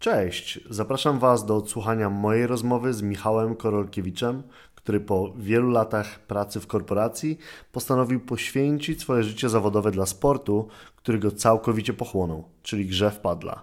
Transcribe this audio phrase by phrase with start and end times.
[0.00, 4.42] Cześć, zapraszam Was do odsłuchania mojej rozmowy z Michałem Korolkiewiczem,
[4.74, 7.38] który po wielu latach pracy w korporacji
[7.72, 13.62] postanowił poświęcić swoje życie zawodowe dla sportu, który go całkowicie pochłonął, czyli grze w padla.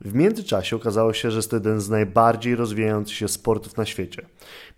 [0.00, 4.26] W międzyczasie okazało się, że jest to jeden z najbardziej rozwijających się sportów na świecie.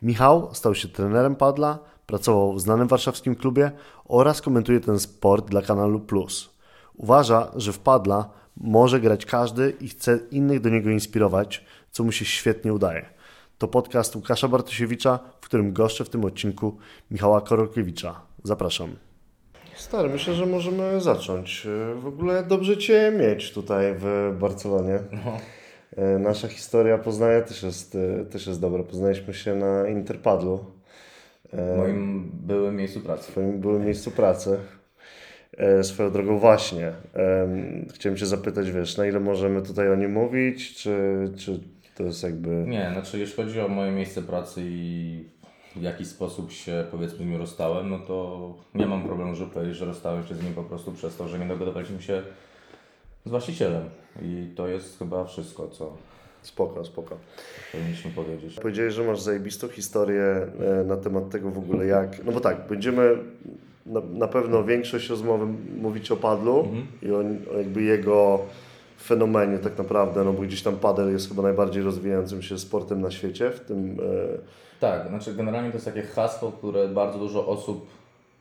[0.03, 3.73] Michał stał się trenerem padla, pracował w znanym warszawskim klubie
[4.05, 6.51] oraz komentuje ten sport dla kanalu Plus.
[6.95, 12.13] Uważa, że w padla może grać każdy i chce innych do niego inspirować, co mu
[12.13, 13.07] się świetnie udaje.
[13.59, 16.77] To podcast Łukasza Bartosiewicza, w którym goszczę w tym odcinku
[17.11, 18.21] Michała Korolkiewicza.
[18.45, 18.97] Zapraszam.
[19.75, 21.67] Stary, myślę, że możemy zacząć.
[21.95, 24.99] W ogóle dobrze Cię mieć tutaj w Barcelonie.
[25.13, 25.39] No.
[26.19, 27.97] Nasza historia poznania też jest,
[28.31, 28.83] też jest dobra.
[28.83, 30.65] Poznaliśmy się na Interpadlu.
[31.53, 33.23] W moim byłym miejscu pracy.
[33.23, 34.59] W Twoim byłym miejscu pracy.
[35.59, 36.93] E, swoją drogą właśnie.
[37.95, 40.97] Chciałem Cię zapytać, wiesz, na ile możemy tutaj o nim mówić, czy,
[41.37, 41.61] czy
[41.95, 42.49] to jest jakby...
[42.49, 45.25] Nie, znaczy jeśli chodzi o moje miejsce pracy i
[45.77, 49.77] w jaki sposób się powiedzmy z nim rozstałem, no to nie mam problemu, żeby powiedzieć,
[49.77, 52.23] że rozstałem się z nim po prostu przez to, że nie dogadaliśmy się
[53.25, 53.83] z właścicielem.
[54.23, 55.97] I to jest chyba wszystko, co...
[56.43, 57.17] Spoko, spoko.
[57.73, 58.61] Powinniśmy powiedzieć.
[58.61, 62.25] Powiedziałeś, że masz zajebistą historię e, na temat tego w ogóle jak...
[62.25, 63.17] No bo tak, będziemy
[63.89, 65.47] na, na pewno większość rozmowy
[65.81, 66.87] mówić o padlu mhm.
[67.03, 67.23] i o,
[67.59, 68.41] jakby jego
[69.03, 73.11] fenomenie tak naprawdę, no bo gdzieś tam padel jest chyba najbardziej rozwijającym się sportem na
[73.11, 74.01] świecie, w tym...
[74.01, 74.39] E...
[74.81, 77.87] Tak, znaczy generalnie to jest takie hasło, które bardzo dużo osób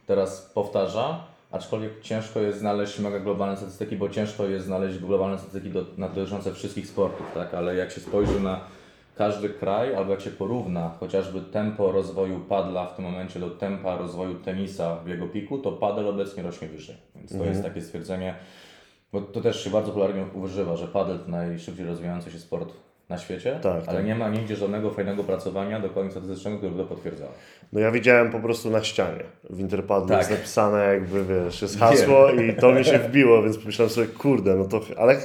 [0.07, 5.69] teraz powtarza, aczkolwiek ciężko jest znaleźć mega globalne statystyki, bo ciężko jest znaleźć globalne statystyki
[5.69, 8.59] do, dotyczące wszystkich sportów, tak, ale jak się spojrzy na
[9.17, 13.97] każdy kraj, albo jak się porówna chociażby tempo rozwoju padla w tym momencie do tempa
[13.97, 16.95] rozwoju tenisa w jego piku, to padel obecnie rośnie wyżej.
[17.15, 17.53] Więc to mhm.
[17.53, 18.35] jest takie stwierdzenie,
[19.11, 22.73] bo to też się bardzo popularnie używa, że padel to najszybciej rozwijający się sport
[23.09, 24.05] na świecie, tak, ale tak.
[24.05, 27.31] nie ma nigdzie żadnego fajnego pracowania dokładnie statystycznego, które by to potwierdzało.
[27.73, 30.17] No ja widziałem po prostu na ścianie w Interpadlu tak.
[30.17, 34.55] jest napisane jakby wiesz, jest hasło i to mi się wbiło, więc pomyślałem sobie, kurde,
[34.55, 35.17] no to, ale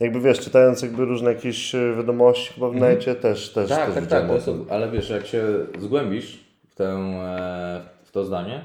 [0.00, 2.94] jakby wiesz, czytając jakby różne jakieś e, wiadomości chyba w mhm.
[2.94, 5.44] necie też, też, tak, też tak, tak, to jest, ale wiesz, jak się
[5.78, 8.64] zgłębisz w, tę, e, w to zdanie,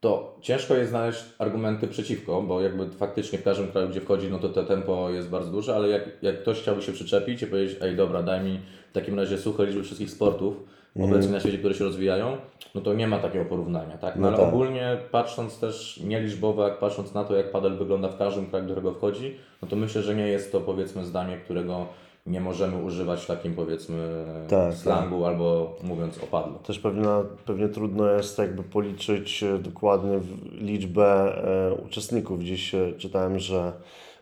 [0.00, 4.38] to ciężko jest znaleźć argumenty przeciwko, bo jakby faktycznie w każdym kraju, gdzie wchodzi, no
[4.38, 7.78] to to tempo jest bardzo duże, ale jak, jak ktoś chciałby się przyczepić i powiedzieć,
[7.80, 10.56] ej dobra, daj mi w takim razie suche liczby wszystkich sportów.
[10.96, 12.36] Obecnie na świecie, które się rozwijają,
[12.74, 14.16] no to nie ma takiego porównania, tak?
[14.16, 14.48] No, no ale tak.
[14.48, 18.72] ogólnie patrząc też nieliczbowo, jak patrząc na to, jak padel wygląda w każdym kraju, do
[18.72, 21.86] którego wchodzi, no to myślę, że nie jest to powiedzmy zdanie, którego
[22.26, 25.28] nie możemy używać w takim powiedzmy tak, slangu tak.
[25.28, 26.58] albo mówiąc o padlu.
[26.58, 27.06] Też pewnie,
[27.46, 30.20] pewnie trudno jest jakby policzyć e, dokładnie
[30.52, 32.42] liczbę e, uczestników.
[32.42, 33.72] Dziś e, czytałem, że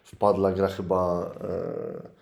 [0.04, 2.17] w padla gra chyba e,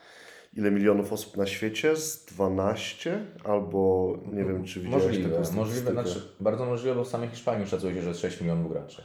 [0.56, 1.96] ile milionów osób na świecie?
[1.96, 3.18] Z 12?
[3.44, 7.94] Albo nie wiem, czy widziałeś Możliwe, możliwe znaczy, bardzo możliwe, bo w samej Hiszpanii szacuje
[7.94, 9.02] się, że jest 6 milionów graczy.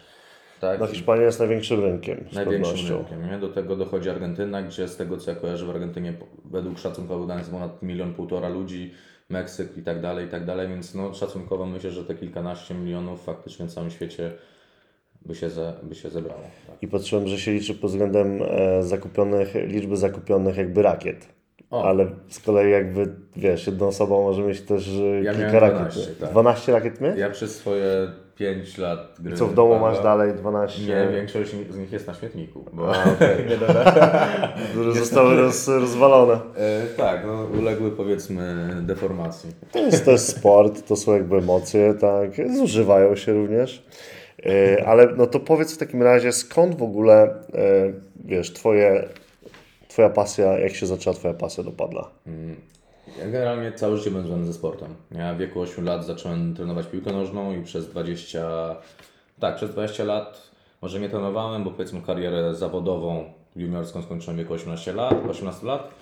[0.61, 0.79] Tak?
[0.79, 2.25] No Hiszpania jest największym rynkiem.
[2.33, 2.97] Największym pewnością.
[2.97, 3.31] rynkiem.
[3.31, 3.37] Nie?
[3.37, 6.13] Do tego dochodzi Argentyna, gdzie z tego co ja kojarzę w Argentynie
[6.45, 8.93] według szacunkowych danych jest ponad milion, półtora ludzi,
[9.29, 13.23] Meksyk i tak dalej, i tak dalej, więc no, szacunkowo myślę, że te kilkanaście milionów
[13.23, 14.31] faktycznie w całym świecie
[15.25, 16.41] by się, ze, by się zebrało.
[16.67, 16.83] Tak.
[16.83, 21.40] I patrzyłem, że się liczy pod względem e, zakupionych, liczby zakupionych jakby rakiet.
[21.71, 21.83] O.
[21.85, 26.19] Ale z kolei jakby, wiesz, jedna osoba może mieć też e, ja kilka 12, rakiet.
[26.19, 26.29] Tak.
[26.29, 27.17] 12 rakiet mieć?
[27.17, 29.33] Ja przez swoje 5 lat gry.
[29.33, 30.81] I co w domu masz dalej 12?
[30.81, 32.65] Nie, większość z nich jest na śmietniku.
[32.73, 32.95] Bo...
[32.95, 34.93] A, okay.
[34.99, 36.33] zostały roz, rozwalone.
[36.33, 39.49] E, tak, no, uległy powiedzmy deformacji.
[39.71, 43.85] To jest, to jest sport, to są jakby emocje, tak, zużywają się również.
[44.45, 47.23] E, ale no to powiedz w takim razie, skąd w ogóle,
[47.53, 47.93] e,
[48.25, 49.09] wiesz, twoje,
[49.91, 52.09] twoja pasja, jak się zaczęła twoja pasja do padla?
[52.27, 52.55] Mm.
[53.19, 54.95] Ja generalnie całe życie byłem związany ze sportem.
[55.11, 58.75] Ja w wieku 8 lat zacząłem trenować piłkę nożną i przez 20,
[59.39, 60.51] tak, przez 20 lat
[60.81, 65.93] może nie trenowałem, bo powiedzmy karierę zawodową juniorską skończyłem w wieku 18 lat, 18 lat.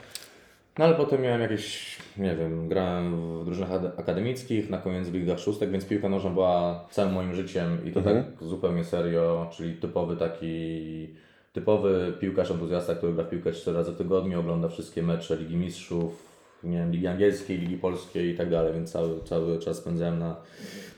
[0.77, 5.39] No ale potem miałem jakieś, nie wiem, grałem w drużynach akademickich, na koniec w ligach
[5.39, 8.23] szóstek, więc piłka nożna była całym moim życiem i to mhm.
[8.23, 11.09] tak zupełnie serio, czyli typowy taki,
[11.53, 15.55] typowy piłkarz entuzjasta, który gra w piłkę 4 razy w tygodniu, ogląda wszystkie mecze Ligi
[15.55, 16.29] Mistrzów,
[16.63, 20.35] nie wiem, Ligi Angielskiej, Ligi Polskiej i tak dalej, więc cały, cały czas spędzałem na,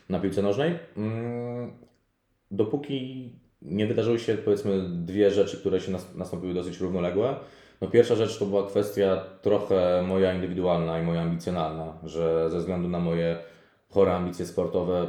[0.09, 0.79] na piłce nożnej.
[0.97, 1.71] Mm,
[2.51, 3.29] dopóki
[3.61, 7.35] nie wydarzyły się powiedzmy dwie rzeczy, które się nastąpiły dosyć równoległe.
[7.81, 12.89] No pierwsza rzecz to była kwestia trochę moja indywidualna i moja ambicjonalna, że ze względu
[12.89, 13.37] na moje
[13.89, 15.07] chore ambicje sportowe,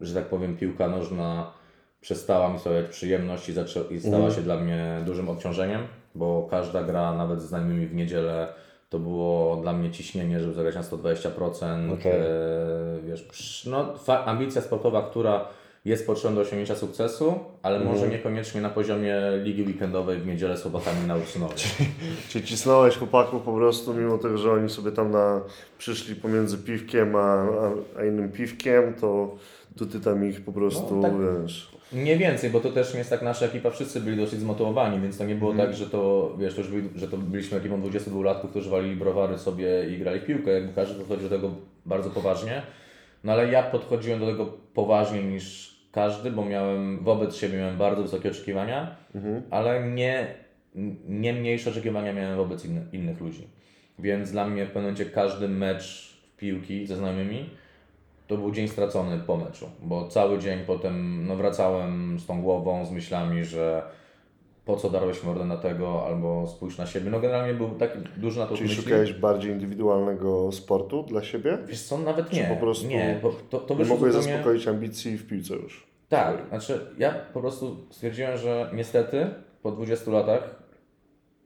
[0.00, 1.52] że tak powiem, piłka nożna
[2.00, 3.52] przestała mi sprawiać przyjemność i,
[3.94, 4.34] i stała mhm.
[4.34, 5.82] się dla mnie dużym obciążeniem,
[6.14, 8.48] bo każda gra, nawet z znajomymi w niedzielę,
[8.88, 11.92] to było dla mnie ciśnienie, żeby zagrać na 120%.
[11.94, 12.12] Okej.
[12.12, 12.24] E,
[13.06, 13.94] wiesz, psz, no,
[14.24, 15.48] ambicja sportowa, która
[15.84, 17.94] jest potrzebna do osiągnięcia sukcesu, ale Mhm.
[17.94, 21.54] może niekoniecznie na poziomie ligi weekendowej w niedzielę, sobotami na Ursynowie.
[22.28, 25.40] Czyli cisnąłeś chłopaków po prostu, mimo tego, że oni sobie tam na,
[25.78, 29.36] przyszli pomiędzy piwkiem a, a, a innym piwkiem, to,
[29.78, 31.12] to ty tam ich po prostu, No, tak.
[31.42, 31.75] wiesz...
[31.92, 35.24] Nie więcej, bo to też jest tak, nasza ekipa wszyscy byli dosyć zmotywowani, więc to
[35.24, 35.68] nie było Mhm.
[35.68, 39.38] tak, że to, wiesz, to już byli, że to byliśmy ekipą 22-latków, którzy walili browary
[39.38, 41.50] sobie i grali w piłkę, jakby każdy podchodził do tego
[41.86, 42.62] bardzo poważnie.
[43.24, 48.02] No ale ja podchodziłem do tego poważniej niż każdy, bo miałem, wobec siebie miałem bardzo
[48.02, 49.42] wysokie oczekiwania, Mhm.
[49.50, 50.34] ale nie,
[51.08, 53.46] nie mniejsze oczekiwania miałem wobec inny, innych ludzi.
[53.98, 57.50] Więc dla mnie w pewnym momencie każdy mecz w piłki ze znajomymi
[58.26, 62.84] to był dzień stracony po meczu, bo cały dzień potem no, wracałem z tą głową,
[62.84, 63.82] z myślami, że
[64.64, 67.10] po co darłeś mordę na tego, albo spójrz na siebie.
[67.10, 68.84] No generalnie był taki duży na to Czyli myśli.
[68.84, 71.58] szukałeś bardziej indywidualnego sportu dla siebie?
[71.66, 72.44] Wiesz co, nawet nie.
[72.44, 74.32] po prostu nie, bo to, to Nie mogłeś zupełnie...
[74.32, 75.86] zaspokoić ambicji w piłce już.
[76.08, 79.26] Tak, znaczy ja po prostu stwierdziłem, że niestety
[79.62, 80.62] po 20 latach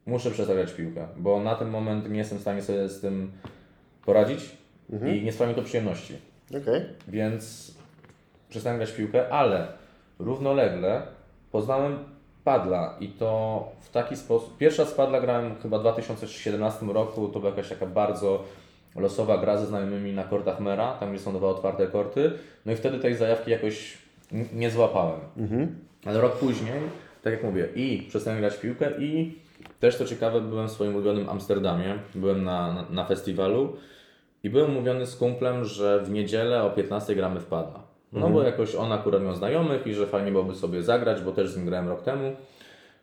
[0.07, 3.33] muszę w piłkę, bo na ten moment nie jestem w stanie sobie z tym
[4.05, 4.57] poradzić
[5.15, 6.30] i nie sprawia mi to przyjemności.
[6.51, 6.83] Okej.
[7.09, 7.75] Więc
[8.49, 9.67] przestałem grać w piłkę, ale
[10.19, 11.03] równolegle
[11.53, 11.99] poznałem
[12.45, 14.59] padla i to w taki sposób.
[14.59, 18.45] Pierwsza z padla grałem chyba w 2017 roku, to była jakaś taka bardzo
[18.97, 22.33] losowa gra ze znajomymi na kortach Mera, tam gdzie są dwa otwarte korty.
[22.67, 23.99] No i wtedy tej zajawki jakoś
[24.53, 25.21] nie złapałem.
[26.05, 26.81] Ale rok później,
[27.23, 29.39] tak jak mówię, i przestałem grać w piłkę i
[29.81, 33.77] też co ciekawe, byłem w swoim ulubionym Amsterdamie, byłem na, na, na festiwalu
[34.45, 37.83] i byłem umówiony z kumplem, że w niedzielę o 15 gramy w padla.
[38.13, 41.51] No bo jakoś on akurat miał znajomych i że fajnie byłoby sobie zagrać, bo też
[41.51, 42.33] z nim grałem rok temu.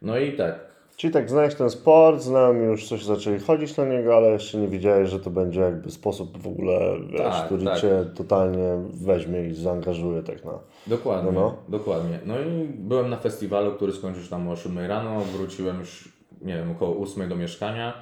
[0.02, 0.60] No i tak,
[0.98, 4.68] Czyli tak, znałeś ten sport, znam już coś, zaczęli chodzić na niego, ale jeszcze nie
[4.68, 6.80] wiedziałeś, że to będzie jakby sposób w ogóle,
[7.12, 7.80] wiesz, Tak, który tak.
[7.80, 10.52] Cię totalnie weźmie i zaangażuje tak na...
[10.88, 11.56] Dokładnie, No, no.
[11.78, 12.20] dokładnie.
[12.26, 16.10] No i byłem na festiwalu, który skończył się tam o 7 rano, wróciłem już,
[16.42, 17.94] nie wiem, około 8 do mieszkania.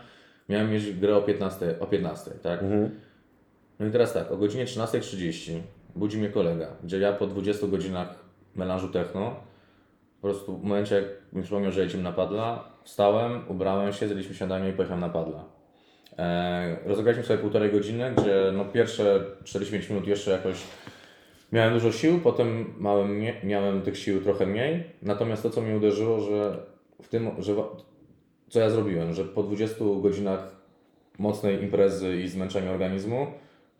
[0.50, 2.60] Miałem mieć grę o 15, o 15 tak?
[3.80, 5.60] No i teraz tak, o godzinie 13.30
[5.96, 8.16] budzi mnie kolega, gdzie ja po 20 godzinach
[8.56, 9.36] melanżu techno,
[10.22, 14.36] po prostu w momencie jak mi przypomniał, że jedziemy na padla, wstałem, ubrałem się, zjedliśmy
[14.36, 15.46] śniadanie i pojechałem na padla.
[16.18, 20.58] E, rozegraliśmy sobie półtorej godziny, gdzie no pierwsze 45 minut jeszcze jakoś
[21.52, 22.74] Miałem dużo sił, potem
[23.44, 24.84] miałem tych sił trochę mniej.
[25.02, 26.58] Natomiast to, co mnie uderzyło, że
[27.02, 27.56] w tym, że
[28.50, 30.56] co ja zrobiłem, że po 20 godzinach
[31.20, 33.28] mocnej imprezy i zmęczenia organizmu,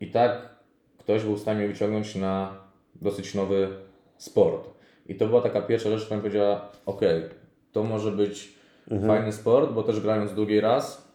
[0.00, 0.56] i tak
[0.98, 2.56] ktoś był w stanie wyciągnąć na
[2.94, 3.68] dosyć nowy
[4.16, 4.70] sport.
[5.08, 7.00] I to była taka pierwsza rzecz, która mi powiedziała: OK,
[7.72, 8.52] to może być
[9.06, 11.12] fajny sport, bo też grając drugi raz,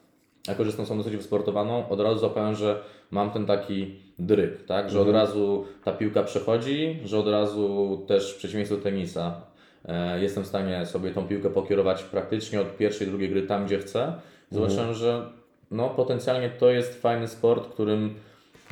[0.47, 2.81] jako że jestem osobą dosyć wysportowaną, od razu złapałem, że
[3.11, 4.89] mam ten taki dryk, tak?
[4.89, 9.41] Że od razu ta piłka przechodzi, że od razu też w przeciwieństwie do tenisa
[9.85, 13.79] e, jestem w stanie sobie tą piłkę pokierować praktycznie od pierwszej, drugiej gry tam, gdzie
[13.79, 14.13] chcę.
[14.51, 15.29] Zobaczyłem, że
[15.71, 18.15] no, potencjalnie to jest fajny sport, którym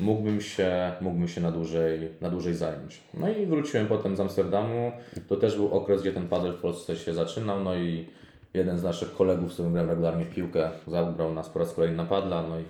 [0.00, 3.00] mógłbym się, mógłbym się na, dłużej, na dłużej zająć.
[3.14, 4.92] No i wróciłem potem z Amsterdamu.
[5.28, 7.64] To też był okres, gdzie ten padel w Polsce się zaczynał.
[7.64, 8.06] No i
[8.54, 11.96] jeden z naszych kolegów, z którym grałem regularnie w piłkę, zabrał nas po raz kolejny
[11.96, 12.42] na padla.
[12.48, 12.64] No i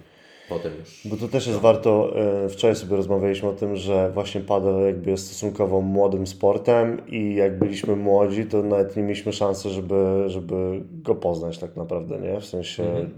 [0.48, 1.00] potem już.
[1.04, 2.12] Bo to też jest warto,
[2.44, 7.34] e, wczoraj sobie rozmawialiśmy o tym, że właśnie padel jakby jest stosunkowo młodym sportem i
[7.34, 12.40] jak byliśmy młodzi, to nawet nie mieliśmy szansy, żeby, żeby go poznać tak naprawdę, nie?
[12.40, 13.08] W sensie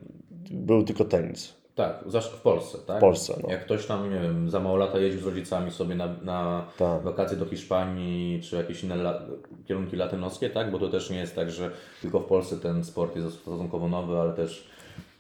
[0.51, 1.62] był tylko tenis.
[1.75, 2.97] Tak, zawsze w Polsce, tak?
[2.97, 3.49] W Polsce, no.
[3.51, 7.03] Jak ktoś tam, nie wiem, za mało lata jeździł z rodzicami sobie na, na Tak.
[7.03, 9.23] wakacje do Hiszpanii, czy jakieś inne la,
[9.67, 10.71] kierunki latynoskie, tak?
[10.71, 11.71] Bo to też nie jest tak, że
[12.03, 14.69] tylko w Polsce ten sport jest stosunkowo nowy, ale też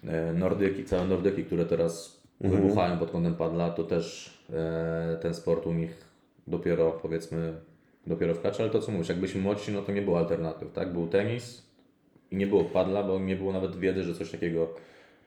[0.07, 2.63] e, Nordyki, całe Nordyki, które teraz Mhm.
[2.63, 6.05] wybuchają pod kątem padla, to też e, ten sport u nich
[6.47, 7.55] dopiero, powiedzmy,
[8.07, 10.93] dopiero wkracza, ale to co mówisz, jak byliśmy młodsi, no to nie było alternatyw, tak?
[10.93, 11.67] Był tenis
[12.31, 14.69] i nie było padla, bo nie było nawet wiedzy, że coś takiego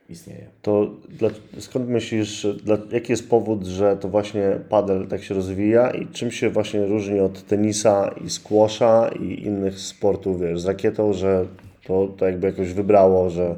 [0.08, 0.46] istnieje.
[0.62, 5.90] To dla, skąd myślisz, dla, jaki jest powód, że to właśnie padel tak się rozwija
[5.90, 11.12] i czym się właśnie różni od tenisa i squasha i innych sportów, wiesz, z rakietą,
[11.12, 11.46] że
[11.86, 13.56] to, to jakby jakoś wybrało, że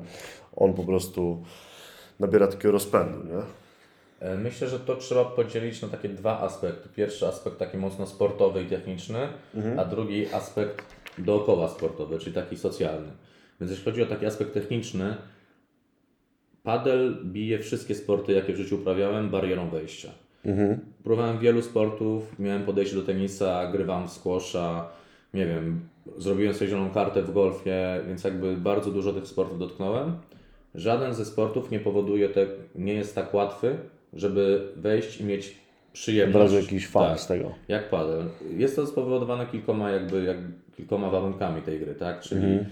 [0.56, 1.42] on po prostu
[2.20, 3.42] nabiera takiego rozpędu, nie?
[4.28, 6.88] E, Myślę, że to trzeba podzielić na takie dwa aspekty.
[6.96, 9.18] Pierwszy aspekt taki mocno sportowy i techniczny,
[9.78, 10.82] a drugi aspekt
[11.18, 13.08] dookoła sportowy, czyli taki socjalny.
[13.60, 15.14] Więc jeśli chodzi o taki aspekt techniczny,
[16.68, 20.08] padel bije wszystkie sporty, jakie w życiu uprawiałem, barierą wejścia.
[21.02, 24.88] Próbowałem wielu sportów, miałem podejście do tenisa, grywam w squasha,
[25.34, 25.80] nie wiem,
[26.18, 30.16] zrobiłem sobie zieloną kartę w golfie, więc jakby bardzo dużo tych sportów dotknąłem.
[30.74, 33.76] żaden ze sportów nie powoduje, te, nie jest tak łatwy,
[34.12, 35.54] żeby wejść i mieć
[35.92, 36.36] przyjemność.
[36.36, 37.54] Od razu jakiś fan tak, z tego.
[37.68, 38.24] Jak padel.
[38.56, 40.36] Jest to spowodowane kilkoma, jakby, jak,
[40.76, 42.20] kilkoma warunkami tej gry, tak?
[42.20, 42.66] Czyli Mhm.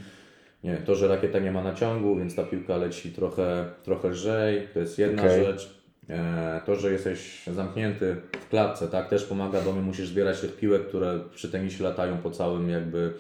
[0.67, 4.79] Nie to, że rakieta nie ma naciągu, więc ta piłka leci trochę, trochę lżej, to
[4.79, 5.45] jest jedna Okej.
[5.45, 5.77] rzecz.
[6.11, 10.57] E, to, że jesteś zamknięty w klatce, tak, też pomaga, bo my musisz zbierać tych
[10.57, 13.13] piłek, które przy tenisie latają po całym jakby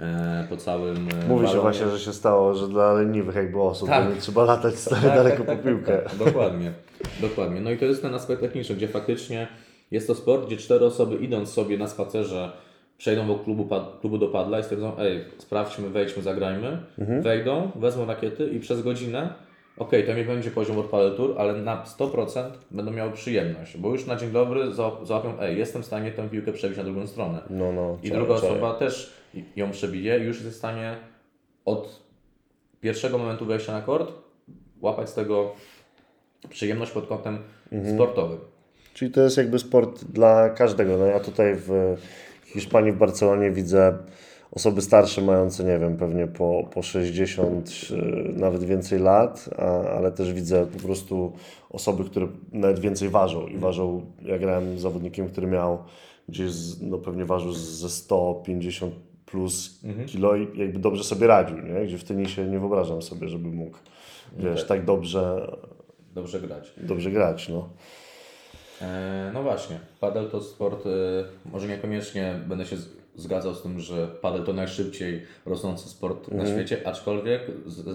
[0.00, 3.88] e, po całym e, Mówi się właśnie, że się stało, że dla leniwych jakby osób,
[3.88, 4.14] Tak.
[4.14, 5.98] nie trzeba latać stary Tak, daleko tak, po tak, piłkę.
[5.98, 6.18] Tak, tak.
[6.18, 6.72] Dokładnie,
[7.20, 7.60] dokładnie.
[7.60, 9.48] No i to jest ten aspekt techniczny, gdzie faktycznie
[9.90, 12.52] jest to sport, gdzie cztery osoby idąc sobie na spacerze
[12.98, 17.22] przejdą wokół klubu, pad- klubu do padla i stwierdzą, ej, sprawdźmy, wejdźmy, zagrajmy, Mhm.
[17.22, 19.34] wejdą, wezmą rakiety i przez godzinę,
[19.76, 23.88] okej, to nie będzie poziom od Padel Tour, ale na 100% będą miały przyjemność, bo
[23.88, 27.06] już na dzień dobry załap- załapią, ej, jestem w stanie tę piłkę przebić na drugą
[27.06, 27.38] stronę.
[27.50, 27.98] No, no.
[28.02, 29.12] I druga osoba też
[29.56, 30.96] ją przebije i już jest w stanie
[31.64, 32.02] od
[32.80, 34.12] pierwszego momentu wejścia na kort
[34.80, 35.52] łapać z tego
[36.50, 37.38] przyjemność pod kątem
[37.72, 37.94] Mhm.
[37.96, 38.38] sportowym.
[38.94, 40.96] Czyli to jest jakby sport dla każdego.
[40.98, 41.96] No ja tutaj w
[42.52, 43.98] Hiszpanii, w Barcelonie widzę
[44.52, 47.94] osoby starsze mające, nie wiem, pewnie po, po 60, y,
[48.32, 51.32] nawet więcej lat, a, ale też widzę po prostu
[51.70, 55.78] osoby, które nawet więcej ważą i ważą, ja grałem z zawodnikiem, który miał
[56.28, 58.94] gdzieś, no pewnie ważył ze 150
[59.26, 61.86] plus kilo i jakby dobrze sobie radził, nie?
[61.86, 63.78] Gdzie w tenisie nie wyobrażam sobie, żeby mógł,
[64.38, 64.68] wiesz, tak.
[64.68, 65.52] tak dobrze,
[66.14, 66.72] Dobrze grać.
[66.76, 67.68] dobrze grać, no.
[68.82, 70.90] E, no właśnie, padel to sport, e,
[71.50, 72.76] może niekoniecznie będę się
[73.16, 77.42] zgadzał z tym, że padel to najszybciej rosnący sport na świecie, aczkolwiek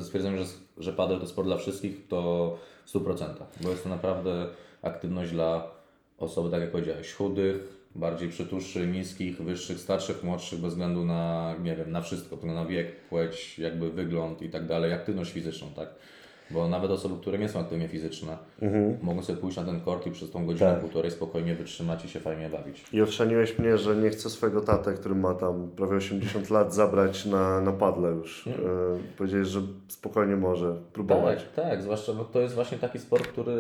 [0.04, 0.46] stwierdzeniem, że,
[0.78, 3.26] że padel to sport dla wszystkich, to w 100%,
[3.62, 4.48] bo jest to naprawdę
[4.82, 5.68] aktywność dla
[6.18, 11.76] osób, tak jak powiedziałeś, chudych, bardziej przytuszy, niskich, wyższych, starszych, młodszych, bez względu na, nie
[11.76, 15.90] wiem, na wszystko, na wiek, płeć, jakby wygląd i tak dalej, aktywność fizyczną, tak?
[16.52, 18.38] Bo nawet osoby, które nie są aktywnie fizyczne,
[19.02, 20.80] mogą sobie pójść na ten kort i przez tą godzinę, Tak.
[20.82, 22.86] półtorej spokojnie wytrzymać i się fajnie bawić.
[22.94, 27.26] I ochrzaniłeś mnie, że nie chcę swojego tatę, który ma tam prawie 80 lat, zabrać
[27.26, 28.48] na, na padle już.
[28.48, 28.52] E,
[29.18, 31.40] powiedziałeś, że spokojnie może próbować.
[31.56, 33.54] Tak, tak, zwłaszcza bo to jest właśnie taki sport, który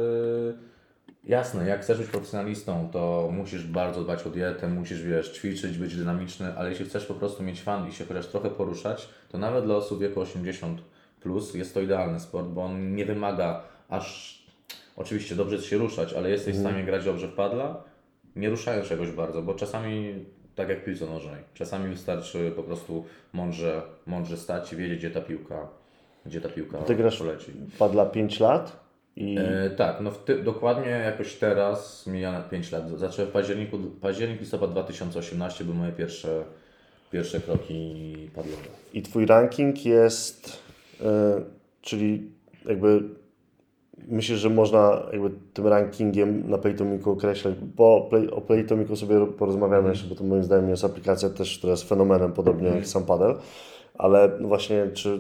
[1.24, 5.96] jasne, jak chcesz być profesjonalistą, to musisz bardzo dbać o dietę, musisz wiesz, ćwiczyć, być
[5.96, 9.66] dynamiczny, ale jeśli chcesz po prostu mieć fan i się chociaż trochę poruszać, to nawet
[9.66, 10.82] dla osób wieku 80
[11.24, 14.40] plus jest to idealny sport, bo on nie wymaga aż
[14.96, 17.84] oczywiście dobrze jest się ruszać, ale jesteś w stanie grać dobrze w padla,
[18.36, 20.26] nie ruszając czegoś bardzo, bo czasami
[20.56, 25.12] tak jak w piłce nożnej, czasami wystarczy po prostu mądrze, mądrze stać i wiedzieć, gdzie
[25.12, 25.68] ta piłka,
[26.26, 27.52] gdzie ta piłka Ty grasz poleci.
[27.80, 28.84] padla 5 lat
[29.16, 33.00] i E, tak, no ty, dokładnie jakoś teraz mija 5 lat.
[33.00, 36.44] Zacząłem w październiku, październik, listopad 2018 były moje pierwsze,
[37.12, 38.64] pierwsze kroki padlowe.
[38.94, 40.63] I twój ranking jest,
[41.82, 42.32] czyli
[42.66, 43.04] jakby
[44.08, 49.90] myślisz, że można jakby tym rankingiem na Playtomiku określać, bo play, o Playtomiku sobie porozmawiamy
[49.90, 53.36] jeszcze, bo to moim zdaniem jest aplikacja też, która jest fenomenem, podobnie jak sam padel,
[53.98, 55.20] ale no właśnie, czy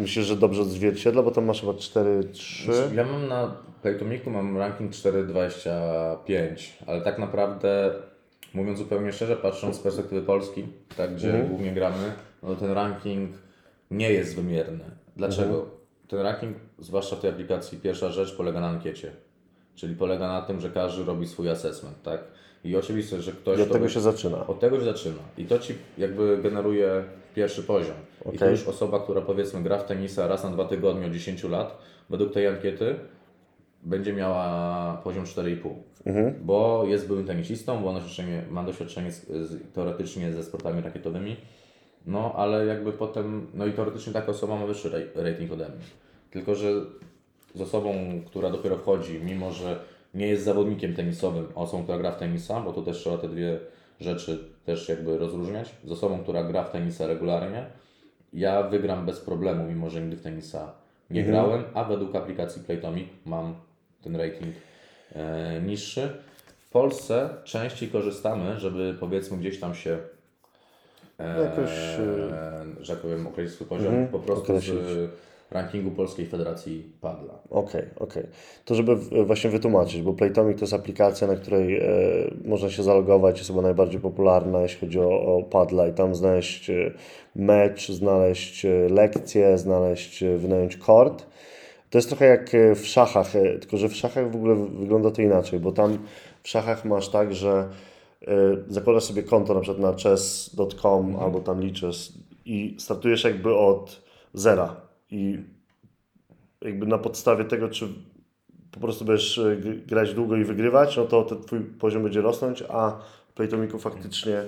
[0.00, 2.94] myślisz, że dobrze odzwierciedla, bo tam masz chyba 4-3?
[2.94, 7.92] Ja mam na Playtomiku mam ranking 4,25, ale tak naprawdę
[8.54, 10.64] mówiąc zupełnie szczerze, patrząc z perspektywy Polski,
[10.96, 12.12] tak, gdzie głównie gramy,
[12.42, 13.30] no ten ranking
[13.90, 14.84] nie jest wymierny.
[15.20, 15.66] Dlaczego?
[16.08, 19.12] Ten ranking, zwłaszcza w tej aplikacji, pierwsza rzecz polega na ankiecie.
[19.74, 22.20] Czyli polega na tym, że każdy robi swój assessment, tak?
[22.64, 23.58] I oczywiście, że ktoś...
[23.58, 24.46] I od tego by- się zaczyna.
[24.46, 25.22] od tego się zaczyna.
[25.38, 27.96] I to ci jakby generuje pierwszy poziom.
[28.32, 31.44] I to już osoba, która powiedzmy gra w tenisa raz na dwa tygodnie od 10
[31.44, 31.78] lat,
[32.10, 32.94] według tej ankiety
[33.82, 35.74] będzie miała poziom 4,5.
[36.42, 41.36] Bo jest byłym tenisistą, bo ma doświadczenie, ma doświadczenie z, z, teoretycznie ze sportami rakietowymi.
[42.06, 45.84] No, ale jakby potem, no i teoretycznie taka osoba ma wyższy ra- rating ode mnie.
[46.30, 46.72] Tylko, że
[47.54, 47.94] z osobą,
[48.26, 49.78] która dopiero wchodzi, mimo że
[50.14, 53.28] nie jest zawodnikiem tenisowym, a osobą, która gra w tenisa, bo to też trzeba te
[53.28, 53.58] dwie
[54.00, 55.74] rzeczy też jakby rozróżniać.
[55.84, 57.66] Z osobą, która gra w tenisa regularnie,
[58.32, 60.72] ja wygram bez problemu, mimo że nigdy w tenisa
[61.10, 63.54] nie grałem, a według aplikacji Playtomic mam
[64.02, 64.54] ten rating
[65.12, 66.08] e, niższy.
[66.56, 69.98] W Polsce częściej korzystamy, żeby powiedzmy gdzieś tam się
[71.20, 71.70] e, Jakoś,
[72.80, 74.78] że tak powiem, określić poziom po prostu określić.
[74.78, 75.10] z
[75.50, 77.34] rankingu Polskiej Federacji Padla.
[77.50, 78.26] Okej, okej.
[78.64, 81.84] To żeby właśnie wytłumaczyć, bo Playtomic to jest aplikacja, na której e,
[82.44, 86.70] można się zalogować, jest chyba najbardziej popularna, jeśli chodzi o, o padla i tam znaleźć
[86.70, 86.92] e,
[87.36, 91.26] mecz, znaleźć e, lekcję, znaleźć, e, wynająć kort.
[91.90, 95.10] To jest trochę jak e, w szachach, e, tylko że w szachach w ogóle wygląda
[95.10, 95.98] to inaczej, bo tam
[96.42, 97.89] w szachach masz tak, że e,
[98.68, 102.12] zakładasz sobie konto na przykład na chess.com albo tam liczysz
[102.44, 104.02] i startujesz jakby od
[104.34, 104.76] zera
[105.10, 105.38] i
[106.62, 107.88] jakby na podstawie tego, czy
[108.70, 112.64] po prostu będziesz gr- grać długo i wygrywać, no to ten twój poziom będzie rosnąć,
[112.68, 112.98] a
[113.30, 114.42] w Playtomiku faktycznie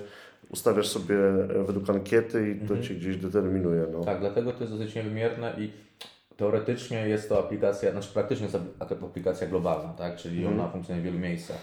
[0.49, 3.85] ustawiasz sobie e, według ankiety i to cię gdzieś determinuje.
[3.91, 4.03] No.
[4.03, 5.69] Tak, dlatego to jest dosyć niewymierne i
[6.37, 10.15] teoretycznie jest to aplikacja, znaczy praktycznie jest ap- aplikacja globalna, tak?
[10.15, 11.57] Czyli ona funkcjonuje w wielu miejscach.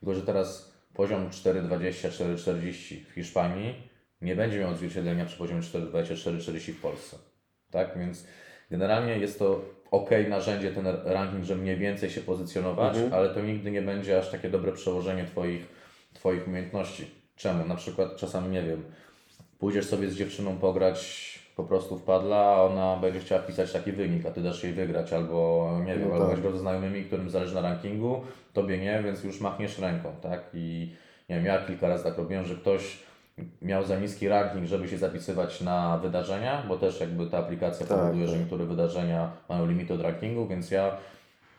[0.00, 3.74] Tylko, że teraz poziom 4.20, 4.40 w Hiszpanii
[4.20, 7.16] nie będzie miał odzwierciedlenia przy poziomie 4.20, 4.40 w Polsce.
[7.70, 7.98] Tak?
[7.98, 8.26] Więc
[8.70, 13.70] generalnie jest to ok narzędzie, ten ranking, żeby mniej więcej się pozycjonować, ale to nigdy
[13.70, 15.66] nie będzie aż takie dobre przełożenie Twoich,
[16.14, 17.10] twoich umiejętności.
[17.36, 17.64] Czemu?
[17.64, 18.84] Na przykład czasami, nie wiem,
[19.58, 23.92] pójdziesz sobie z dziewczyną pograć po prostu w padla, a ona będzie chciała pisać taki
[23.92, 26.40] wynik, a ty dasz jej wygrać, albo nie wiem, No albo tak.
[26.42, 28.20] go ze znajomymi, którym zależy na rankingu,
[28.52, 30.40] tobie nie, więc już machniesz ręką, tak?
[30.54, 30.92] I
[31.28, 32.98] nie wiem, ja kilka razy tak robiłem, że ktoś
[33.62, 37.98] miał za niski ranking, żeby się zapisywać na wydarzenia, bo też jakby ta aplikacja Tak,
[37.98, 38.40] powoduje, że tak.
[38.40, 40.96] niektóre wydarzenia mają limity od rankingu, więc ja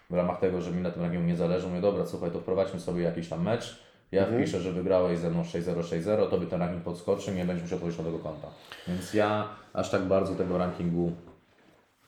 [0.10, 2.80] w ramach tego, że mi na tym rankingu nie zależy, mówię, dobra, słuchaj, to wprowadźmy
[2.80, 3.80] sobie jakiś tam mecz,
[4.12, 4.42] ja Mhm.
[4.42, 7.98] wpiszę, że wygrałeś ze mną 6-0, 6-0, tobie ten ranking podskoczy, nie będziesz musiał tworzyć
[7.98, 8.48] nowego konta.
[8.88, 11.12] Więc ja aż tak bardzo tego rankingu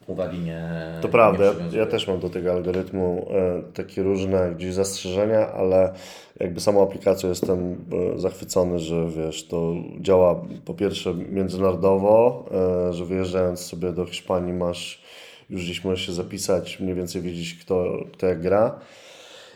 [0.08, 0.70] uwagi nie
[1.02, 5.94] To prawda, ja, ja też mam do tego algorytmu e, takie różne gdzieś zastrzeżenia, ale
[6.40, 7.76] jakby samą aplikacją jestem
[8.16, 12.46] e, zachwycony, że wiesz, to działa po pierwsze międzynarodowo,
[12.90, 15.04] e, że wyjeżdżając sobie do Hiszpanii masz,
[15.50, 18.80] już gdzieś możesz się zapisać, mniej więcej wiedzieć kto, kto jak gra.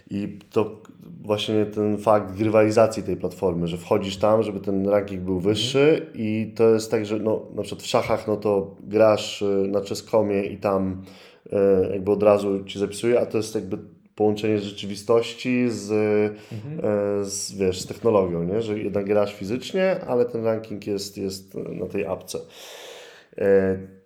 [0.10, 0.82] I to
[1.24, 6.54] właśnie ten fakt grywalizacji tej platformy, że wchodzisz tam, żeby ten ranking był wyższy i
[6.56, 10.44] to jest tak, że no, na przykład w szachach no to grasz y, na czeskomie
[10.44, 11.04] i tam
[11.46, 11.50] y,
[11.92, 13.78] jakby od razu ci zapisuje, a to jest jakby
[14.16, 18.62] połączenie rzeczywistości z, y, z, wiesz, z technologią, nie?
[18.62, 22.40] że jednak grasz fizycznie, ale ten ranking jest, jest na tej apce.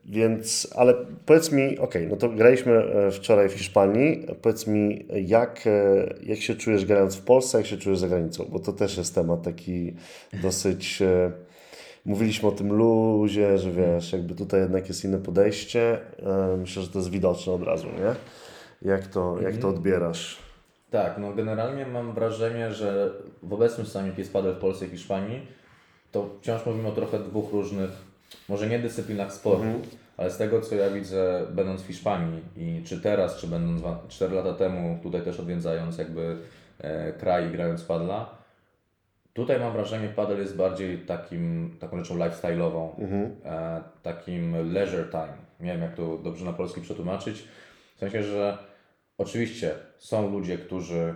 [0.08, 0.94] Więc, ale
[1.26, 4.28] powiedz mi, okej, no to graliśmy e, wczoraj w Hiszpanii.
[4.42, 8.46] Powiedz mi, jak, e, jak się czujesz grając w Polsce, jak się czujesz za granicą?
[8.50, 9.94] Bo to też jest temat taki
[10.42, 11.02] dosyć.
[11.02, 11.32] e,
[12.06, 16.00] Mówiliśmy o tym luzie, że wiesz, jakby tutaj jednak jest inne podejście.
[16.58, 18.16] Myślę, że to jest widoczne od razu, nie?
[18.90, 20.38] Jak to, jak to odbierasz?
[20.92, 23.12] Tak, no generalnie mam wrażenie, że
[23.44, 25.42] w obecnym stanie pies padel w Polsce i Hiszpanii
[26.12, 27.90] to wciąż mówimy o trochę dwóch różnych,
[28.50, 29.82] może nie dyscyplinach sportu,
[30.18, 34.36] ale z tego co ja widzę będąc w Hiszpanii i czy teraz, czy będąc 4
[34.36, 36.38] lata temu tutaj też odwiedzając jakby
[36.80, 38.30] e, kraj i grając padla,
[39.34, 42.90] tutaj mam wrażenie padel jest bardziej takim, taką rzeczą lifestyle'ową,
[43.46, 45.38] e, takim leisure time.
[45.60, 47.44] Nie wiem jak to dobrze na polski przetłumaczyć,
[47.96, 48.58] w sensie, że
[49.18, 51.16] oczywiście są ludzie, którzy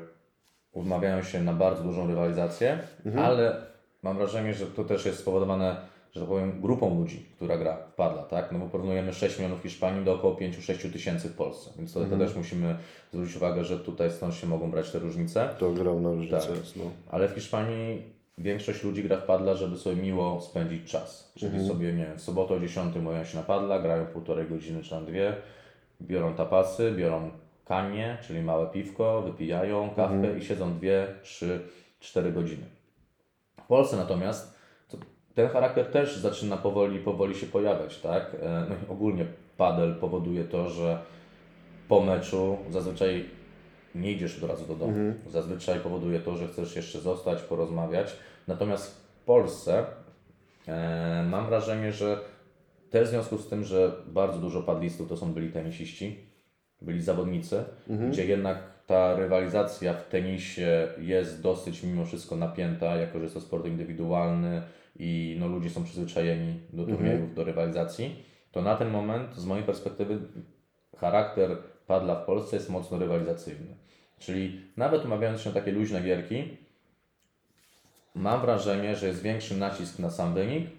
[0.71, 2.79] umawiają się na bardzo dużą rywalizację,
[3.19, 3.55] ale
[4.03, 5.75] mam wrażenie, że to też jest spowodowane,
[6.11, 8.51] że tak powiem, grupą ludzi, która gra w padla, tak?
[8.51, 12.05] No bo porównujemy 6 milionów w Hiszpanii do około 5-6 tysięcy w Polsce, więc to,
[12.05, 12.75] to też musimy
[13.13, 15.49] zwrócić uwagę, że tutaj stąd się mogą brać te różnice.
[15.59, 16.49] To ogromna różnica Tak.
[16.49, 16.75] jest.
[16.75, 16.83] No.
[17.11, 18.03] Ale w Hiszpanii
[18.37, 21.33] większość ludzi gra w padla, żeby sobie miło spędzić czas.
[21.37, 24.83] Czyli sobie, nie wiem, w sobotę o 10 mówią się na padla, grają półtorej godziny
[24.83, 25.35] czy tam dwie,
[26.01, 27.31] biorą tapasy, biorą
[27.65, 31.59] kanie, czyli małe piwko, wypijają kawkę i siedzą dwie, trzy,
[31.99, 32.63] cztery godziny.
[33.63, 34.60] W Polsce natomiast to
[35.35, 38.35] ten charakter też zaczyna powoli, powoli się pojawiać, tak?
[38.41, 39.25] E, No i ogólnie
[39.57, 40.99] padel powoduje to, że
[41.87, 43.25] po meczu zazwyczaj
[43.95, 44.93] nie idziesz od razu do domu.
[45.29, 48.15] Zazwyczaj powoduje to, że chcesz jeszcze zostać, porozmawiać.
[48.47, 49.85] Natomiast w Polsce
[50.67, 52.17] e, mam wrażenie, że
[52.89, 56.19] też w związku z tym, że bardzo dużo padlistów to są byli tenisiści,
[56.81, 57.63] byli zawodnicy,
[58.09, 63.41] gdzie jednak ta rywalizacja w tenisie jest dosyć mimo wszystko napięta, jako że jest to
[63.41, 64.61] sport indywidualny
[64.95, 69.65] i no, ludzie są przyzwyczajeni do turniejów, do rywalizacji, to na ten moment z mojej
[69.65, 70.19] perspektywy
[70.97, 73.75] charakter padla w Polsce jest mocno rywalizacyjny.
[74.19, 76.57] Czyli nawet umawiając się na takie luźne gierki,
[78.15, 80.69] mam wrażenie, że jest większy nacisk na sam wynik,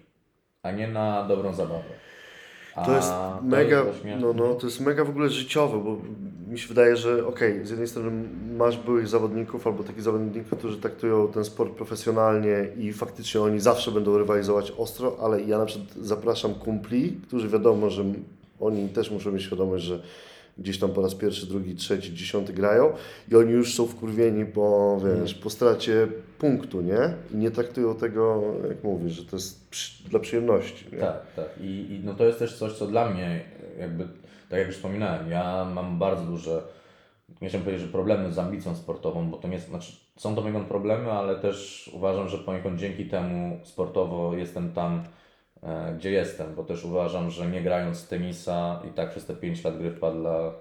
[0.63, 1.89] a nie na dobrą zabawę.
[2.75, 3.09] A To jest
[3.43, 5.97] mega, właśnie- no, no, to jest mega w ogóle życiowe, bo
[6.51, 8.11] mi się wydaje, że okej, z jednej strony
[8.57, 13.91] masz byłych zawodników albo takich zawodników, którzy traktują ten sport profesjonalnie i faktycznie oni zawsze
[13.91, 18.03] będą rywalizować ostro, ale ja na przykład zapraszam kumpli, którzy wiadomo, że
[18.59, 19.99] oni też muszą mieć świadomość, że
[20.57, 22.91] gdzieś tam po raz pierwszy, drugi, trzeci, dziesiąty grają
[23.31, 26.07] i oni już są wkurwieni po, wiesz, po stracie
[26.39, 27.13] punktu, nie?
[27.33, 30.99] I nie traktują tego, jak mówisz, że to jest przy, dla przyjemności, nie?
[30.99, 31.49] Tak, tak.
[31.61, 33.41] I, I no to jest też coś, co dla mnie,
[33.79, 34.07] jakby,
[34.49, 36.61] tak jak już wspominałem, ja mam bardzo duże,
[37.41, 41.11] nie powiedzieć, że problemy z ambicją sportową, bo to nie znaczy, są to poniekąd problemy,
[41.11, 45.03] ale też uważam, że poniekąd dzięki temu sportowo jestem tam,
[45.97, 49.77] gdzie jestem, bo też uważam, że nie grając tenisa i tak przez te 5 lat
[49.77, 50.51] gry w padla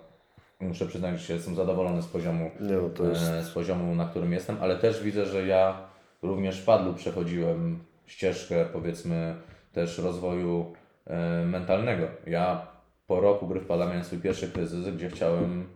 [0.60, 3.22] muszę przyznać, że jestem zadowolony z poziomu, no to jest...
[3.22, 5.78] e, z poziomu, na którym jestem, ale też widzę, że ja
[6.22, 9.34] również w padlu przechodziłem ścieżkę, powiedzmy,
[9.72, 10.72] też rozwoju
[11.06, 12.06] e, mentalnego.
[12.26, 12.66] Ja
[13.06, 15.66] po roku gry w padla miałem swój pierwszy kryzys, gdzie chciałem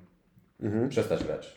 [0.89, 1.57] przestać grać.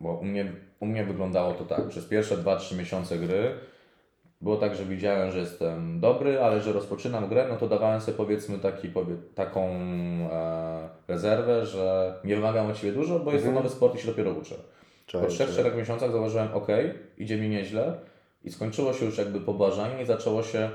[0.00, 3.54] Bo u mnie, u mnie wyglądało to tak, przez pierwsze 2-3 miesiące gry
[4.40, 8.16] było tak, że widziałem, że jestem dobry, ale że rozpoczynam grę, no to dawałem sobie
[8.16, 13.52] powiedzmy taki, powie, taką e, rezerwę, że nie wymagam od Ciebie dużo, bo jest to
[13.52, 14.54] nowy sport i się dopiero uczę.
[15.12, 16.68] Po 3-4 miesiącach zauważyłem, ok,
[17.18, 17.94] idzie mi nieźle
[18.44, 20.70] i skończyło się już jakby pobłażanie i zaczęło się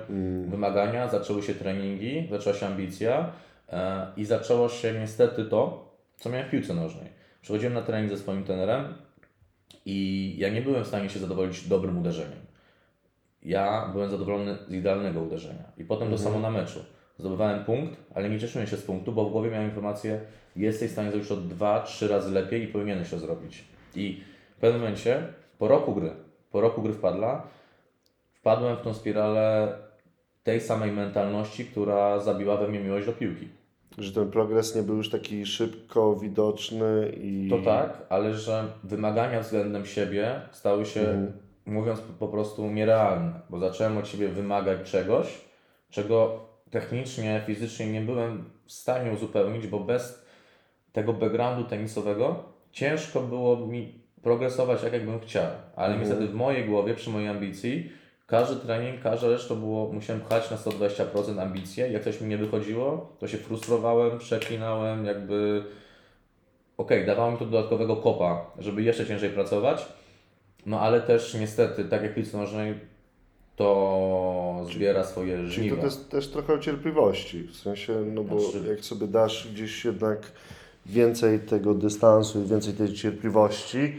[0.47, 3.31] wymagania, zaczęły się treningi, zaczęła się ambicja
[3.69, 7.09] e, i zaczęło się niestety to, co miałem w piłce nożnej.
[7.41, 8.93] Przychodziłem na trening ze swoim trenerem
[9.85, 12.44] i ja nie byłem w stanie się zadowolić dobrym uderzeniem.
[13.45, 15.63] Ja byłem zadowolony z idealnego uderzenia.
[15.77, 16.79] I potem to samo na meczu.
[17.17, 20.19] Zdobywałem punkt, ale nie cieszyłem się z punktu, bo w głowie miałem informację,
[20.55, 23.63] jesteś w stanie zrobić to dwa, trzy razy lepiej i powinieneś to zrobić.
[23.95, 24.21] I
[24.57, 25.23] w pewnym momencie,
[25.59, 26.09] po roku gry,
[26.51, 27.47] po roku gry wpadla,
[28.33, 29.73] wpadłem w tą spiralę
[30.43, 33.47] tej samej mentalności, która zabiła we mnie miłość do piłki.
[33.97, 37.49] Że ten progres nie był już taki szybko widoczny i...
[37.49, 41.44] To tak, ale że wymagania względem siebie stały się, Mhm.
[41.65, 45.27] Mówiąc po- prostu, nierealne, bo zacząłem od siebie wymagać czegoś,
[45.89, 46.39] czego
[46.71, 50.25] technicznie, fizycznie nie byłem w stanie uzupełnić, bo bez
[50.93, 55.47] tego backgroundu tenisowego ciężko było mi progresować tak, jakbym chciał.
[55.75, 55.99] Ale Mhm.
[55.99, 57.91] niestety w mojej głowie, przy mojej ambicji,
[58.27, 61.91] każdy trening, każda rzecz to było, musiałem pchać na 120% ambicje.
[61.91, 65.63] Jak coś mi nie wychodziło, to się frustrowałem, przeklinałem, jakby
[66.77, 69.85] okej, dawało mi to dodatkowego kopa, żeby jeszcze ciężej pracować,
[70.65, 72.73] no ale też niestety, tak jak w piłce nożnej,
[73.55, 75.75] to zbiera swoje Czyli żniwo.
[75.75, 79.85] to jest też trochę o cierpliwości, w sensie, no bo Znaczy- jak sobie dasz gdzieś
[79.85, 80.31] jednak
[80.85, 83.95] więcej tego dystansu i więcej tej cierpliwości,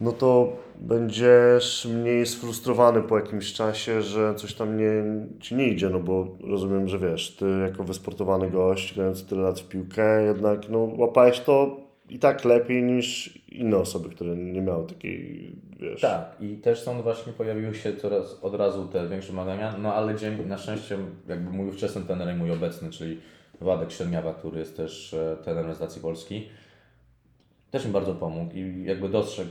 [0.00, 5.04] no to będziesz mniej sfrustrowany po jakimś czasie, że coś tam nie,
[5.40, 9.60] ci nie idzie, no bo rozumiem, że wiesz, ty jako wysportowany gość, grając tyle lat
[9.60, 11.76] w piłkę, jednak no, łapałeś to
[12.08, 16.00] i tak lepiej niż inne osoby, które nie miały takiej, wiesz...
[16.00, 20.16] Tak, i też są właśnie pojawiły się coraz od razu te większe wymagania, no ale
[20.16, 23.20] dzięki, na szczęście jakby mój ówczesny trener i mój obecny, czyli
[23.60, 26.48] Władek Średniawa, który jest też e, trenerem reprezentacji Polski,
[27.70, 29.50] też mi bardzo pomógł i jakby dostrzegł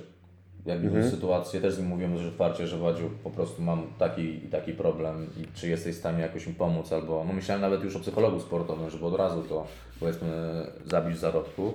[0.68, 4.48] jakby sytuację, też z nim mówiłem dość otwarcie, że Wadziu po prostu mam taki i
[4.50, 7.96] taki problem i czy jesteś w stanie jakoś mi pomóc, albo no myślałem nawet już
[7.96, 9.68] o psychologu sportowym, żeby od razu to
[10.00, 10.28] powiedzmy
[10.86, 11.74] zabić w zarodku,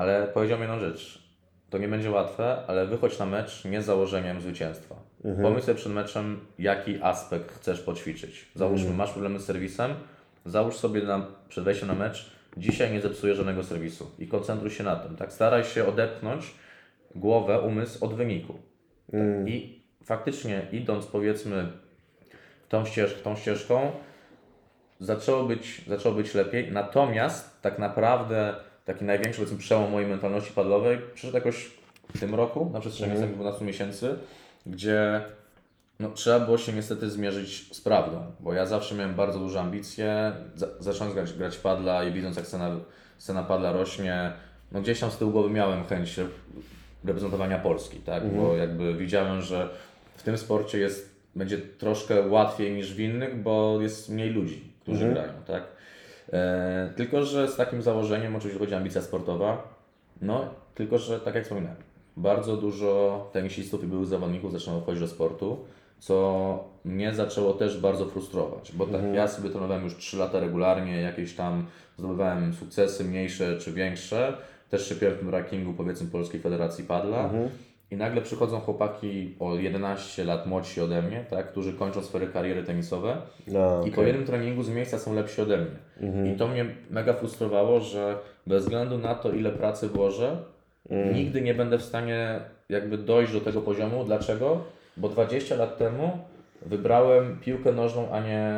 [0.00, 1.22] ale powiedział mi jedną rzecz,
[1.70, 4.94] to nie będzie łatwe, ale wychodź na mecz nie z założeniem zwycięstwa.
[5.42, 8.48] Pomyśl sobie przed meczem, jaki aspekt chcesz poćwiczyć.
[8.54, 9.94] Załóżmy, masz problemy z serwisem,
[10.44, 14.84] załóż sobie na, przed wejściem na mecz, dzisiaj nie zepsuję żadnego serwisu i koncentruj się
[14.84, 15.16] na tym.
[15.16, 15.32] Tak?
[15.32, 16.54] Staraj się odepchnąć
[17.14, 18.54] głowę, umysł od wyniku.
[19.10, 19.20] Tak?
[19.46, 21.66] I faktycznie idąc powiedzmy
[22.68, 23.92] tą, ścież, tą ścieżką,
[25.00, 26.72] zaczęło być, zaczęło być lepiej.
[26.72, 28.54] Natomiast tak naprawdę
[28.92, 31.70] taki największy powiedzmy, przełom mojej mentalności padlowej przyszedł jakoś
[32.14, 34.18] w tym roku, na przestrzeni ostatnich 12 miesięcy,
[34.66, 35.20] gdzie
[36.00, 40.32] no, trzeba było się niestety zmierzyć z prawdą, bo ja zawsze miałem bardzo duże ambicje,
[40.54, 42.76] za, zacząłem grać, grać padla i widząc jak scena,
[43.18, 44.32] scena padla rośnie,
[44.72, 46.20] no gdzieś tam z tyłu głowy miałem chęć
[47.04, 49.68] reprezentowania Polski, tak, bo jakby widziałem, że
[50.16, 55.08] w tym sporcie jest, będzie troszkę łatwiej niż w innych, bo jest mniej ludzi, którzy
[55.08, 55.62] grają, tak.
[56.32, 59.74] E, tylko, że z takim założeniem, oczywiście chodzi o ambicja sportowa,
[60.22, 61.76] no, tylko, że tak jak wspominałem,
[62.16, 65.58] bardzo dużo tenisistów i byłych zawodników zaczęło wchodzić do sportu,
[65.98, 71.00] co mnie zaczęło też bardzo frustrować, bo tak ja sobie trenowałem już 3 lata regularnie,
[71.00, 71.66] jakieś tam
[71.98, 74.36] zdobywałem sukcesy mniejsze czy większe,
[74.70, 77.30] też się w tym rankingu powiedzmy Polskiej Federacji Padla
[77.90, 82.62] i nagle przychodzą chłopaki o 11 lat młodsi ode mnie, tak, którzy kończą swoje kariery
[82.62, 86.32] tenisowe No, i po jednym treningu z miejsca są lepsi ode mnie.
[86.32, 90.36] I to mnie mega frustrowało, że bez względu na to, ile pracy włożę,
[91.14, 94.04] nigdy nie będę w stanie jakby dojść do tego poziomu.
[94.04, 94.64] Dlaczego?
[94.96, 96.18] Bo 20 lat temu
[96.66, 98.52] wybrałem piłkę nożną, a nie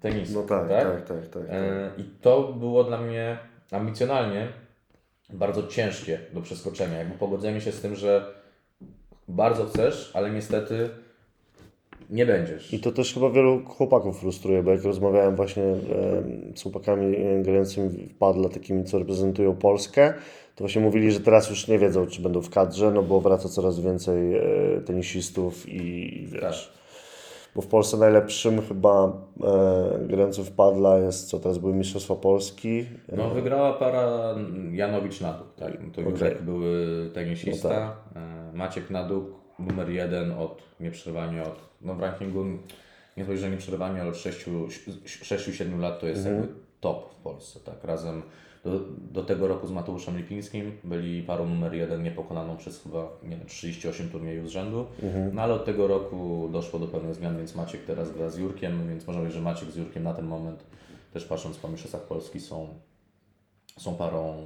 [0.00, 0.34] tenis.
[0.34, 1.42] No tak, tak, tak, tak.
[1.50, 3.38] E, I to było dla mnie
[3.70, 4.48] ambicjonalnie
[5.30, 6.98] bardzo ciężkie do przeskoczenia.
[6.98, 8.41] Jakby pogodzenie się z tym, że
[9.28, 10.90] bardzo chcesz, ale niestety
[12.10, 12.72] nie będziesz.
[12.72, 15.76] I to też chyba wielu chłopaków frustruje, bo jak rozmawiałem właśnie e,
[16.54, 20.14] z chłopakami e, grającymi w padle, takimi, co reprezentują Polskę,
[20.56, 23.48] to właśnie mówili, że teraz już nie wiedzą, czy będą w kadrze, no bo wraca
[23.48, 24.42] coraz więcej e,
[24.80, 26.72] tenisistów i wiesz,
[27.54, 29.12] Bo w Polsce najlepszym chyba
[29.44, 32.84] e, grającym w padla jest, co teraz były Mistrzostwa Polski.
[33.16, 34.34] No wygrała para
[34.72, 35.72] Janowicz Naduk, tak?
[35.94, 36.00] To.
[36.00, 38.41] Jurek były tenisista, No tak.
[38.52, 39.24] Maciek Naduk,
[39.58, 42.44] numer jeden od nieprzerwanie od, no w rankingu
[43.16, 46.36] nie powiedzieć, że nieprzerwanie, ale od 6-7 lat to jest Mhm.
[46.40, 47.84] jakby top w Polsce, tak?
[47.84, 48.22] Razem
[48.64, 48.80] do,
[49.12, 53.46] do tego roku z Mateuszem Lipińskim byli parą numer jeden niepokonaną przez chyba, nie wiem,
[53.46, 55.34] 38 turniejów z rzędu, Mhm.
[55.34, 58.88] no ale od tego roku doszło do pewnych zmian, więc Maciek teraz gra z Jurkiem,
[58.88, 60.64] więc można powiedzieć, że Maciek z Jurkiem na ten moment,
[61.12, 62.68] też patrząc po mistrzostwach Polski są
[63.78, 64.36] są parą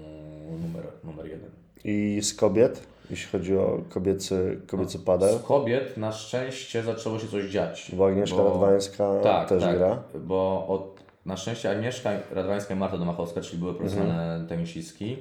[0.63, 1.51] numer, numer jeden.
[1.85, 5.39] I z kobiet, jeśli chodzi o kobiecy, kobiecy padel.
[5.39, 7.91] Z kobiet na szczęście zaczęło się coś dziać.
[7.93, 10.03] Bo Agnieszka Bo- Radwańska tak, też tak, gra.
[10.15, 14.47] Bo od, na szczęście Agnieszka Radwańska i Marta Domachowska, czyli były profesjonalne Mhm.
[14.47, 15.17] tenisistki,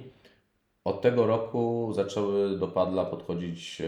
[0.85, 3.81] od tego roku zaczęły do padla podchodzić,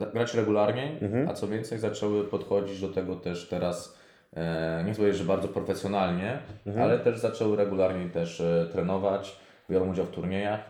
[0.00, 1.28] e, grać regularnie, Mhm.
[1.28, 3.96] a co więcej zaczęły podchodzić do tego też teraz,
[4.36, 6.84] e, nie chcę powiedzieć, że bardzo profesjonalnie, Mhm.
[6.84, 9.36] ale też zaczęły regularnie też e, trenować,
[9.70, 10.60] biorą udział w turniejach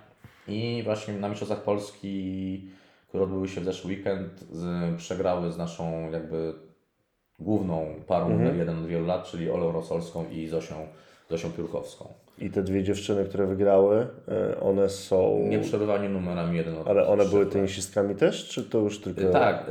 [0.48, 2.68] i właśnie na Mistrzostwach Polski,
[3.08, 6.54] które odbyły się w zeszły weekend, z, przegrały z naszą jakby
[7.38, 8.42] główną parą Mhm.
[8.42, 10.74] numer jeden od wielu lat, czyli Olą Rosolską i Zosią,
[11.30, 12.12] Zosią Piórkowską.
[12.38, 15.44] I te dwie dziewczyny, które wygrały, e, one są.
[15.48, 17.52] Nieprzerwanie numerami jeden Ale one były lat.
[17.52, 19.20] tenisistkami też, czy to już tylko.
[19.32, 19.66] Tak,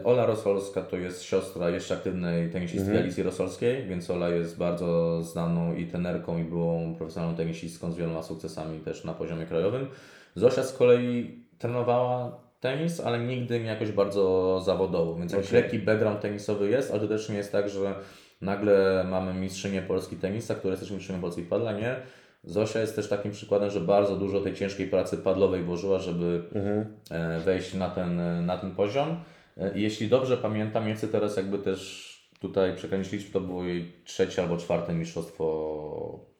[0.00, 3.04] y, Ola Rosolska to jest siostra jeszcze aktywnej tenisistki Mhm.
[3.04, 8.22] Alicji Rosolskiej, więc Ola jest bardzo znaną i tenerką i byłą profesjonalną tenisistką z wieloma
[8.22, 9.86] sukcesami też na poziomie krajowym.
[10.34, 15.62] Zosia z kolei trenowała tenis, ale nigdy nie jakoś bardzo zawodowo, więc jakiś Okej.
[15.62, 17.94] lekki background tenisowy jest, ale to też nie jest tak, że
[18.40, 21.96] nagle mamy mistrzynię Polski tenisa, która jest też mistrzynią Polski padla, nie.
[22.44, 26.86] Zosia jest też takim przykładem, że bardzo dużo tej ciężkiej pracy padlowej włożyła, żeby Mhm.
[27.10, 29.16] e, wejść na ten, na ten poziom.
[29.58, 34.42] E, jeśli dobrze pamiętam, nie chcę teraz jakby też tutaj przekręcić to było jej trzecie
[34.42, 35.44] albo czwarte mistrzostwo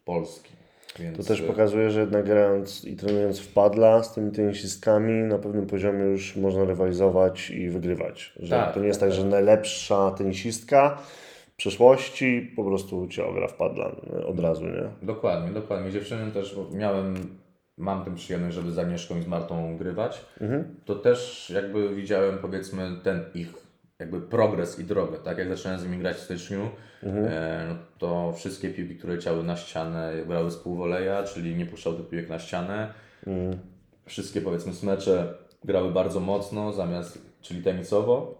[0.05, 0.53] Polski.
[0.99, 5.13] Więc, To też e, pokazuje, że jednak grając i trenując w padla z tymi tenisistkami,
[5.13, 8.33] na pewnym poziomie już można rywalizować i wygrywać.
[8.37, 10.99] Że Tak, to nie jest tak, tak, że najlepsza tenisistka
[11.61, 15.07] przeszłości po prostu cię ogra w padla e, od razu, nie?
[15.07, 15.91] Dokładnie, dokładnie.
[15.91, 17.15] Dziewczyny też miałem,
[17.77, 20.25] mam tę przyjemność, żeby z Agnieszką i z Martą grywać.
[20.85, 23.55] To też jakby widziałem powiedzmy ten ich
[23.99, 25.39] jakby progres i drogę, tak?
[25.39, 26.69] Jak zacząłem z nimi grać w styczniu,
[27.03, 31.95] e, no to wszystkie piłki, które leciały na ścianę grały z półwoleja, czyli nie puszczał
[31.95, 32.95] tych piłek na ścianę.
[34.07, 38.40] Wszystkie powiedzmy smecze grały bardzo mocno, zamiast, czyli tenisowo.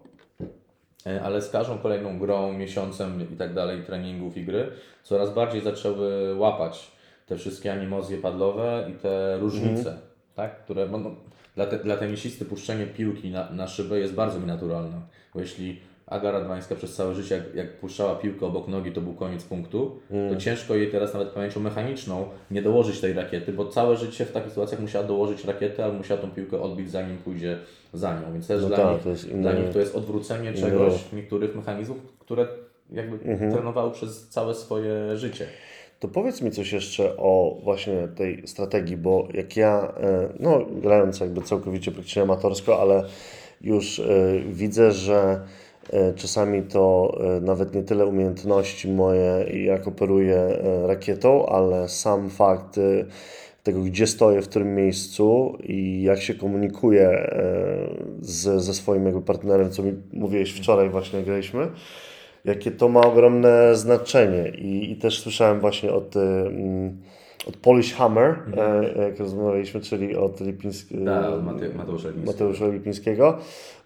[1.07, 4.71] E, ale z każdą kolejną grą, miesiącem i tak dalej, treningów i gry,
[5.03, 6.91] coraz bardziej zaczęły łapać
[7.25, 9.97] te wszystkie animozje padlowe i te różnice,
[10.35, 10.63] tak?
[10.63, 11.15] które no, no,
[11.55, 15.01] dla, te, dla tenisisty puszczenie piłki na, na szybę jest bardzo nienaturalne,
[15.33, 15.79] bo jeśli
[16.11, 19.99] Aga Radwańska przez całe życie, jak, jak puszczała piłkę obok nogi, to był koniec punktu,
[20.29, 24.31] to ciężko jej teraz nawet pamięcią mechaniczną nie dołożyć tej rakiety, bo całe życie w
[24.31, 27.57] takich sytuacjach musiała dołożyć rakietę, albo musiała tą piłkę odbić zanim pójdzie
[27.93, 29.95] za nią, więc też No dla, tak, nich, to jest dla inny- nich to jest
[29.95, 31.13] odwrócenie inny czegoś, ruch.
[31.13, 32.47] niektórych mechanizmów, które
[32.91, 35.45] jakby trenowały przez całe swoje życie.
[35.99, 41.19] To powiedz mi coś jeszcze o właśnie tej strategii, bo jak ja, e, no grając
[41.19, 43.03] jakby całkowicie praktycznie amatorsko, ale
[43.61, 44.03] już e,
[44.49, 45.41] widzę, że
[46.15, 52.77] czasami to e, nawet nie tyle umiejętności moje, jak operuję e, rakietą, ale sam fakt
[52.77, 52.81] e,
[53.63, 57.35] tego, gdzie stoję, w którym miejscu i jak się komunikuję e,
[58.21, 61.67] z, ze swoim jakby partnerem, co mi mówiłeś wczoraj właśnie graliśmy,
[62.45, 64.49] jakie to ma ogromne znaczenie.
[64.49, 66.97] I, i też słyszałem właśnie od, mm,
[67.47, 71.05] od Polish Hammer, e, jak rozmawialiśmy, czyli od Lipińskiego.
[71.05, 72.31] Tak, od Mate- Mateusza Lipińskiego.
[72.31, 73.37] Mateusza Lipińskiego,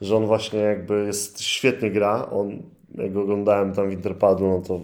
[0.01, 2.29] że on właśnie jakby jest świetnie gra.
[2.31, 2.51] On,
[2.95, 4.81] jak go oglądałem tam w Interpadu, no to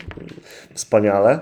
[0.73, 1.39] wspaniale.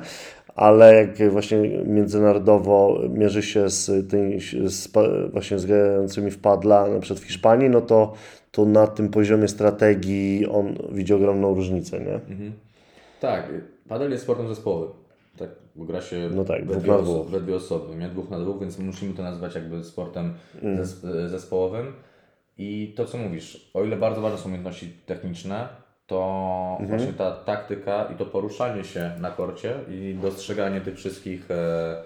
[0.55, 4.89] Ale jak właśnie międzynarodowo mierzy się z, tymi, z
[5.33, 8.13] właśnie z grającymi w padla, na przykład w Hiszpanii, no to,
[8.51, 12.19] to na tym poziomie strategii on widzi ogromną różnicę, nie?
[13.19, 13.47] Tak,
[13.87, 14.98] padel jest sportem zespołowym.
[15.79, 18.07] Bo gra się No tak, we, dwóch dwie oso- we dwie osoby, nie?
[18.07, 20.77] Dwóch na dwóch, więc musimy to nazwać jakby sportem Mm.
[20.85, 20.99] zes
[21.31, 21.93] zespołowym.
[22.57, 25.67] I to, co mówisz, o ile bardzo ważne są umiejętności techniczne,
[26.07, 26.89] to Mhm.
[26.99, 32.03] właśnie ta taktyka i to poruszanie się na korcie i dostrzeganie tych wszystkich e,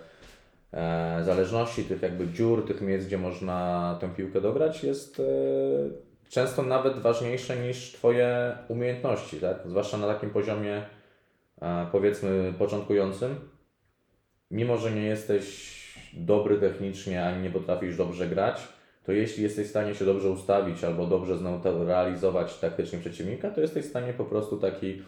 [0.73, 5.23] e, zależności, tych jakby dziur, tych miejsc, gdzie można tę piłkę dograć, jest e,
[6.29, 9.57] często nawet ważniejsze niż Twoje umiejętności, tak?
[9.65, 10.81] Zwłaszcza na takim poziomie
[11.62, 13.36] e, powiedzmy początkującym.
[14.53, 15.73] Mimo, że nie jesteś
[16.13, 18.67] dobry technicznie, ani nie potrafisz dobrze grać,
[19.05, 23.85] to jeśli jesteś w stanie się dobrze ustawić albo dobrze zneutralizować taktycznie przeciwnika, to jesteś
[23.85, 25.01] w stanie po prostu taki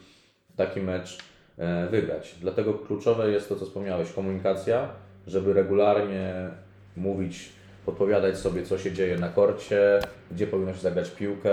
[0.55, 1.17] taki mecz
[1.57, 2.35] e, wygrać.
[2.41, 4.89] Dlatego kluczowe jest to, co wspomniałeś, komunikacja,
[5.27, 6.49] żeby regularnie
[6.97, 7.49] mówić,
[7.85, 9.99] podpowiadać sobie, co się dzieje na korcie,
[10.31, 11.51] gdzie powinno się zagrać piłkę,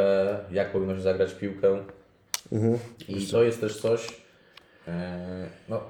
[0.50, 1.84] jak powinno się zagrać piłkę.
[3.08, 4.08] I to jest też coś,
[4.88, 5.80] e, no,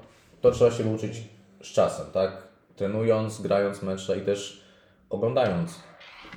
[0.41, 1.32] to trzeba się uczyć
[1.63, 2.31] z czasem, tak?
[2.75, 4.63] Trenując, grając mecze i też
[5.09, 5.79] oglądając,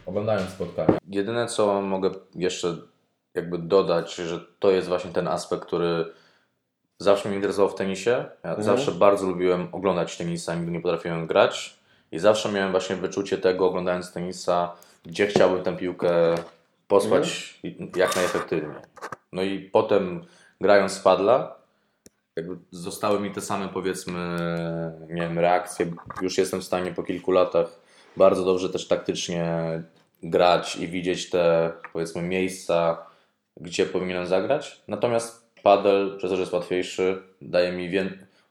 [0.06, 0.98] oglądając spotkania.
[1.08, 2.76] Jedyne, co mogę jeszcze
[3.34, 6.12] jakby dodać, że to jest właśnie ten aspekt, który
[6.98, 8.24] zawsze mnie interesował w tenisie.
[8.44, 11.76] Ja zawsze bardzo lubiłem oglądać tenisa, nigdy nie potrafiłem grać.
[12.12, 14.72] I zawsze miałem właśnie wyczucie tego, oglądając tenisa,
[15.04, 16.34] gdzie chciałbym tę piłkę
[16.88, 17.60] posłać
[17.96, 18.76] jak najefektywniej.
[19.32, 20.24] No i potem
[20.60, 21.56] grając w padla,
[22.36, 24.36] jakby zostały mi te same powiedzmy,
[25.08, 25.86] nie wiem, reakcje.
[26.22, 27.80] Już jestem w stanie po kilku latach
[28.16, 29.54] bardzo dobrze też taktycznie
[30.22, 33.06] grać i widzieć te powiedzmy miejsca,
[33.56, 34.82] gdzie powinienem zagrać.
[34.88, 37.90] Natomiast padel, przez to, że jest łatwiejszy, daje mi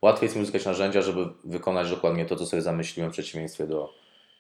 [0.02, 3.94] łatwiej jest mi uzyskać narzędzia, żeby wykonać dokładnie to, co sobie zamyśliłem w przeciwieństwie do,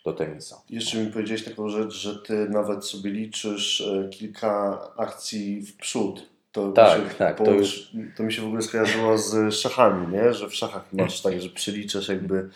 [0.05, 0.61] do tenisa.
[0.69, 6.34] Jeszcze mi powiedziałeś taką rzecz, że ty nawet sobie liczysz e, kilka akcji w przód.
[6.55, 10.07] To Tak, mi się, tak, to już- to mi się w ogóle skojarzyło z szachami,
[10.07, 10.33] nie?
[10.33, 12.49] że w szachach masz tak, że przyliczasz jakby,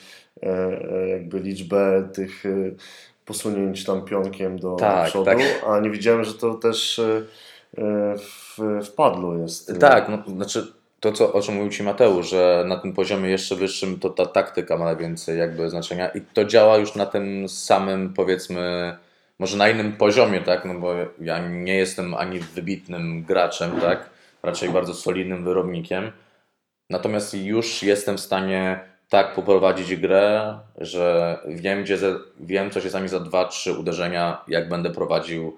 [0.43, 0.47] e,
[0.91, 2.49] e, jakby liczbę tych e,
[3.25, 5.38] posunięć tam pionkiem do, Tak, do przodu, tak.
[5.67, 7.01] a nie widziałem, że to też
[8.17, 9.79] w, w padlu jest.
[9.79, 13.55] Tak, no, znaczy to, co, o czym mówił Ci Mateusz, że na tym poziomie jeszcze
[13.55, 18.13] wyższym to ta taktyka ma najwięcej jakby znaczenia i to działa już na tym samym
[18.13, 18.97] powiedzmy,
[19.39, 24.10] może na innym poziomie, tak, no bo ja nie jestem ani wybitnym graczem, tak,
[24.43, 26.12] raczej bardzo solidnym wyrobnikiem,
[26.89, 32.89] natomiast już jestem w stanie tak poprowadzić grę, że wiem, gdzie ze, wiem co się
[32.89, 35.58] sami za 2-3 uderzenia, jak będę prowadził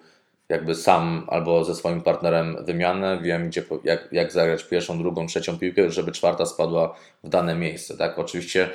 [0.50, 5.58] jakby sam albo ze swoim partnerem wymianę, wiem gdzie, jak, jak zagrać pierwszą, drugą, trzecią
[5.58, 8.20] piłkę, żeby czwarta spadła w dane miejsce, tak?
[8.20, 8.70] Oczywiście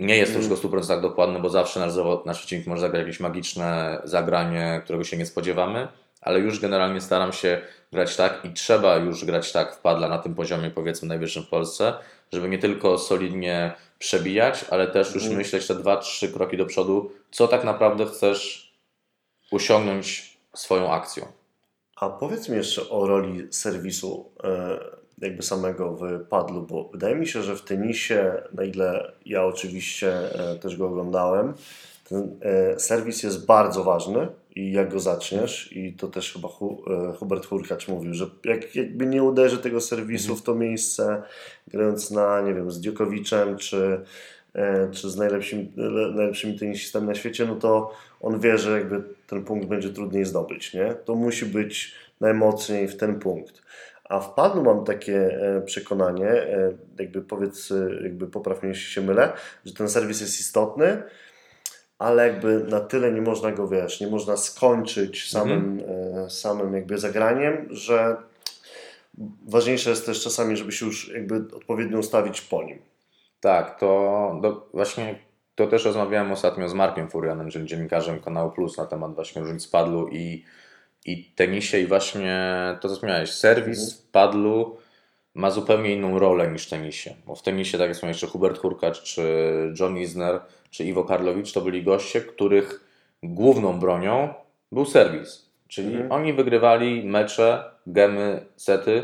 [0.00, 1.92] nie jest to wszystko 100% tak dokładne, bo zawsze nasz,
[2.24, 5.88] nasz przeciwnik może zagrać jakieś magiczne zagranie, którego się nie spodziewamy,
[6.20, 7.60] ale już generalnie staram się
[7.92, 11.48] grać tak i trzeba już grać tak w padla na tym poziomie powiedzmy najwyższym w
[11.48, 11.94] Polsce,
[12.32, 17.12] żeby nie tylko solidnie przebijać, ale też już myśleć te dwa, trzy kroki do przodu,
[17.30, 18.72] co tak naprawdę chcesz
[19.50, 21.26] osiągnąć swoją akcją.
[21.96, 27.26] A powiedz mi jeszcze o roli serwisu e, jakby samego w padlu, bo wydaje mi
[27.26, 30.12] się, że w tenisie, na ile ja oczywiście
[30.50, 31.54] e, też go oglądałem,
[32.08, 37.12] ten e, serwis jest bardzo ważny i jak go zaczniesz i to też chyba e,
[37.12, 41.22] Hubert Hurkacz mówił, że jak, jakby nie uderzy tego serwisu w to miejsce,
[41.68, 44.00] grając na, nie wiem, z Djokoviczem czy,
[44.92, 49.44] czy z najlepszymi, le- najlepszymi tenisistami na świecie, no to on wie, że jakby ten
[49.44, 50.94] punkt będzie trudniej zdobyć, nie?
[51.04, 53.62] To musi być najmocniej w ten punkt.
[54.08, 58.92] A w padlu mam takie e, przekonanie, e, jakby powiedz, e, jakby popraw mnie, jeśli
[58.92, 59.32] się mylę,
[59.64, 61.02] że ten serwis jest istotny,
[61.98, 66.98] ale jakby na tyle nie można go, wiesz, nie można skończyć samym, e, samym jakby
[66.98, 68.16] zagraniem, że
[69.48, 72.78] ważniejsze jest też czasami, żeby się już jakby odpowiednio ustawić po nim.
[73.40, 75.18] Tak, to do, właśnie
[75.54, 79.66] to też rozmawiałem ostatnio z Markiem Furianem, czyli dziennikarzem kanału Plus na temat właśnie różnic
[79.66, 80.44] padlu i,
[81.04, 82.38] i tenisie i właśnie
[82.80, 84.76] to co wspomniałeś, serwis w padlu
[85.34, 88.58] ma zupełnie inną rolę niż w tenisie, bo w tenisie, tak jak wspomniałeś, czy Hubert
[88.58, 89.22] Hurkacz, czy
[89.80, 92.84] John Isner, czy Iwo Karlowicz, to byli goście, których
[93.22, 94.34] główną bronią
[94.72, 99.02] był serwis, czyli oni wygrywali mecze, gemy, sety,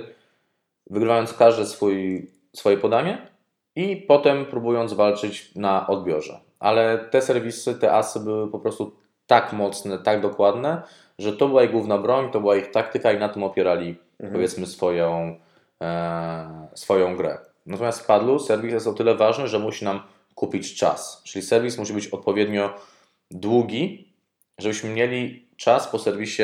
[0.90, 3.28] wygrywając każde swój, swoje podanie
[3.76, 6.40] i potem próbując walczyć na odbiorze.
[6.58, 10.82] Ale te serwisy, te asy były po prostu tak mocne, tak dokładne,
[11.18, 13.96] że to była ich główna broń, to była ich taktyka i na tym opierali
[14.32, 15.36] powiedzmy swoją,
[15.82, 17.38] e, swoją grę.
[17.66, 20.00] Natomiast w padlu serwis jest o tyle ważny, że musi nam
[20.34, 21.22] kupić czas.
[21.24, 22.74] Czyli serwis musi być odpowiednio
[23.30, 24.08] długi,
[24.58, 26.42] żebyśmy mieli czas po serwisie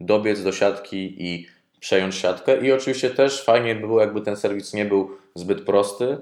[0.00, 1.46] dobiec do siatki i
[1.80, 2.66] przejąć siatkę.
[2.66, 6.18] I oczywiście też fajnie by było, jakby ten serwis nie był zbyt prosty,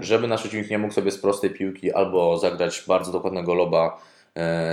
[0.00, 4.00] żeby nasz przeciwnik nie mógł sobie z prostej piłki albo zagrać bardzo dokładnego loba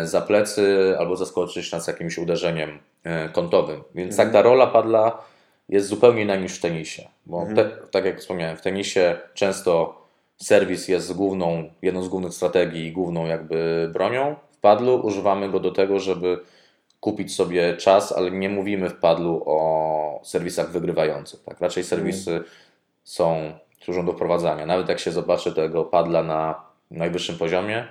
[0.03, 3.83] za plecy, albo zaskoczyć nas jakimś uderzeniem e, kątowym.
[3.95, 5.21] Więc tak ta rola padla
[5.69, 7.07] jest zupełnie inna niż w tenisie.
[7.25, 10.01] Bo te, tak jak wspomniałem, w tenisie często
[10.37, 14.35] serwis jest główną, jedną z głównych strategii i główną jakby bronią.
[14.51, 16.39] W padlu używamy go do tego, żeby
[16.99, 21.43] kupić sobie czas, ale nie mówimy w padlu o serwisach wygrywających.
[21.43, 21.59] Tak?
[21.61, 22.43] Raczej serwisy
[23.03, 24.65] są, służą do wprowadzania.
[24.65, 27.87] Nawet jak się zobaczy tego padla na najwyższym poziomie,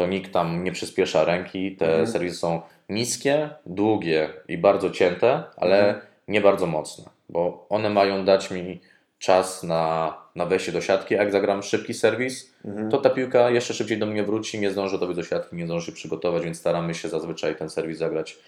[0.00, 1.76] to nikt tam nie przyspiesza ręki.
[1.76, 8.24] Te serwisy są niskie, długie i bardzo cięte, ale nie bardzo mocne, bo one mają
[8.24, 8.80] dać mi
[9.18, 12.54] czas na, na wejście do siatki, jak zagram szybki serwis,
[12.90, 15.86] to ta piłka jeszcze szybciej do mnie wróci, nie zdąży dobiec do siatki, nie zdąży
[15.86, 18.38] się przygotować, więc staramy się zazwyczaj ten serwis zagrać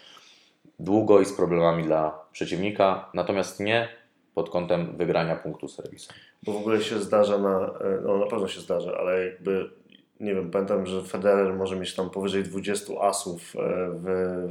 [0.78, 3.88] długo i z problemami dla przeciwnika, natomiast nie
[4.34, 6.12] pod kątem wygrania punktu serwisu.
[6.42, 9.81] Bo w ogóle się zdarza na, e, no na pewno się zdarza, ale jakby
[10.22, 13.58] nie wiem, pamiętam, że Federer może mieć tam powyżej 20 asów e,
[13.90, 14.04] w,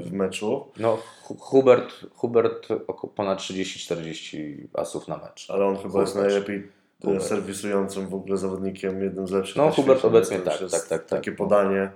[0.06, 2.68] w meczu, No, Hu- Hubert, Hubert
[3.16, 5.50] ponad 30-40 asów na mecz.
[5.50, 7.24] ale on chyba jest najlepiej e, Hubert.
[7.24, 11.06] serwisującym w ogóle zawodnikiem, jednym z lepszych No, Hubert obecnie tak, tak, tak, tak.
[11.06, 11.92] Takie podanie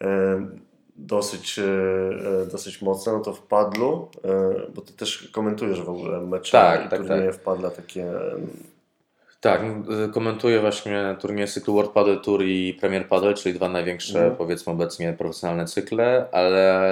[0.00, 0.46] e,
[0.96, 1.60] dosyć,
[2.52, 4.08] dosyć mocne, no to w padlu,
[4.74, 8.12] bo ty też komentujesz w ogóle mecze Tak, i tak, turnieje w padla takie
[9.44, 9.62] Tak,
[10.08, 14.36] y, komentuję właśnie turnieje cyklu World Padel Tour i Premier Padel, czyli dwa największe, Mhm.
[14.36, 16.90] powiedzmy obecnie, profesjonalne cykle, ale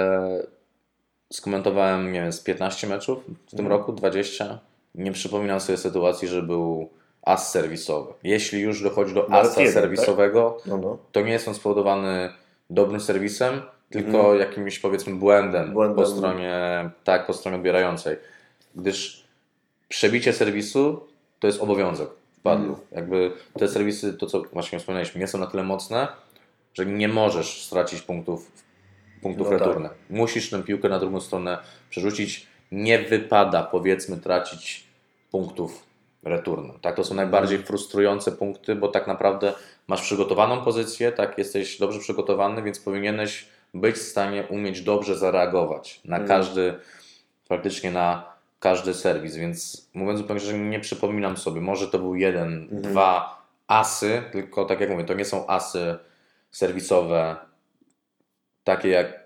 [1.33, 3.67] skomentowałem, nie wiem, z 15 meczów w tym Mhm.
[3.79, 4.59] roku, 20.
[4.95, 6.89] Nie przypominam sobie sytuacji, że był
[7.21, 8.13] as serwisowy.
[8.23, 10.97] Jeśli już dochodzi do asa jeden, serwisowego, no no.
[11.11, 12.29] to nie jest on spowodowany
[12.69, 14.39] dobrym serwisem, tylko Mhm.
[14.39, 15.95] jakimś powiedzmy błędem, Błędem.
[15.95, 18.15] po stronie tak, po stronie odbierającej.
[18.75, 19.23] Gdyż
[19.89, 21.07] przebicie serwisu
[21.39, 22.09] to jest obowiązek
[22.43, 22.69] padlu.
[22.69, 22.87] Mhm.
[22.91, 26.07] Jakby te serwisy, to co właśnie wspomnieliśmy, nie są na tyle mocne,
[26.73, 28.51] że nie możesz stracić punktów,
[29.21, 29.67] punktów No tak.
[29.67, 29.91] returnych.
[30.09, 31.57] Musisz tę piłkę na drugą stronę
[31.89, 32.47] przerzucić.
[32.71, 34.87] Nie wypada powiedzmy tracić
[35.31, 35.85] punktów
[36.23, 36.79] returnem.
[36.81, 39.53] Tak, to są najbardziej frustrujące punkty, bo tak naprawdę
[39.87, 46.01] masz przygotowaną pozycję, tak, jesteś dobrze przygotowany, więc powinieneś być w stanie umieć dobrze zareagować
[46.05, 46.27] na Mhm.
[46.27, 46.73] każdy,
[47.47, 48.32] praktycznie na
[48.63, 52.81] każdy serwis, więc mówiąc zupełnie szczerze, nie przypominam sobie, może to był jeden, Mhm.
[52.81, 55.95] dwa asy, tylko tak jak mówię, to nie są asy
[56.51, 57.35] serwisowe
[58.63, 59.23] takie jak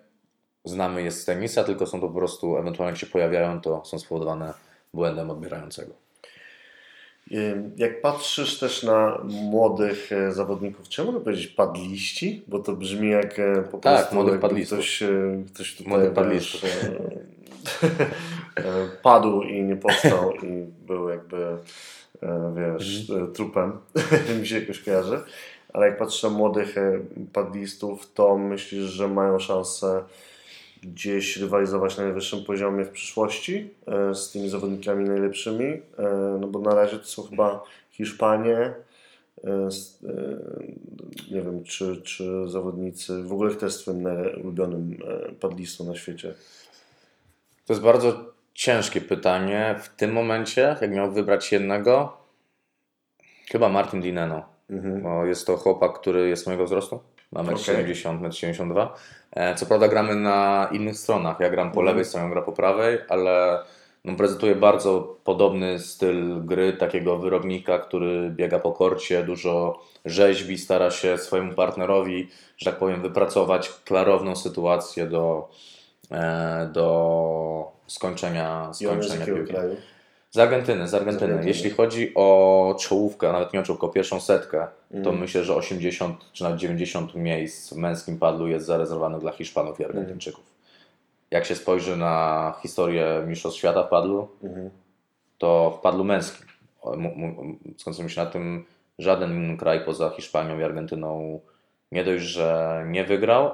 [0.66, 4.00] znamy je z tenisa, tylko są to po prostu, ewentualnie jak się pojawiają, to są
[4.00, 4.54] spowodowane
[4.94, 5.94] błędem odbierającego.
[7.78, 12.44] Jak patrzysz też na młodych e, zawodników, czy mogę powiedzieć padliści?
[12.48, 14.68] Bo to brzmi jak e, po Tak, prostu młodych.
[14.68, 16.14] Ktoś, e, ktoś tutaj Młodych
[19.04, 21.58] padł i nie powstał i był jakby
[22.24, 23.30] e, wiesz, Mhm.
[23.30, 23.72] e, trupem.
[24.40, 25.20] Mi się jakoś kojarzy.
[25.74, 27.00] Ale jak patrzysz na młodych e,
[27.34, 30.04] padlistów, to myślisz, że mają szansę
[30.84, 35.82] gdzieś rywalizować na najwyższym poziomie w przyszłości e, z tymi zawodnikami najlepszymi, e,
[36.42, 38.74] no bo na razie to są chyba Hiszpanie, e,
[39.44, 39.70] e,
[41.32, 44.08] nie wiem, czy, czy zawodnicy, w ogóle kto jest twoim
[44.44, 46.34] ulubionym e, padlistą na świecie?
[47.68, 48.14] To jest bardzo
[48.54, 49.76] ciężkie pytanie.
[49.80, 52.18] W tym momencie, jak miał wybrać jednego,
[53.52, 54.44] chyba Martin Dineno.
[54.70, 55.02] Mhm.
[55.02, 57.00] Bo jest to chłopak, który jest mojego wzrostu.
[57.32, 58.32] Ma 1,70 m, Okej.
[58.32, 58.88] 1,72
[59.36, 59.56] m.
[59.56, 61.40] Co prawda gramy na innych stronach.
[61.40, 61.86] Ja gram po Mhm.
[61.86, 63.60] lewej stronie, on gra po prawej, ale
[64.06, 70.92] no, prezentuje bardzo podobny styl gry takiego wyrobnika, który biega po korcie, dużo rzeźbi, stara
[70.92, 75.50] się swojemu partnerowi, że tak powiem, wypracować klarowną sytuację do,
[76.74, 79.54] do skończenia, skończenia piłki.
[80.32, 81.20] Z Argentyny, z Argentyny.
[81.20, 81.48] Z Argentyny.
[81.48, 85.20] Jeśli chodzi o czołówkę, nawet nie o czołówkę, pierwszą setkę, to Mhm.
[85.20, 89.86] myślę, że 80 czy nawet 90 miejsc w męskim padlu jest zarezerwowanych dla Hiszpanów i
[89.86, 90.44] Argentyńczyków.
[91.32, 94.70] Jak się spojrzy na historię Mistrzostw Świata w padlu, Mhm.
[95.38, 96.48] to w padlu męskim,
[97.78, 98.66] skoncentrujmy się na tym,
[99.00, 101.40] żaden kraj poza Hiszpanią i Argentyną
[101.92, 103.52] nie dość, że nie wygrał,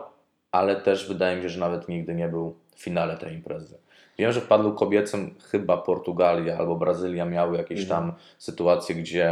[0.53, 3.77] ale też wydaje mi się, że nawet nigdy nie był w finale tej imprezy.
[4.17, 8.01] Wiem, że w padlu kobiecym chyba Portugalia albo Brazylia miały jakieś Mhm.
[8.01, 9.31] tam sytuacje, gdzie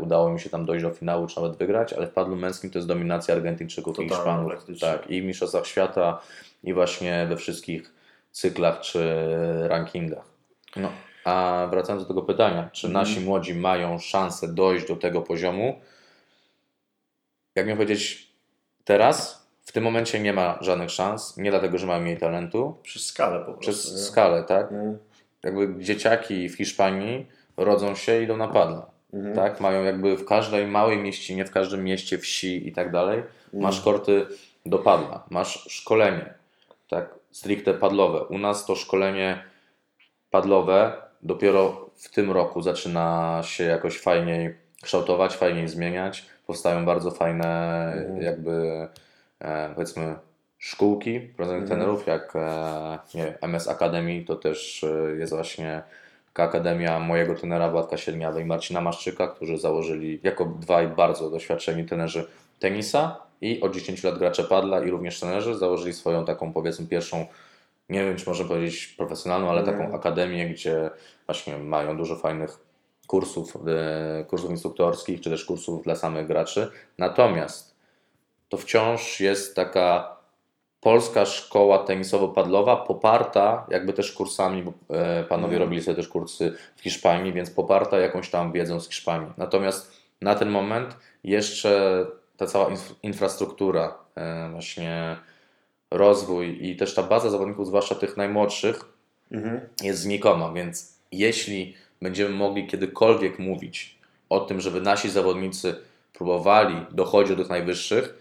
[0.00, 2.78] udało mi się tam dojść do finału, czy nawet wygrać, ale w padlu męskim to
[2.78, 4.52] jest dominacja Argentyńczyków i Hiszpanów.
[4.80, 6.20] Tak, i w Mistrzostwach Świata,
[6.64, 7.94] i właśnie we wszystkich
[8.30, 9.16] cyklach czy
[9.68, 10.24] rankingach.
[10.76, 10.88] No,
[11.24, 13.04] a wracając do tego pytania, czy Mhm.
[13.06, 15.80] nasi młodzi mają szansę dojść do tego poziomu?
[17.54, 18.32] Jak miałem powiedzieć,
[18.84, 19.39] teraz
[19.70, 23.38] w tym momencie nie ma żadnych szans, nie dlatego, że mają mniej talentu, Przez skalę
[23.38, 23.60] po prostu.
[23.60, 23.98] przez nie?
[23.98, 24.72] skalę, tak?
[24.72, 24.98] Mhm.
[25.42, 29.34] Jakby dzieciaki w Hiszpanii rodzą się i idą na padla, Mhm.
[29.36, 29.60] tak?
[29.60, 33.62] Mają jakby w każdej małej mieścinie, w każdym mieście, wsi i tak dalej, Mhm.
[33.62, 34.26] masz korty
[34.66, 36.34] do padla, masz szkolenie,
[36.88, 37.14] tak?
[37.32, 38.24] Stricte padlowe.
[38.24, 39.42] U nas to szkolenie
[40.30, 40.92] padlowe
[41.22, 46.26] dopiero w tym roku zaczyna się jakoś fajniej kształtować, fajniej zmieniać.
[46.46, 47.46] Powstają bardzo fajne
[47.96, 48.22] Mhm.
[48.22, 48.88] jakby
[49.40, 50.14] e, powiedzmy
[50.58, 51.80] szkółki prowadzonych Mhm.
[51.80, 55.82] trenerów, jak e, nie wiem, MS Academy, to też e, jest właśnie
[56.26, 61.84] taka akademia mojego trenera Władka Sierniawa i Marcina Maszczyka, którzy założyli jako dwaj bardzo doświadczeni
[61.84, 62.26] trenerzy
[62.58, 67.26] tenisa i od 10 lat gracze padla i również trenerzy założyli swoją taką powiedzmy pierwszą
[67.88, 69.78] nie wiem, czy można powiedzieć profesjonalną, ale Mhm.
[69.78, 70.90] taką akademię, gdzie
[71.26, 72.58] właśnie mają dużo fajnych
[73.06, 73.56] kursów,
[74.28, 76.70] kursów instruktorskich, czy też kursów dla samych graczy.
[76.98, 77.69] Natomiast
[78.50, 80.16] to wciąż jest taka
[80.80, 85.62] polska szkoła tenisowo-padlowa, poparta jakby też kursami, bo e, panowie Mhm.
[85.62, 89.32] robili sobie też kursy w Hiszpanii, więc poparta jakąś tam wiedzą z Hiszpanii.
[89.36, 92.04] Natomiast na ten moment jeszcze
[92.36, 95.16] ta cała inf- infrastruktura, e, właśnie
[95.90, 98.84] rozwój i też ta baza zawodników, zwłaszcza tych najmłodszych,
[99.32, 99.60] Mhm.
[99.82, 103.98] jest znikoma, więc jeśli będziemy mogli kiedykolwiek mówić
[104.28, 105.74] o tym, żeby nasi zawodnicy
[106.12, 108.14] próbowali dochodzić do tych najwyższych,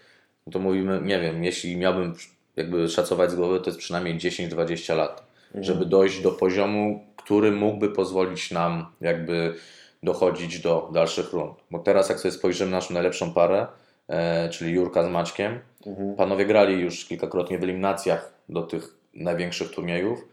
[0.49, 2.13] no to mówimy, nie wiem, jeśli miałbym
[2.55, 5.23] jakby szacować z głowy, to jest przynajmniej 10-20 lat,
[5.55, 9.55] żeby dojść do poziomu, który mógłby pozwolić nam jakby
[10.03, 11.57] dochodzić do dalszych rund.
[11.71, 13.67] Bo teraz jak sobie spojrzymy na naszą najlepszą parę,
[14.07, 16.15] e, czyli Jurka z Maćkiem, Mhm.
[16.15, 20.27] Panowie grali już kilkakrotnie w eliminacjach do tych największych turniejów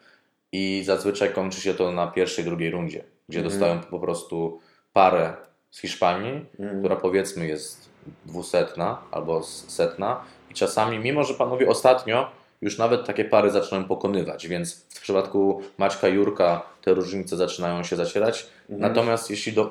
[0.53, 3.53] i zazwyczaj kończy się to na pierwszej, drugiej rundzie, gdzie Mhm.
[3.53, 4.61] dostają po prostu
[4.93, 5.33] parę
[5.71, 6.79] z Hiszpanii, Mhm.
[6.79, 7.89] która powiedzmy jest
[8.27, 12.31] dwusetna albo setna i czasami, mimo że panowie ostatnio
[12.61, 17.97] już nawet takie pary zaczynają pokonywać, więc w przypadku Maćka Jurka te różnice zaczynają się
[17.97, 18.81] zacierać, Mhm.
[18.81, 19.71] natomiast jeśli do,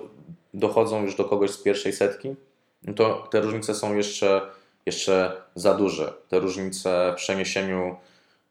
[0.53, 2.36] dochodzą już do kogoś z pierwszej setki,
[2.83, 4.41] no to te różnice są jeszcze,
[4.86, 6.13] jeszcze za duże.
[6.29, 7.95] Te różnice w przeniesieniu,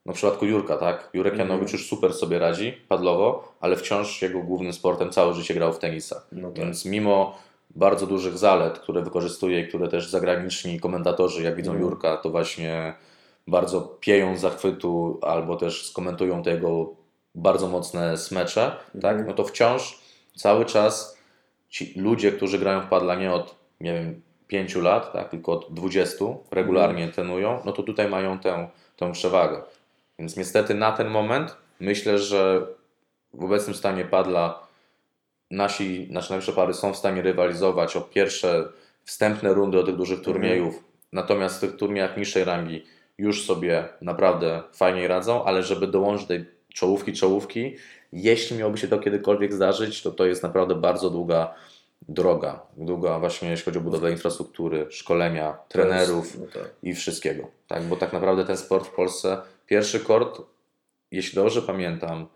[0.06, 1.10] no w przypadku Jurka, tak?
[1.14, 1.48] Jurek Mhm.
[1.50, 5.78] Janowicz już super sobie radzi padlowo, ale wciąż jego głównym sportem całe życie grał w
[5.78, 6.22] tenisa.
[6.32, 6.58] No tak.
[6.58, 7.38] Więc mimo
[7.76, 11.90] bardzo dużych zalet, które wykorzystuje i które też zagraniczni komentatorzy, jak widzą Mhm.
[11.90, 12.94] Jurka, to właśnie
[13.46, 16.94] bardzo pieją z zachwytu albo też skomentują te jego
[17.34, 19.10] bardzo mocne smecze, tak?
[19.12, 19.26] Mhm.
[19.26, 19.98] No to wciąż
[20.36, 21.18] cały czas
[21.68, 25.66] ci ludzie, którzy grają w padla nie od, nie wiem, 5 lat, tak, tylko od
[25.74, 27.12] 20 regularnie Mhm.
[27.12, 29.62] trenują, no to tutaj mają tę, tę przewagę.
[30.18, 32.66] Więc niestety na ten moment myślę, że
[33.34, 34.63] w obecnym stanie padla
[35.56, 38.68] nasi, nasze najlepsze pary są w stanie rywalizować o pierwsze
[39.04, 42.84] wstępne rundy do tych dużych turniejów, natomiast w tych turniejach niższej rangi
[43.18, 46.44] już sobie naprawdę fajniej radzą, ale żeby dołączyć do tej
[46.74, 47.76] czołówki, czołówki,
[48.12, 51.54] jeśli miałoby się to kiedykolwiek zdarzyć, to to jest naprawdę bardzo długa
[52.08, 52.60] droga.
[52.76, 56.70] Długa właśnie jeśli chodzi o budowę infrastruktury, szkolenia, trenerów No tak.
[56.82, 57.48] i wszystkiego.
[57.68, 57.82] Tak?
[57.82, 60.42] Bo tak naprawdę ten sport w Polsce, pierwszy kort,
[61.10, 62.26] jeśli dobrze pamiętam,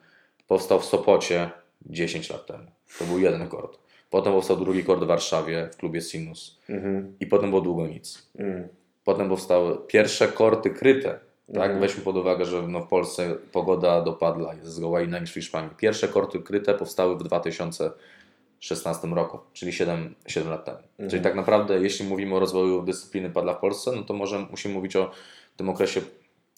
[0.46, 1.50] powstał w Sopocie
[1.86, 2.64] 10 lat temu.
[2.98, 3.78] To był jeden kort.
[4.10, 6.58] Potem powstał drugi kort w Warszawie w klubie Sinus.
[6.68, 7.16] Mhm.
[7.20, 8.28] I potem było długo nic.
[8.38, 8.68] Mhm.
[9.04, 11.18] Potem powstały pierwsze korty kryte.
[11.54, 11.64] Tak?
[11.64, 11.80] Mhm.
[11.80, 15.70] Weźmy pod uwagę, że no w Polsce pogoda dopadla, jest zgoła inna niż w Hiszpanii.
[15.76, 20.78] Pierwsze korty kryte powstały w 2016 roku, czyli 7, 7 lat temu.
[20.78, 21.10] Mhm.
[21.10, 24.74] Czyli tak naprawdę, jeśli mówimy o rozwoju dyscypliny padla w Polsce, no to może musimy
[24.74, 25.10] mówić o
[25.56, 26.00] tym okresie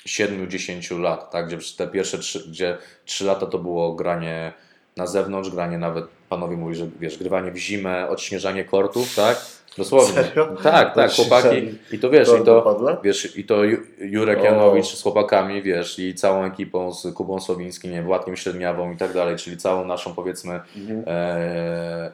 [0.07, 1.47] 7-10 lat, tak?
[1.47, 4.53] gdzie te pierwsze 3, gdzie 3 lata to było granie
[4.97, 9.37] na zewnątrz, granie nawet, panowie mówili, że wiesz, grywanie w zimę, odśnieżanie kortów, tak?
[9.79, 10.15] Dosłownie.
[10.15, 10.57] Serio?
[10.63, 11.75] Tak, tak, chłopaki.
[11.93, 14.43] I to wiesz, i to, wiesz, i to Ju- Jurek.
[14.45, 19.13] Janowicz z chłopakami, wiesz, i całą ekipą z Kubą Słowińskim, nie Władkiem Średniawą i tak
[19.13, 21.05] dalej, czyli całą naszą powiedzmy Mhm.
[21.07, 22.11] e,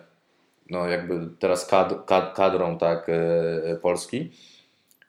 [0.70, 4.30] no jakby teraz kad, kad, kadrą tak e, Polski.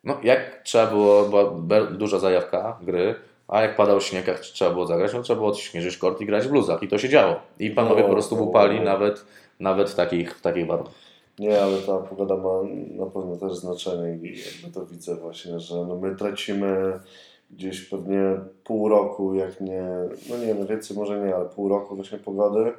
[0.03, 3.15] No jak trzeba było, była duża zajawka gry,
[3.47, 6.47] a jak padał śnieg, jak trzeba było zagrać, no trzeba było odśnieżyć kort i grać
[6.47, 7.35] w bluzach i to się działo.
[7.59, 8.83] I panowie No, po prostu łupali no.
[8.83, 9.25] nawet,
[9.59, 10.93] nawet w takich, w takich warunkach.
[11.39, 12.49] Nie, ale ta pogoda ma
[12.95, 16.99] na pewno też znaczenie i jakby to widzę właśnie, że no my tracimy
[17.51, 19.83] gdzieś pewnie pół roku, jak nie,
[20.29, 22.73] no nie, no więcej może nie, ale pół roku właśnie pogody,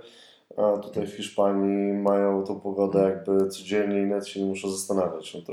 [0.56, 5.34] a tutaj w Hiszpanii mają tą pogodę jakby codziennie i nawet się nie muszą zastanawiać.
[5.34, 5.52] No to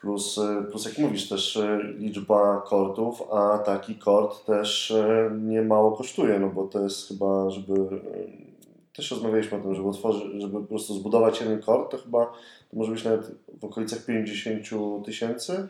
[0.00, 5.62] plus, y, plus jak mówisz też y, liczba kortów, a taki kort też y, nie
[5.62, 7.74] mało kosztuje, no bo to jest chyba, żeby
[8.96, 12.26] też rozmawialiśmy o tym, żeby otworzyć, żeby po prostu zbudować jeden kort, to chyba
[12.70, 13.30] to może być nawet
[13.60, 15.68] w okolicach 50 tysięcy,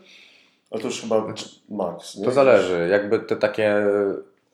[0.71, 1.35] ale to już chyba
[1.69, 2.25] maks, nie?
[2.25, 2.89] To zależy.
[2.91, 3.87] Jakby te takie.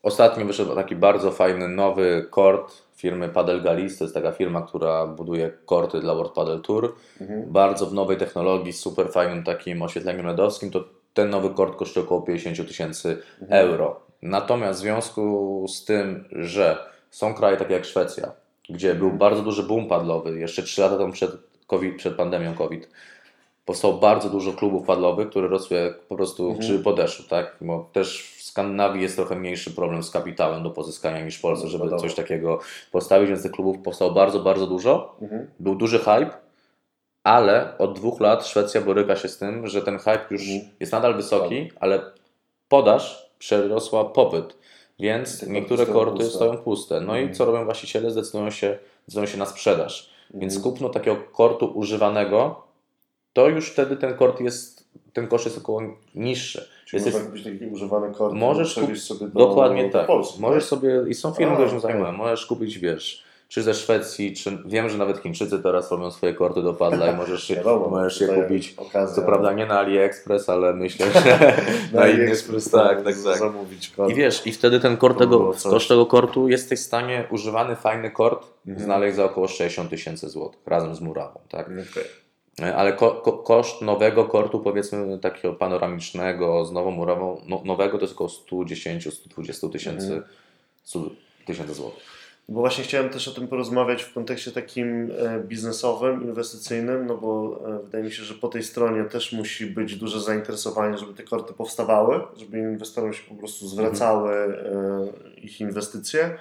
[0.02, 3.98] Ostatnio wyszedł taki bardzo fajny nowy kort firmy Padel Galis.
[3.98, 6.94] To jest taka firma, która buduje korty dla World Padel Tour.
[7.20, 7.52] Mhm.
[7.52, 10.70] Bardzo w nowej technologii, z super fajnym takim oświetleniem LEDowskim.
[10.70, 10.84] To
[11.14, 14.00] ten nowy kort kosztuje około 50 tysięcy euro.
[14.22, 16.78] Natomiast w związku z tym, że
[17.10, 18.32] są kraje takie jak Szwecja,
[18.68, 21.30] gdzie był bardzo duży boom padlowy, jeszcze 3 lata temu przed,
[21.66, 22.88] COVID, przed pandemią COVID,
[23.64, 26.60] powstało bardzo dużo klubów padlowych, które rosły jak po prostu Mhm.
[26.60, 27.56] grzyby po deszczu, tak?
[27.60, 31.68] Bo też w Skandynawii jest trochę mniejszy problem z kapitałem do pozyskania niż w Polsce,
[31.68, 32.58] żeby coś takiego
[32.92, 35.16] postawić, więc tych klubów powstało bardzo, bardzo dużo.
[35.22, 35.50] Mhm.
[35.60, 36.30] Był duży hype,
[37.24, 40.70] ale od dwóch lat Szwecja boryka się z tym, że ten hype już Mhm.
[40.80, 42.02] jest nadal wysoki, ale
[42.68, 44.56] podaż przerosła popyt,
[44.98, 46.34] więc korty niektóre stoją korty puste.
[46.34, 47.00] stoją puste.
[47.00, 47.34] No i Mhm.
[47.34, 48.10] co robią właściciele?
[48.10, 50.10] Zdecydują się decydują się na sprzedaż.
[50.34, 52.62] Więc kupno takiego kortu używanego,
[53.34, 55.82] to już wtedy ten kort jest, ten koszt jest około
[56.14, 56.68] niższy.
[56.86, 59.98] Czyli Jesteś- można kupić taki używany kort Możesz i przewieźć kup- sobie do, Dokładnie do
[59.98, 60.06] tak.
[60.06, 60.40] Polski.
[60.42, 64.58] Możesz sobie, i są firmy, które się zajmują, możesz kupić, wiesz, czy ze Szwecji, czy
[64.66, 68.28] wiem, że nawet Chińczycy teraz robią swoje korty do padla i możesz, Wiadomo, możesz je
[68.28, 68.74] kupić.
[68.76, 69.14] Okazja.
[69.16, 71.20] Co prawda nie na AliExpress, ale myślę, że
[71.92, 73.38] na inny AliExpress, tak, tak, tak.
[73.38, 73.92] Zamówić.
[74.08, 78.10] I wiesz, i wtedy ten kort tego, koszt tego kortu jesteś w stanie używany fajny
[78.10, 78.84] kort Mhm.
[78.86, 81.66] znaleźć za około 60 tysięcy złotych razem z murawą, tak?
[81.66, 82.04] Okej.
[82.62, 87.98] E, Ale ko, ko, koszt nowego kortu, powiedzmy takiego panoramicznego z nową murawą, no, nowego
[87.98, 90.22] to jest około 110-120 tysięcy
[90.94, 91.14] Mhm.
[91.46, 92.04] tysięcy złotych.
[92.48, 97.60] Bo właśnie chciałem też o tym porozmawiać w kontekście takim e, biznesowym, inwestycyjnym, no bo
[97.68, 101.22] e, wydaje mi się, że po tej stronie też musi być duże zainteresowanie, żeby te
[101.22, 106.38] korty powstawały, żeby inwestorom się po prostu zwracały e, ich inwestycje.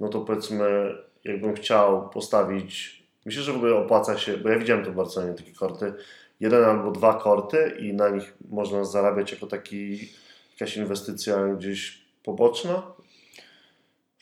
[0.00, 0.94] No to powiedzmy,
[1.24, 5.34] jakbym chciał postawić, myślę, że w ogóle opłaca się, bo ja widziałem to w Barcelonie,
[5.34, 5.92] takie korty,
[6.40, 10.08] jeden albo dwa korty i na nich można zarabiać jako taki,
[10.52, 12.82] jakaś inwestycja gdzieś poboczna.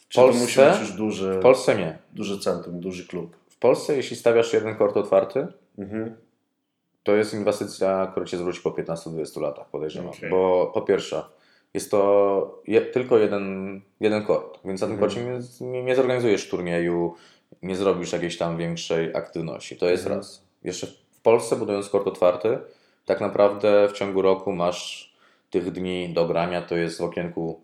[0.08, 0.40] Czy to Polsce?
[0.42, 1.98] musi być już duży, W Polsce nie.
[2.12, 3.36] duży centrum, duży klub?
[3.48, 5.46] W Polsce, jeśli stawiasz jeden kort otwarty,
[5.78, 6.16] Mhm.
[7.02, 10.10] to jest inwestycja, która cię zwróci po 15-20 latach, podejrzewam.
[10.10, 10.30] Okej.
[10.30, 11.22] Bo po pierwsze,
[11.74, 15.10] jest to je, tylko jeden, jeden kort, więc na tym Mhm.
[15.10, 17.14] korcie nie, nie, zorganizujesz turnieju,
[17.62, 19.76] nie zrobisz jakiejś tam większej aktywności.
[19.76, 20.18] To jest Mhm.
[20.20, 20.42] raz.
[20.64, 22.58] Jeszcze w Polsce, budując kort otwarty,
[23.06, 25.12] tak naprawdę w ciągu roku masz
[25.50, 27.60] tych dni do grania, to jest w okienku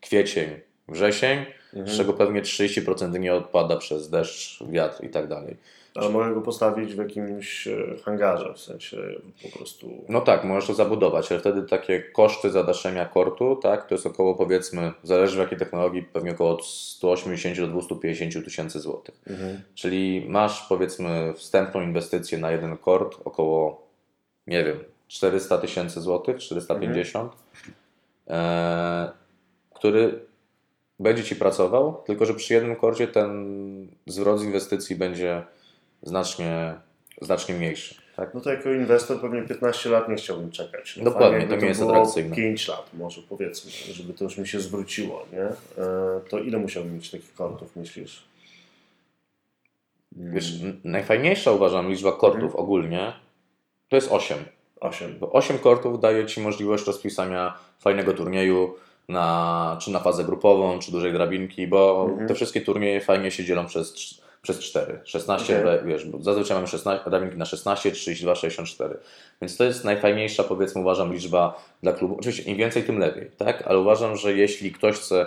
[0.00, 0.50] kwiecień,
[0.88, 1.96] wrzesień, z Mhm.
[1.98, 5.56] czego pewnie 30% dni odpada przez deszcz, wiatr i tak dalej.
[5.94, 8.96] Ale mogę go postawić w jakimś e, hangarze, w sensie
[9.42, 10.04] po prostu...
[10.08, 14.34] No tak, możesz to zabudować, ale wtedy takie koszty zadaszenia kortu, tak, to jest około
[14.34, 19.14] powiedzmy, zależy w jakiej technologii, pewnie około od 180 do 250 tysięcy złotych.
[19.26, 19.60] Mhm.
[19.74, 23.86] Czyli masz powiedzmy wstępną inwestycję na jeden kort około,
[24.46, 27.32] nie wiem, 400 tysięcy złotych, 450,
[28.28, 29.10] e,
[29.74, 30.20] który
[30.98, 35.42] będzie Ci pracował, tylko że przy jednym korcie ten zwrot z inwestycji będzie
[36.04, 36.74] znacznie,
[37.22, 37.94] znacznie mniejszy.
[38.16, 38.34] Tak?
[38.34, 40.96] No to jako inwestor pewnie 15 lat nie chciałbym czekać.
[40.96, 42.36] No Dokładnie, fajnie, to nie jest atrakcyjne.
[42.36, 45.42] 5 lat może powiedzmy, żeby to już mi się zwróciło, nie?
[45.84, 48.22] E, To ile musiałbym mieć takich kortów, myślisz?
[50.12, 52.60] Wiesz, n- najfajniejsza uważam liczba kortów Mhm.
[52.64, 53.12] ogólnie
[53.88, 54.38] to jest 8.
[54.80, 55.18] 8.
[55.18, 58.74] Bo 8 kortów daje Ci możliwość rozpisania fajnego turnieju
[59.08, 62.28] na, czy na fazę grupową, czy dużej drabinki, bo Mhm.
[62.28, 63.94] te wszystkie turnieje fajnie się dzielą przez,
[64.44, 65.00] przez 4.
[65.04, 65.64] 16, Okej.
[65.64, 68.96] we- wiesz, bo zazwyczaj mamy 16, drabinki na 16, 32, 64.
[69.40, 72.16] Więc to jest najfajniejsza, powiedzmy, uważam, liczba dla klubu.
[72.18, 73.62] Oczywiście im więcej, tym lepiej, tak?
[73.66, 75.26] Ale uważam, że jeśli ktoś chce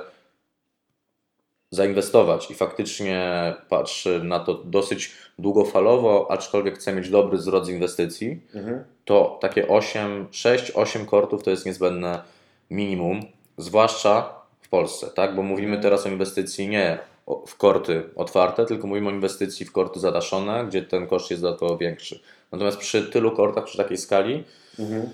[1.71, 8.41] zainwestować i faktycznie patrzy na to dosyć długofalowo, aczkolwiek chce mieć dobry zwrot z inwestycji,
[8.55, 8.83] Mhm.
[9.05, 12.21] to takie 8, 6-8 kortów to jest niezbędne
[12.69, 13.21] minimum,
[13.57, 15.35] zwłaszcza w Polsce, tak?
[15.35, 16.99] Bo mówimy teraz o inwestycji nie
[17.47, 21.77] w korty otwarte, tylko mówimy o inwestycji w korty zadaszone, gdzie ten koszt jest dodatkowo
[21.77, 22.19] większy.
[22.51, 24.43] Natomiast przy tylu kortach, przy takiej skali,
[24.79, 25.09] Mhm.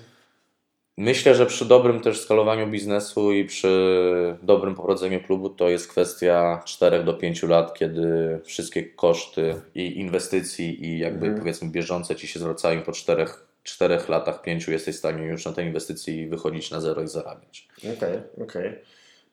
[0.98, 6.62] myślę, że przy dobrym też skalowaniu biznesu i przy dobrym poprowadzeniu klubu to jest kwestia
[6.64, 11.38] 4 do 5 lat, kiedy wszystkie koszty i inwestycji i jakby Mhm.
[11.38, 13.26] powiedzmy bieżące Ci się zwracają po 4,
[13.62, 17.68] 4 latach, 5 jesteś w stanie już na tej inwestycji wychodzić na zero i zarabiać.
[17.96, 18.72] Okej, okej.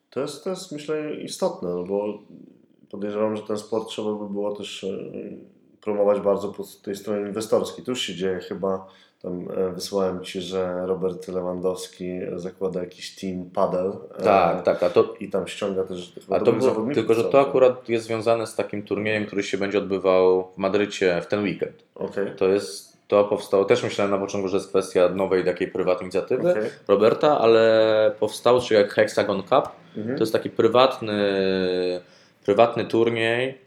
[0.09, 2.19] To, jest, to jest myślę istotne, no bo
[2.91, 4.87] podejrzewam, że ten sport trzeba by było też e,
[5.81, 7.85] promować bardzo po tej stronie inwestorskiej.
[7.85, 8.87] To już się dzieje chyba.
[9.21, 13.91] Tam e, wysłałem Ci, że Robert Lewandowski zakłada jakiś team paddle.
[14.17, 17.39] e, Tak, tak, a to, I tam ściąga też a to było, tylko, że to
[17.41, 21.83] akurat jest związane z takim turniejem, który się będzie odbywał w Madrycie w ten weekend.
[21.95, 26.03] Okej, To jest, to powstało, też myślałem na początku, że jest kwestia nowej takiej prywatnej
[26.05, 26.63] inicjatywy, okej.
[26.87, 30.17] Roberta, ale powstał, czy jak Hexagon Cup, Mhm.
[30.17, 31.13] to jest taki prywatny,
[32.45, 33.57] prywatny turniej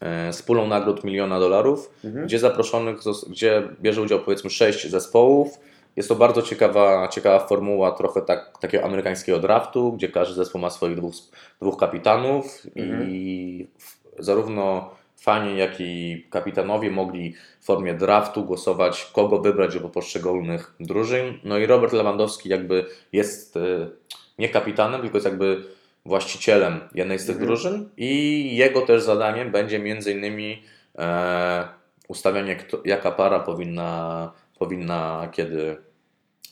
[0.00, 2.26] e, z pulą nagród miliona dolarów, Mhm.
[2.26, 2.96] gdzie zaproszonych,
[3.28, 5.58] gdzie bierze udział powiedzmy sześć zespołów.
[5.96, 10.70] Jest to bardzo ciekawa, ciekawa formuła trochę tak, takiego amerykańskiego draftu, gdzie każdy zespół ma
[10.70, 11.14] swoich dwóch,
[11.62, 13.10] dwóch kapitanów Mhm.
[13.10, 13.66] i
[14.18, 21.38] zarówno fani, jak i kapitanowie mogli w formie draftu głosować, kogo wybrać do poszczególnych drużyn.
[21.44, 23.60] No i Robert Lewandowski jakby jest e,
[24.38, 25.64] nie kapitanem, tylko jest jakby
[26.04, 27.46] właścicielem jednej z tych Mhm.
[27.46, 30.62] drużyn i jego też zadaniem będzie między innymi
[30.98, 31.68] e,
[32.08, 35.76] ustawianie, kto, jaka para powinna, powinna kiedy,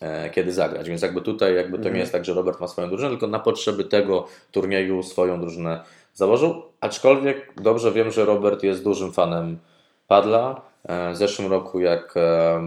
[0.00, 0.88] e, kiedy zagrać.
[0.88, 1.94] Więc jakby tutaj jakby to Mhm.
[1.94, 5.84] nie jest tak, że Robert ma swoją drużynę, tylko na potrzeby tego turnieju swoją drużynę
[6.14, 6.62] założył.
[6.80, 9.58] Aczkolwiek dobrze wiem, że Robert jest dużym fanem
[10.06, 10.67] padla.
[10.84, 12.60] E, w zeszłym roku, jak e,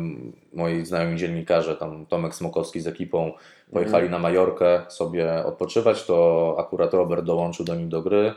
[0.53, 3.32] moi znajomi dziennikarze, tam Tomek Smokowski z ekipą,
[3.74, 8.34] pojechali na Majorkę sobie odpoczywać, to akurat Robert dołączył do nich do gry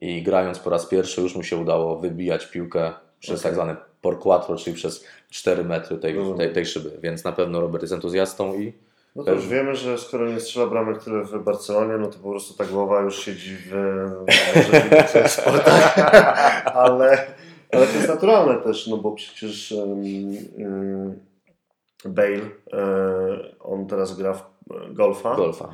[0.00, 4.18] i grając po raz pierwszy już mu się udało wybijać piłkę przez tak zwany por
[4.18, 6.90] quattro, czyli przez 4 metry tej, tej, tej szyby.
[7.02, 8.72] Więc na pewno Robert jest entuzjastą i
[9.16, 12.30] No to już wiemy, że skoro nie strzela bramek tyle w Barcelonie, no to po
[12.30, 13.70] prostu ta głowa już siedzi w,
[14.54, 15.96] w innych sportach,
[16.76, 17.26] ale,
[17.72, 20.02] ale to jest naturalne też, no bo przecież um,
[20.58, 21.18] um,
[22.04, 24.44] Bale, e, on teraz gra w
[24.92, 25.70] golfa, golfa.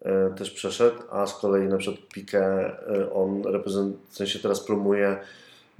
[0.00, 4.60] e, też przeszedł, a z kolei na przykład Piqué, e, on reprezent, w sensie teraz
[4.60, 5.16] promuje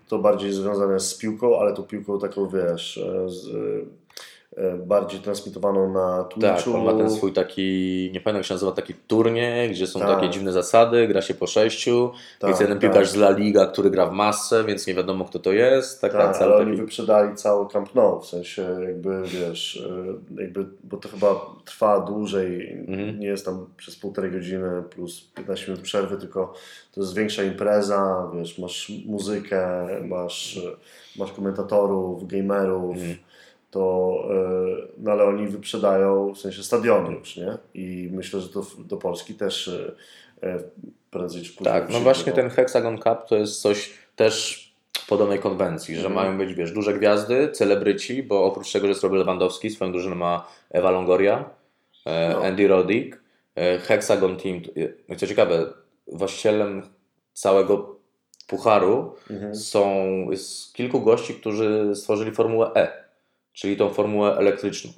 [0.08, 3.48] to bardziej związane z piłką, ale tą piłką taką, wiesz, z,
[4.86, 6.74] bardziej transmitowaną na Tak, Twitchu.
[6.78, 10.08] on ma ten swój taki, nie pamiętam jak się nazywa, taki turniej, gdzie są Tak.
[10.08, 12.82] takie dziwne zasady, gra się po sześciu, Tak, jest jeden tak.
[12.82, 16.00] piłkarz z La Liga, który gra w masce, więc nie wiadomo kto to jest.
[16.00, 16.80] Tak, Tak, tak, ale cały oni taki...
[16.80, 19.86] wyprzedali cały Camp Nou, w sensie jakby, wiesz,
[20.38, 23.20] e, jakby, bo to chyba trwa dłużej, Mhm.
[23.20, 26.54] nie jest tam przez półtorej godziny plus 15 minut przerwy, tylko
[26.94, 30.60] to jest większa impreza, wiesz, masz muzykę, masz, e,
[31.18, 33.16] masz komentatorów, gamerów, Mhm.
[33.72, 37.58] To, e, no ale oni wyprzedają w sensie stadiony już, nie?
[37.74, 39.92] I myślę, że to do Polski też e,
[40.48, 40.58] e,
[41.10, 44.62] prędzej czy później Tak, no właśnie bo- ten Hexagon Cup to jest coś też
[45.08, 46.14] podobnej konwencji, że Mhm.
[46.26, 50.14] mają być, wiesz, duże gwiazdy, celebryci, bo oprócz tego, że jest Robert Lewandowski, swoją drużynę
[50.14, 51.50] ma Ewa Longoria,
[52.32, 52.44] No.
[52.44, 53.18] Andy Roddick,
[53.82, 54.60] Hexagon Team,
[55.10, 55.66] e, co ciekawe,
[56.06, 56.82] właścicielem
[57.32, 57.96] całego
[58.46, 59.54] pucharu Mhm.
[59.56, 63.01] są, jest kilku gości, którzy stworzyli Formułę E,
[63.52, 64.90] czyli tą formułę elektryczną.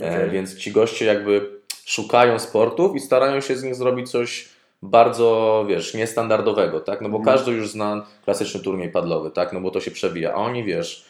[0.00, 0.30] E, Okej.
[0.30, 4.48] Więc ci goście jakby szukają sportów i starają się z nich zrobić coś
[4.82, 7.00] bardzo, wiesz, niestandardowego, tak?
[7.00, 7.36] No bo Mhm.
[7.36, 9.52] każdy już zna klasyczny turniej padlowy, tak?
[9.52, 10.32] No bo to się przewija.
[10.32, 11.04] A oni, wiesz,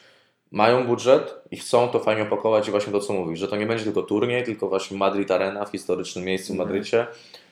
[0.53, 3.67] mają budżet i chcą to fajnie opakować i właśnie to, co mówisz, że to nie
[3.67, 6.69] będzie tylko turniej, tylko właśnie Madrid Arena w historycznym miejscu w Mhm.
[6.69, 7.07] Madrycie.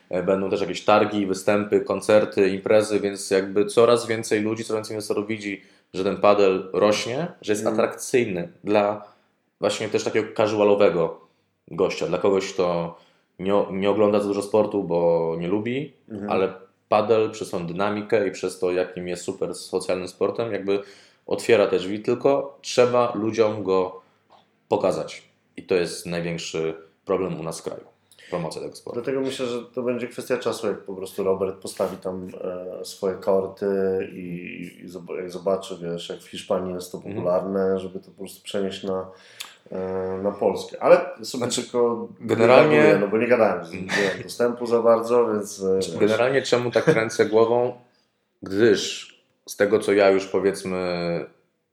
[0.09, 4.93] E, Będą też jakieś targi, występy, koncerty, imprezy, więc jakby coraz więcej ludzi, coraz więcej
[4.95, 5.61] inwestorów widzi,
[5.93, 7.75] że ten padel rośnie, że jest Mhm.
[7.79, 9.03] atrakcyjny dla
[9.59, 11.21] właśnie też takiego casualowego
[11.67, 12.95] gościa, dla kogoś, kto
[13.39, 16.31] nie, nie ogląda za dużo sportu, bo nie lubi, Mhm.
[16.31, 16.53] ale
[16.89, 20.79] padel przez tą dynamikę i przez to, jakim jest super socjalnym sportem, jakby
[21.27, 24.01] otwiera te drzwi, tylko trzeba ludziom go
[24.67, 25.23] pokazać.
[25.57, 26.73] I to jest największy
[27.05, 27.83] problem u nas w kraju.
[28.29, 29.01] Promocja tego sportu.
[29.01, 32.27] Dlatego myślę, że to będzie kwestia czasu, jak po prostu Robert postawi tam
[32.81, 33.65] e, swoje korty
[34.13, 34.81] i,
[35.25, 37.15] i zobaczy, wiesz, jak w Hiszpanii jest to Mhm.
[37.15, 39.11] popularne, żeby to po prostu przenieść na,
[40.23, 40.83] na Polskę.
[40.83, 44.81] Ale sobie Znaczy, tylko generalnie- reaguję, no bo nie gadałem, z nie miałem dostępu za
[44.81, 47.73] bardzo, więc e, wiesz, Generalnie czemu tak kręcę głową?
[48.43, 49.09] Gdyż
[49.47, 50.79] z tego, co ja już powiedzmy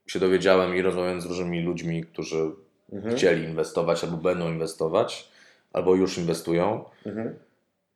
[0.07, 2.51] się dowiedziałem i rozmawiając z różnymi ludźmi, którzy
[2.92, 5.28] mhm, chcieli inwestować albo będą inwestować,
[5.72, 7.34] albo już inwestują, mhm,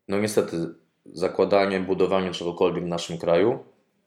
[0.08, 0.56] no niestety
[1.12, 3.58] zakładanie, budowanie czegokolwiek w naszym kraju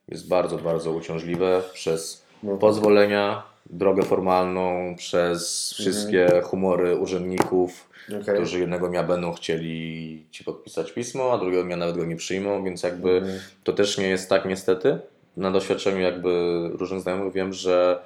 [0.08, 7.90] jest bardzo, bardzo uciążliwe przez no, pozwolenia, drogę formalną, przez wszystkie humory urzędników,
[8.22, 8.36] okej.
[8.36, 12.64] którzy jednego dnia będą chcieli ci podpisać pismo, a drugiego dnia nawet go nie przyjmą,
[12.64, 13.40] więc jakby Mhm.
[13.64, 15.00] to też nie jest tak niestety.
[15.38, 18.02] Na doświadczeniu jakby różnych znajomych wiem, że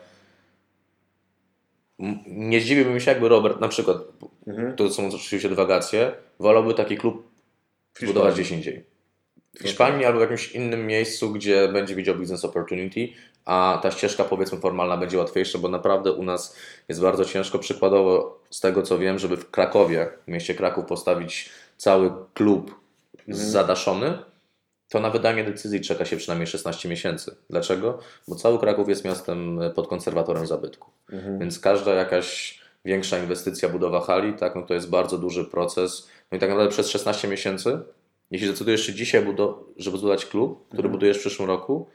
[2.28, 3.98] nie zdziwiłbym się jakby Robert, na przykład,
[4.48, 4.76] Mhm.
[4.76, 7.28] to są oczywiście dywagacje, wolałby taki klub
[8.00, 8.36] zbudować Hiszpanii.
[8.36, 8.97] gdzieś indziej.
[9.56, 13.10] W Hiszpanii albo w jakimś innym miejscu, gdzie będzie widział business opportunity,
[13.46, 16.56] a ta ścieżka powiedzmy formalna będzie łatwiejsza, bo naprawdę u nas
[16.90, 17.60] jest bardzo ciężko.
[17.60, 22.80] Przykładowo z tego co wiem, żeby w Krakowie, w mieście Kraków postawić cały klub
[23.28, 24.18] zadaszony,
[24.90, 27.36] to na wydanie decyzji czeka się przynajmniej 16 miesięcy.
[27.50, 28.00] Dlaczego?
[28.28, 30.94] Bo cały Kraków jest miastem pod konserwatorem zabytków.
[31.12, 31.40] Mhm.
[31.40, 36.10] Więc każda jakaś większa inwestycja, budowa hali, tak, no to jest bardzo duży proces.
[36.32, 37.80] No i tak naprawdę przez 16 miesięcy,
[38.32, 39.26] jeśli decydujesz się dzisiaj,
[39.78, 41.88] żeby zbudować klub, który budujesz w przyszłym roku,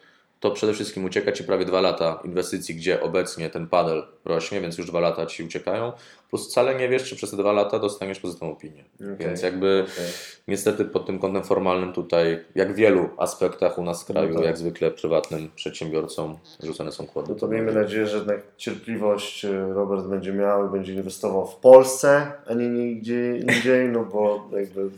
[0.43, 4.78] to przede wszystkim ucieka Ci prawie dwa lata inwestycji, gdzie obecnie ten padel rośnie, więc
[4.78, 5.93] już dwa lata Ci uciekają,
[6.30, 8.85] plus wcale nie wiesz, czy przez te dwa lata dostaniesz pozytywną opinię.
[8.95, 9.16] Okej.
[9.18, 10.05] Więc jakby Okej.
[10.49, 14.35] niestety pod tym kątem formalnym tutaj, jak w wielu aspektach u nas w kraju, No
[14.35, 14.45] tak.
[14.45, 17.28] jak zwykle prywatnym przedsiębiorcom rzucane są kłody.
[17.33, 21.57] No to miejmy nadzieję, że jednak cierpliwość e, Robert będzie miał i będzie inwestował w
[21.57, 24.91] Polsce, a nie nigdzie indziej, no bo jakby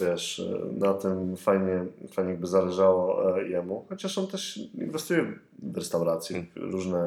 [0.00, 3.86] wiesz, e, na tym fajnie, fajnie jakby zależało e, jemu.
[3.88, 7.06] Chociaż on też inwestuje w restauracje, różne,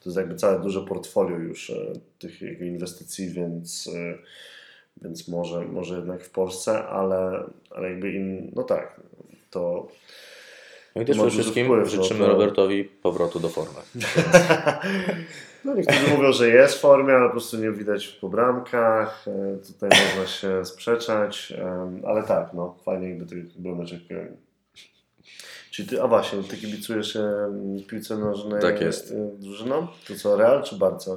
[0.00, 3.90] to jest jakby całe duże portfolio już e, tych jego inwestycji, więc,
[5.02, 9.00] więc może, może jednak w Polsce, ale, ale jakby in, no tak,
[9.50, 9.88] to
[10.96, 13.80] No i też przede wszystkim no życzymy to- Robertowi powrotu do formy.
[15.64, 19.24] No niektórzy mówią, że jest w formie, ale po prostu nie widać po bramkach.
[19.28, 21.52] E, Tutaj można się sprzeczać,
[22.06, 24.36] ale tak, no fajnie jakby tych brameczek pełni.
[25.70, 27.18] Czyli ty, a właśnie, ty kibicujesz
[27.88, 29.10] piłce nożnej Tak jest.
[29.12, 29.86] e, drużyną?
[30.08, 31.10] To co, Real czy Barca?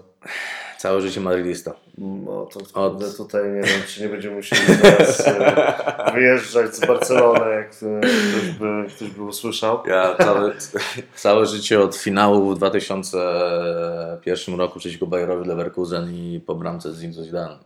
[0.78, 1.74] Całe życie madrydista.
[1.98, 7.46] No to Od- tutaj nie wiem, czy nie będziemy musieli teraz e, wyjeżdżać z Barcelony,
[7.46, 9.80] e, ktoś by, ktoś by usłyszał.
[9.88, 10.54] Ja całe,
[11.16, 17.24] całe życie od finału w 2001 roku przeciwko Bayerowi Leverkusen i po bramce z Zinzo
[17.24, 17.58] Zidane.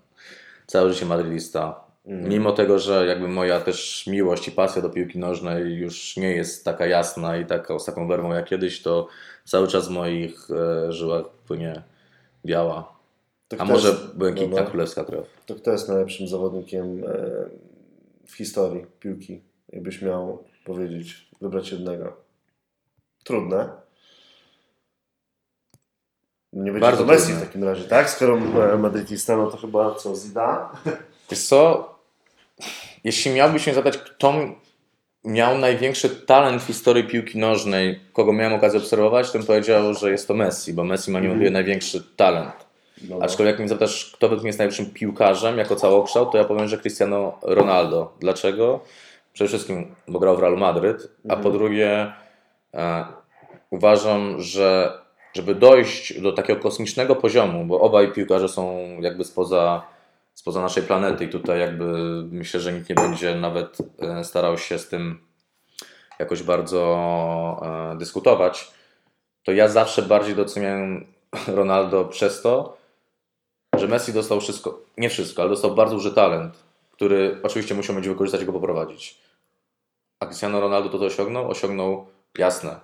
[0.68, 1.88] Całe życie madrydista.
[2.08, 6.66] Mimo tego, że jakby moja też miłość i pasja do piłki nożnej już nie jest
[6.66, 9.08] taka jasna i taka, z taką werwą jak kiedyś, to
[9.46, 11.82] cały czas w moich e, żyłach płynie
[12.46, 12.98] biała.
[13.58, 15.26] A może jest- błękitna no, królewska krew.
[15.46, 17.10] To kto jest najlepszym zawodnikiem e,
[18.26, 19.42] w historii piłki?
[19.70, 22.14] Jakbyś miał powiedzieć, wybrać jednego.
[23.24, 23.70] Trudne.
[26.54, 27.42] Nie będzie Bardzo to Messi trudne.
[27.44, 28.10] w takim razie, tak?
[28.10, 28.38] Skoro
[28.78, 30.66] madrytista, no to chyba co, Zidane?
[31.32, 31.96] Wiesz co,
[33.04, 34.34] jeśli miałbyś mnie zapytać, kto
[35.24, 40.12] miał największy talent w historii piłki nożnej, kogo miałem okazję obserwować, to bym powiedział, że
[40.12, 42.68] jest to Messi, bo Messi ma niewątpliwie największy talent.
[43.10, 43.20] No.
[43.22, 46.68] Aczkolwiek jak mnie zapytasz, kto według mnie jest najlepszym piłkarzem jako całokształt, to ja powiem,
[46.68, 48.14] że Cristiano Ronaldo.
[48.20, 48.80] Dlaczego?
[49.38, 52.14] Przede wszystkim, bo grał w Realu Madryt, a po drugie
[52.74, 53.06] e,
[53.70, 54.98] uważam, że
[55.34, 59.84] żeby dojść do takiego kosmicznego poziomu, bo obaj piłkarze są jakby spoza,
[60.34, 61.86] spoza naszej planety i tutaj jakby
[62.32, 65.20] myślę, że nikt nie będzie nawet e, starał się z tym
[66.20, 66.82] jakoś bardzo
[67.94, 68.72] e, dyskutować,
[69.44, 71.06] to ja zawsze bardziej doceniałem
[71.48, 72.78] Ronaldo przez to,
[73.78, 78.10] że Messi dostał wszystko, nie wszystko, ale dostał bardzo duży talent, który oczywiście musiał będzie
[78.10, 79.27] wykorzystać i go poprowadzić.
[80.20, 82.06] A Cristiano Ronaldo to, co osiągnął, osiągnął
[82.38, 82.80] jasne.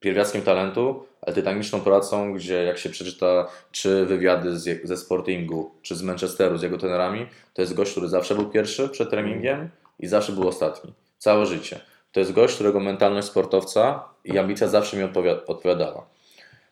[0.00, 5.96] Pierwiastkiem talentu, ale tytaniczną pracą, gdzie jak się przeczyta czy wywiady z, ze Sportingu, czy
[5.96, 10.06] z Manchesteru, z jego trenerami, to jest gość, który zawsze był pierwszy przed treningiem i
[10.06, 10.92] zawsze był ostatni.
[11.18, 11.80] Całe życie.
[12.12, 16.06] To jest gość, którego mentalność sportowca i ambicja zawsze mi odpowi- odpowiadała.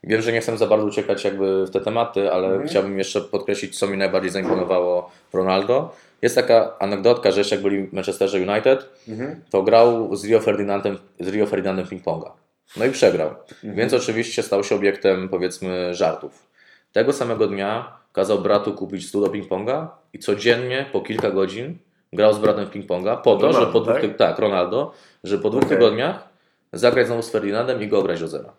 [0.05, 3.79] Wiem, że nie chcę za bardzo uciekać jakby w te tematy, ale chciałbym jeszcze podkreślić,
[3.79, 5.95] co mi najbardziej zaimponowało Ronaldo.
[6.22, 9.40] Jest taka anegdotka, że jeszcze jak byli w Manchesterze United, Mhm.
[9.50, 12.30] to grał z Rio Ferdinandem, z Rio Ferdinandem ping-ponga.
[12.76, 13.34] No i przegrał.
[13.62, 16.46] Więc oczywiście stał się obiektem, powiedzmy, żartów.
[16.92, 21.78] Tego samego dnia kazał bratu kupić stół do ping-ponga i codziennie po kilka godzin
[22.12, 24.16] grał z bratem w ping-ponga po to, Ronaldo, że po dwóch, tak?
[24.16, 24.92] tak, Ronaldo,
[25.24, 25.76] że po dwóch Okej.
[25.76, 26.28] tygodniach
[26.72, 28.52] zagrać znowu z Ferdinandem i go grać do zera.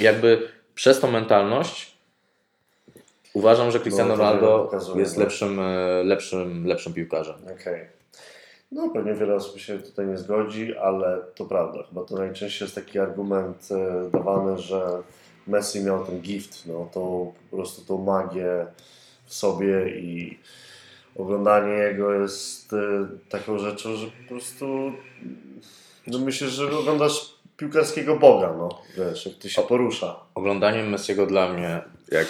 [0.00, 1.96] Jakby przez tą mentalność
[3.32, 5.22] uważam, że Cristiano No, Ronaldo jest no.
[5.22, 7.34] lepszym, e, lepszym, lepszym piłkarzem.
[7.60, 7.86] Okej.
[8.72, 11.82] No pewnie wiele osób się tutaj nie zgodzi, ale to prawda.
[11.88, 15.02] Chyba to najczęściej jest taki argument e, dawany, że
[15.46, 18.66] Messi miał ten gift, no to po prostu tą magię
[19.26, 20.38] w sobie i
[21.16, 22.76] oglądanie jego jest e,
[23.28, 24.92] taką rzeczą, że po prostu
[26.06, 30.20] no myślę, że oglądasz piłkarskiego Boga, no wiesz, jak ty się porusza.
[30.34, 31.80] Oglądaniem Messiego dla mnie,
[32.10, 32.26] jak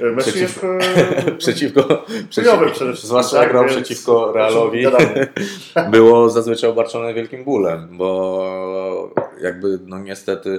[0.00, 4.32] E, Messi Przeciw- jest e, przeciwko, chujowy przeciw, przede wszystkim, zwłaszcza tak, jak grał przeciwko
[4.32, 4.86] Realowi,
[5.90, 10.58] było zazwyczaj obarczone wielkim bólem, bo jakby no niestety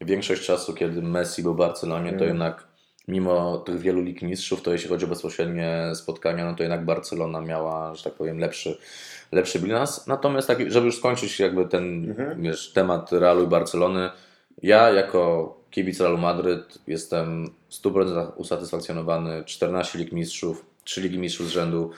[0.00, 2.28] większość czasu, kiedy Messi był w Barcelonie, to Mm.
[2.28, 2.64] jednak
[3.08, 7.40] mimo tych wielu lig mistrzów, to jeśli chodzi o bezpośrednie spotkania, no to jednak Barcelona
[7.40, 8.78] miała, że tak powiem, lepszy,
[9.32, 10.06] lepszy bilans.
[10.06, 12.42] Natomiast tak, żeby już skończyć jakby ten Mhm.
[12.42, 14.10] wiesz, temat Realu i Barcelony,
[14.62, 19.44] ja jako kibic Realu Madryt jestem w 100% usatysfakcjonowany.
[19.44, 21.90] 14 lig mistrzów, 3 ligi mistrzów z rzędu.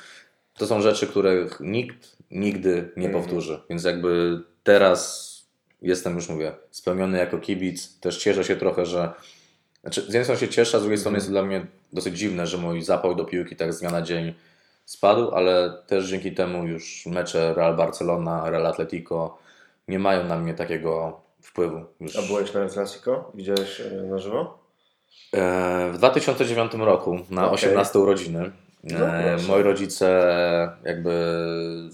[0.54, 3.60] To są rzeczy, których nikt nigdy nie powtórzy.
[3.70, 5.34] Więc jakby teraz
[5.82, 7.98] jestem już mówię spełniony jako kibic.
[8.00, 9.12] Też cieszę się trochę, że
[9.80, 12.46] znaczy, z jednej strony się cieszę, a z drugiej strony jest dla mnie dosyć dziwne,
[12.46, 14.34] że mój zapał do piłki tak z dnia na dzień
[14.84, 19.38] spadł, ale też dzięki temu już mecze Real Barcelona, Real Atletico
[19.88, 21.84] nie mają na mnie takiego wpływu.
[22.00, 22.16] Już.
[22.16, 23.30] A byłeś na El Clasico?
[23.34, 24.58] Widziałeś e, na żywo?
[25.34, 27.54] E, W 2009 roku na Okej.
[27.54, 28.50] 18 urodziny
[28.84, 30.06] No e, moi rodzice
[30.84, 31.10] jakby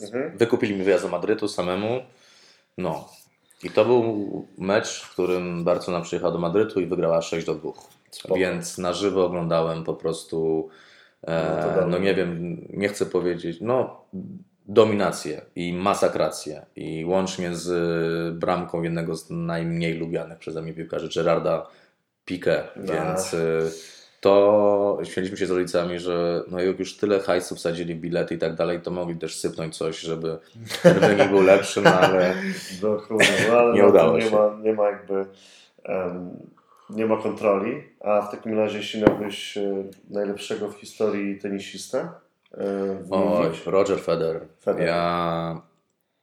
[0.03, 0.38] Mhm.
[0.38, 2.01] wykupili mi wyjazd do Madrytu samemu.
[2.78, 3.09] No.
[3.62, 7.70] I to był mecz, w którym Barcelona przyjechała do Madrytu i wygrała 6 do 2.
[8.11, 8.34] Spoko.
[8.34, 10.68] Więc na żywo oglądałem po prostu
[11.26, 14.05] e, No no, nie wiem, nie chcę powiedzieć, no
[14.71, 21.66] dominację i masakrację i łącznie z bramką jednego z najmniej lubianych przeze mnie piłkarzy, Gerarda
[22.27, 22.93] Piqué, No.
[22.93, 23.71] więc y,
[24.21, 28.55] to śmieliśmy się z rodzicami, że no jak już tyle hajsu wsadzili bilety i tak
[28.55, 30.39] dalej, to mogli też sypnąć coś, żeby
[30.83, 32.35] ten wynik był lepszy, no ale
[32.81, 34.31] Dokładnie, no, ale Nie udało tym się.
[34.31, 35.25] Nie ma, nie ma jakby
[35.85, 36.31] em,
[36.91, 37.83] nie ma kontroli.
[38.01, 42.09] A w takim razie, jeśli miałbyś e, najlepszego w historii tenisistę
[42.59, 44.42] oj, wymienić, Roger Federer.
[44.61, 44.86] Federer.
[44.88, 45.61] Ja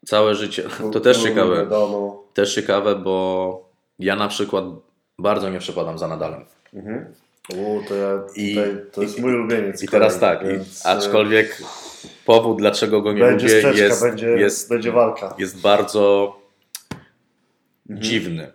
[0.05, 0.63] całe życie,
[0.93, 1.67] to też ciekawe,
[2.33, 3.69] też ciekawe, bo
[3.99, 4.65] ja na przykład
[5.19, 6.45] bardzo nie przepadam za Nadalem.
[6.73, 7.05] Mhm.
[7.55, 9.83] U, to ja tutaj, to jest i- mój ulubieniec.
[9.83, 11.61] I teraz tak, więc, e, aczkolwiek
[12.25, 15.35] powód, dlaczego go nie będzie lubię, jest, będzie, jest, będzie walka.
[15.37, 16.35] jest bardzo
[17.89, 18.03] Mhm.
[18.03, 18.51] dziwny.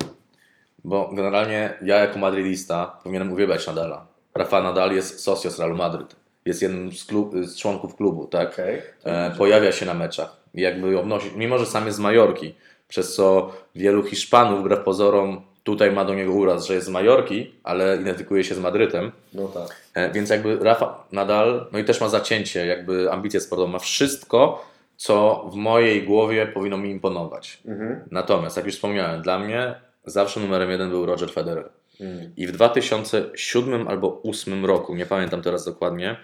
[0.85, 4.07] Bo generalnie ja jako madrydista powinienem uwielbiać Nadala.
[4.35, 6.17] Rafa Nadal jest socios Realu Madryt.
[6.45, 8.53] Jest jednym z, klub, z członków klubu, tak?
[8.53, 8.83] Okej.
[9.05, 10.37] E, pojawia się na meczach.
[10.55, 12.55] Jakby obnosi, mimo że sam jest z Majorki,
[12.89, 17.55] przez co wielu Hiszpanów, wbrew pozorom, tutaj ma do niego uraz, że jest z Majorki,
[17.65, 19.13] ale identyfikuje się z Madrytem.
[19.35, 19.77] No tak.
[19.95, 24.65] E, Więc jakby Rafa Nadal, no i też ma zacięcie, jakby ambicje sportowe, ma wszystko,
[24.97, 27.59] co w mojej głowie powinno mi imponować.
[27.67, 28.01] Mhm.
[28.11, 29.75] Natomiast, jak już wspomniałem, dla mnie
[30.05, 31.69] zawsze numerem jeden był Roger Federer.
[32.03, 32.33] Mhm.
[32.37, 36.17] I w 2007 albo 2008 roku, nie pamiętam teraz dokładnie,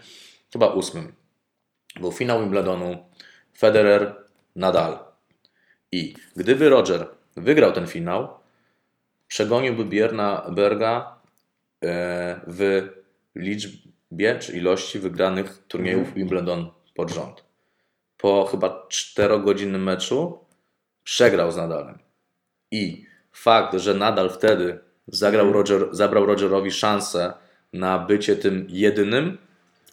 [0.53, 1.13] chyba 2008,
[2.01, 2.97] był finał Wimbledonu
[3.59, 4.17] Federer
[4.57, 4.99] Nadal.
[5.93, 7.07] I gdyby Roger
[7.37, 8.29] wygrał ten finał,
[9.29, 11.21] przegoniłby Bierna Berga
[11.85, 12.89] e, w
[13.35, 17.45] liczbie czy ilości wygranych turniejów Wimbledon pod rząd.
[18.17, 20.45] Po chyba 4-godzinnym meczu
[21.05, 21.99] przegrał z Nadalem.
[22.71, 27.33] I fakt, że Nadal wtedy zagrał Roger, zabrał Rogerowi szansę
[27.73, 29.39] na bycie tym jedynym,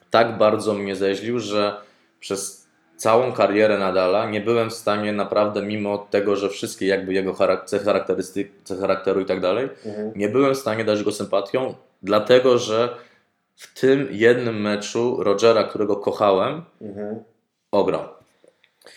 [0.09, 1.77] tak bardzo mnie zeźlił, że
[2.19, 2.65] przez
[2.97, 7.65] całą karierę Nadala nie byłem w stanie naprawdę, mimo tego, że wszystkie jakby jego charak-
[7.65, 10.11] cechy charakterystyk, cechy charakteru i tak dalej, Mhm.
[10.15, 12.95] nie byłem w stanie dać go sympatią, dlatego że
[13.55, 17.23] w tym jednym meczu Rogera, którego kochałem, Mhm.
[17.71, 18.01] ograł.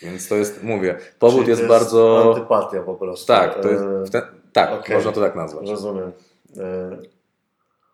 [0.01, 2.33] Więc to jest, mówię, powód jest, to bardzo.
[2.35, 3.27] Antypatia po prostu.
[3.27, 4.21] Tak, to jest, E, ten,
[4.53, 4.95] tak okej.
[4.95, 5.69] można to tak nazwać.
[5.69, 6.11] Rozumiem.
[6.57, 6.97] E,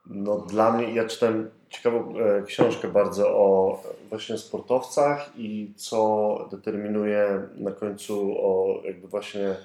[0.09, 7.41] No dla mnie, ja czytałem ciekawą e, książkę bardzo o właśnie sportowcach i co determinuje
[7.55, 9.55] na końcu o jakby właśnie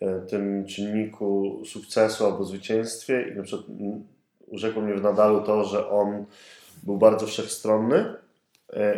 [0.00, 3.68] e, tym czynniku sukcesu albo zwycięstwie i na przykład
[4.46, 6.24] urzekło mnie w Nadalu to, że on
[6.82, 8.14] był bardzo wszechstronny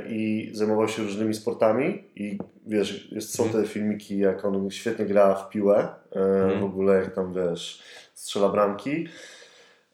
[0.08, 5.34] i zajmował się różnymi sportami i wiesz, jest, są te filmiki, jak on świetnie gra
[5.34, 6.60] w piłę, e, Mhm.
[6.60, 7.82] w ogóle jak tam wiesz,
[8.14, 9.08] strzela bramki,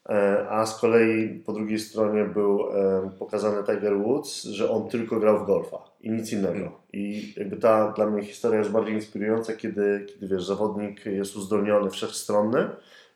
[0.09, 5.21] E, a z kolei po drugiej stronie był e, pokazany Tiger Woods, że on tylko
[5.21, 6.57] grał w golfa i nic innego.
[6.57, 6.73] Mhm.
[6.93, 11.91] I jakby ta dla mnie historia jest bardziej inspirująca, kiedy, kiedy wiesz, zawodnik jest uzdolniony,
[11.91, 12.69] wszechstronny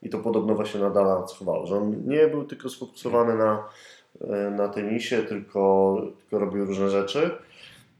[0.02, 3.64] i to podobno właśnie Nadala schowało, że on nie był tylko sfokusowany na, e,
[4.56, 7.30] na tenisie, tylko, tylko robił różne rzeczy.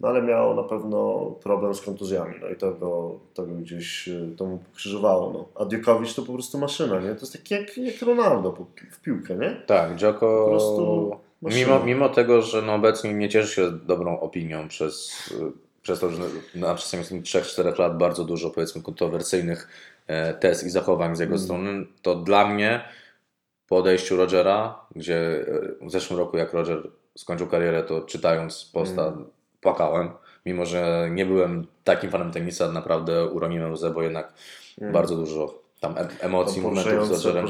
[0.00, 4.08] No ale miał na pewno problem z kontuzjami, no i to go, to go gdzieś
[4.08, 5.32] e, to mu pokrzyżowało.
[5.32, 5.62] No.
[5.62, 7.08] A Djokovic to po prostu maszyna, nie?
[7.14, 8.56] To jest tak jak, jak Ronaldo
[8.92, 9.50] w piłkę, nie?
[9.66, 11.10] Tak, Djoko, Po prostu
[11.42, 11.66] maszyna.
[11.66, 15.52] mimo, mimo tego, że no obecnie nie cieszy się dobrą opinią przez, y,
[15.82, 16.22] przez to, że
[16.54, 19.68] na przestrzeni ostatnich 3-4 lat bardzo dużo powiedzmy kontrowersyjnych
[20.06, 21.44] e, tez i zachowań z jego Mm.
[21.44, 22.84] strony, to dla mnie
[23.68, 25.16] po odejściu Rogera, gdzie
[25.82, 26.82] e, w zeszłym roku jak Roger
[27.16, 29.24] skończył karierę, to czytając posta Mm.
[29.60, 30.10] płakałem,
[30.46, 34.32] mimo że nie byłem takim fanem tenisa, naprawdę uroniłem łzę, bo jednak
[34.92, 36.74] bardzo dużo tam em- emocji, Mm.
[36.74, 37.46] To momentów z Rogerem.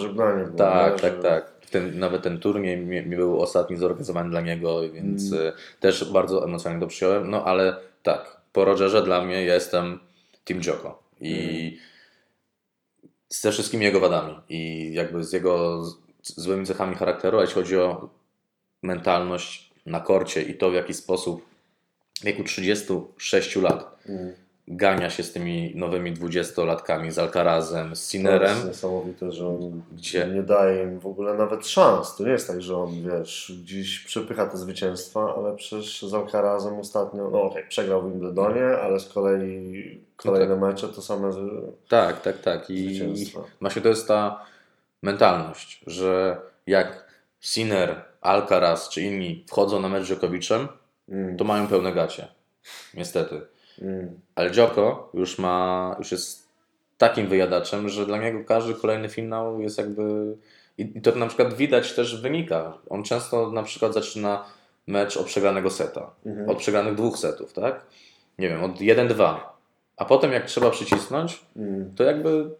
[0.56, 1.00] Tak, nie?
[1.00, 1.56] tak, Że- tak.
[1.70, 5.46] Ten, nawet ten turniej mi, mi był ostatni zorganizowany dla niego, więc Mm.
[5.46, 7.30] y, też bardzo emocjonalnie to przyjąłem.
[7.30, 9.98] No ale tak, po Rogerze dla mnie jestem
[10.44, 11.02] Team Joko.
[11.20, 11.80] I Mm.
[13.28, 15.84] ze wszystkimi jego wadami i jakby z jego
[16.28, 18.08] złymi cechami charakteru, a jeśli chodzi o
[18.82, 21.42] mentalność na korcie i to w jaki sposób
[22.20, 24.32] w wieku 36 lat Mm.
[24.68, 29.82] gania się z tymi nowymi 20-latkami, z Alcarazem, z To Sinnerem, jest niesamowite, że on
[29.92, 32.16] gdzie nie daje im w ogóle nawet szans.
[32.16, 36.74] To nie jest tak, że on, wiesz, gdzieś przepycha te zwycięstwa, ale przecież z Alcarazem
[36.78, 41.38] ostatnio, no okej, przegrał w Wimbledonie, ale z kolei kolejne mecze to same z-
[41.88, 42.70] Tak, tak, tak.
[42.70, 43.00] I
[43.60, 44.44] właśnie to jest ta
[45.06, 47.06] mentalność, że jak
[47.40, 50.68] Sinner, Alcaraz czy inni wchodzą na mecz z Djokovicem,
[51.08, 52.28] Mm, to mają pełne gacie.
[52.94, 53.40] Niestety.
[53.82, 56.48] mm, Ale Djoko już ma, już jest
[56.98, 60.36] takim wyjadaczem, że dla niego każdy kolejny finał jest jakby...
[60.78, 62.74] I to na przykład widać też w wynikach.
[62.88, 64.44] On często na przykład zaczyna
[64.86, 66.10] mecz od przegranego seta.
[66.26, 66.50] Mhm.
[66.50, 67.84] Od przegranych dwóch setów, tak?
[68.38, 69.36] Nie wiem, od 1-2.
[69.96, 71.94] A potem jak trzeba przycisnąć, mm.
[71.94, 72.50] to jakby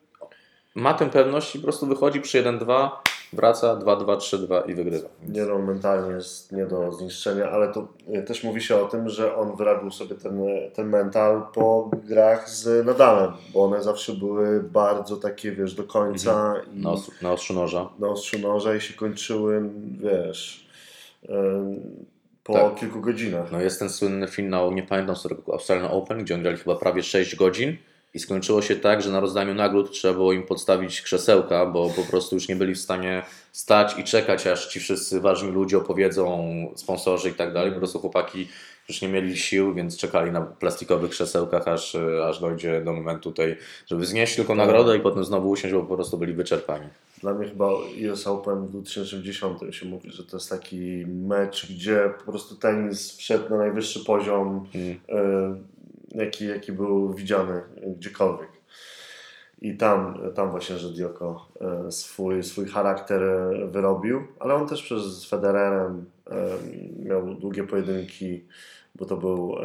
[0.77, 2.89] ma tę pewność i po prostu wychodzi przy 1-2
[3.33, 5.09] wraca 2-2-3-2 i wygrywa.
[5.29, 9.09] Nie no, mentalnie jest nie do zniszczenia, ale to e, też mówi się o tym,
[9.09, 10.41] że on wyrabił sobie ten,
[10.75, 16.55] ten mental po grach z Nadalem, bo one zawsze były bardzo takie, wiesz, do końca.
[16.57, 16.81] Mhm.
[16.83, 17.89] Na, os- na ostrzu noża.
[17.99, 19.71] na ostrzu noża i się kończyły,
[20.01, 20.67] wiesz,
[21.29, 21.81] em,
[22.45, 22.75] po Tak.
[22.75, 23.53] kilku godzinach.
[23.53, 26.77] No jest ten słynny finał, nie pamiętam z którego, Australian Open, gdzie oni grali chyba
[26.77, 27.77] prawie 6 godzin
[28.17, 32.03] i skończyło się tak, że na rozdaniu nagród trzeba było im podstawić krzesełka, bo po
[32.03, 36.55] prostu już nie byli w stanie stać i czekać, aż ci wszyscy ważni ludzie opowiedzą,
[36.75, 37.73] sponsorzy i tak dalej.
[37.73, 38.49] Po prostu chłopaki
[38.89, 41.97] już nie mieli sił, więc czekali na plastikowych krzesełkach, aż,
[42.29, 43.57] aż dojdzie do momentu tej,
[43.87, 46.87] żeby znieść tylko nagrodę i potem znowu usiąść, bo po prostu byli wyczerpani.
[47.21, 47.69] Dla mnie chyba
[48.13, 53.17] US Open w 2010 się mówi, że to jest taki mecz, gdzie po prostu tenis
[53.17, 54.97] wszedł na najwyższy poziom, Mm.
[55.09, 55.76] e,
[56.17, 57.63] jaki, jaki był widziany
[57.97, 58.51] gdziekolwiek.
[59.61, 64.83] I tam, tam właśnie, że Dioko e, swój, swój charakter e, wyrobił, ale on też
[64.83, 66.35] przez Federerem e,
[67.05, 68.45] miał długie pojedynki,
[68.95, 69.57] bo to był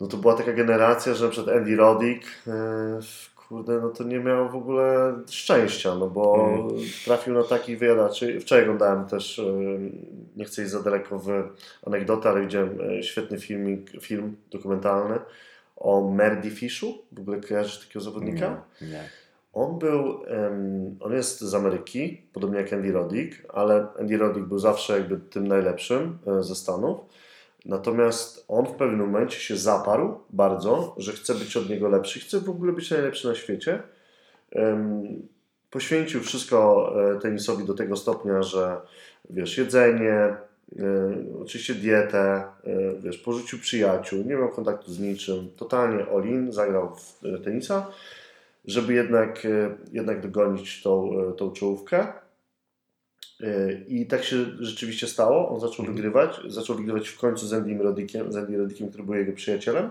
[0.00, 2.98] no to była taka generacja, że przykład Andy Roddick e,
[3.48, 6.68] kurde, no to nie miał w ogóle szczęścia, no bo Mm.
[7.04, 8.40] trafił na takich wyjadaczy.
[8.40, 9.42] Wczoraj oglądałem też, e,
[10.36, 11.28] nie chcę iść za daleko w
[11.86, 15.18] anegdotę, ale widziałem e, świetny filmik, film dokumentalny
[15.76, 16.98] o Merdy Fishu.
[17.12, 18.62] W ogóle kojarzysz takiego zawodnika?
[18.80, 18.88] Nie.
[18.88, 19.02] nie.
[19.52, 20.20] On był,
[21.00, 25.48] on jest z Ameryki, podobnie jak Andy Roddick, ale Andy Roddick był zawsze jakby tym
[25.48, 27.00] najlepszym e, ze Stanów.
[27.64, 32.40] Natomiast on w pewnym momencie się zaparł bardzo, że chce być od niego lepszy, chce
[32.40, 33.82] w ogóle być najlepszy na świecie.
[35.70, 38.80] Poświęcił wszystko e, tenisowi do tego stopnia, że
[39.30, 40.36] wiesz, jedzenie, e,
[41.42, 42.44] oczywiście dietę, e,
[43.02, 47.86] wiesz, porzucił przyjaciół, nie miał kontaktu z niczym, totalnie all-in, zagrał w tenisa
[48.64, 49.46] żeby jednak,
[49.92, 52.06] jednak dogonić tą, tą czołówkę.
[53.88, 55.48] I tak się rzeczywiście stało.
[55.48, 55.96] On zaczął Mhm.
[55.96, 56.40] wygrywać.
[56.46, 59.90] Zaczął wygrywać w końcu z Andym Rodickiem, z Andy Rodickiem, który był jego przyjacielem.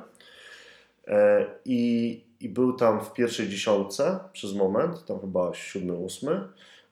[1.08, 6.41] E, I, I był tam w pierwszej dziesiątce przez moment, tam chyba siódmy, ósmy.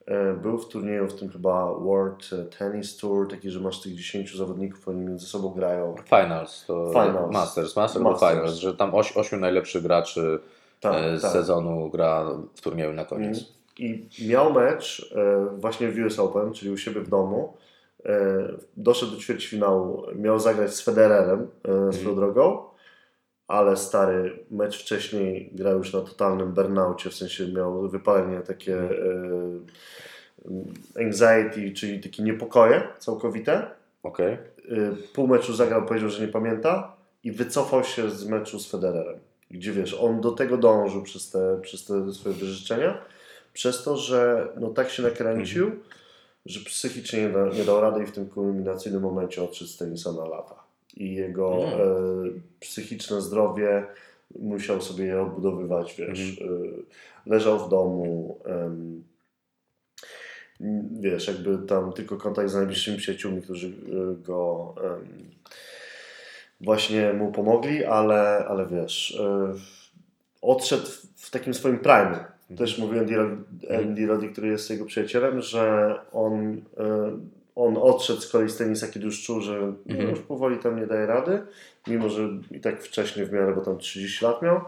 [0.06, 4.36] E, Był w turnieju, w tym chyba World Tennis Tour, taki, że masz tych 10
[4.38, 5.96] zawodników, oni między sobą grają.
[6.06, 7.34] Finals to Finals.
[7.34, 8.32] Masters, Masters, Masters.
[8.34, 10.40] Finals, że tam oś, ośmiu najlepszych graczy
[10.80, 11.32] Tak, e, z tak.
[11.32, 12.26] sezonu gra
[12.56, 13.55] w turnieju na koniec.
[13.80, 17.58] I miał mecz e, właśnie w US Open, czyli u siebie w domu.
[18.06, 18.48] E,
[18.78, 22.16] doszedł do ćwierćfinału, miał zagrać z Federerem e, swoją Mhm.
[22.16, 22.64] drogą,
[23.48, 28.90] ale stary mecz wcześniej grał już na totalnym burnaucie, w sensie miał wypalenie takie
[31.00, 33.68] anxiety, czyli takie niepokoje całkowite.
[34.70, 39.20] E, pół meczu zagrał, powiedział, że nie pamięta i wycofał się z meczu z Federerem.
[39.52, 42.98] Gdzie wiesz, on do tego dążył przez te, przez te swoje wyrzeczenia,
[43.56, 45.72] przez to, że no tak się nakręcił,
[46.46, 50.12] że psychicznie nie, da, nie dał rady i w tym kulminacyjnym momencie odszedł z tenisa
[50.12, 50.64] na lata.
[50.98, 51.80] I jego Mm.
[51.80, 53.86] e, psychiczne zdrowie
[54.40, 56.42] musiał sobie je odbudowywać, wiesz.
[56.42, 56.46] E,
[57.26, 58.40] leżał w domu,
[61.00, 63.72] wiesz, jakby tam tylko kontakt z najbliższymi przyjaciółmi, którzy e,
[64.24, 64.76] go
[66.62, 69.54] właśnie mu pomogli, ale, ale wiesz, e,
[70.42, 72.35] odszedł w takim swoim prime.
[72.58, 77.20] Też mówił Andy, Rod- Andy Roddick, który jest jego przyjacielem, że on, e,
[77.56, 80.10] on odszedł z kolei z tenisa, kiedy już czuł, że Mhm.
[80.10, 81.42] już powoli tam nie daje rady,
[81.88, 84.62] mimo że i tak wcześniej w miarę, bo tam 30 lat miał,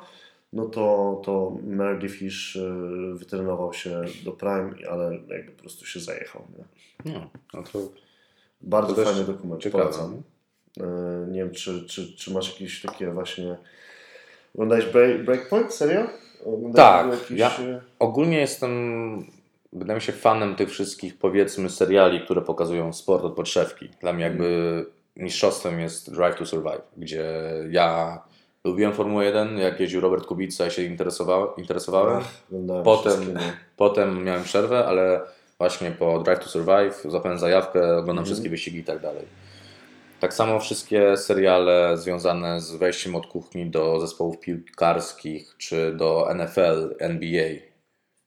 [0.54, 2.70] no to, to Merdy Fish e,
[3.14, 6.44] wytrenował się do prime, ale jakby po prostu się zajechał.
[6.58, 7.14] Nie?
[7.14, 7.80] No, no to
[8.62, 9.84] Bardzo To fajny dokument, ciekawe.
[9.84, 10.22] polecam.
[10.80, 13.58] E, Nie wiem, czy, czy, czy masz jakieś takie właśnie...
[14.56, 15.74] Oglądałeś break, Breakpoint?
[15.74, 16.08] Serio?
[16.76, 18.72] Tak, ja- e, ogólnie jestem,
[19.74, 23.90] wydaje mi się, fanem tych wszystkich, powiedzmy, seriali, które pokazują sport od podszewki.
[24.02, 24.86] Dla mnie jakby
[25.16, 27.26] mistrzostwem jest Drive to Survive, gdzie
[27.70, 28.20] ja
[28.64, 32.18] lubiłem Formułę 1, jak jeździł Robert Kubica, ja się interesował, interesowałem.
[32.18, 32.32] Ach,
[32.84, 33.40] Potem, no.
[33.78, 35.22] potem miałem przerwę, ale
[35.58, 38.26] właśnie po Drive to Survive złapałem zajawkę, oglądam Mhm.
[38.26, 39.26] wszystkie wyścigi i tak dalej.
[40.20, 46.96] Tak samo wszystkie seriale związane z wejściem od kuchni do zespołów piłkarskich, czy do NFL,
[47.00, 47.50] NBA.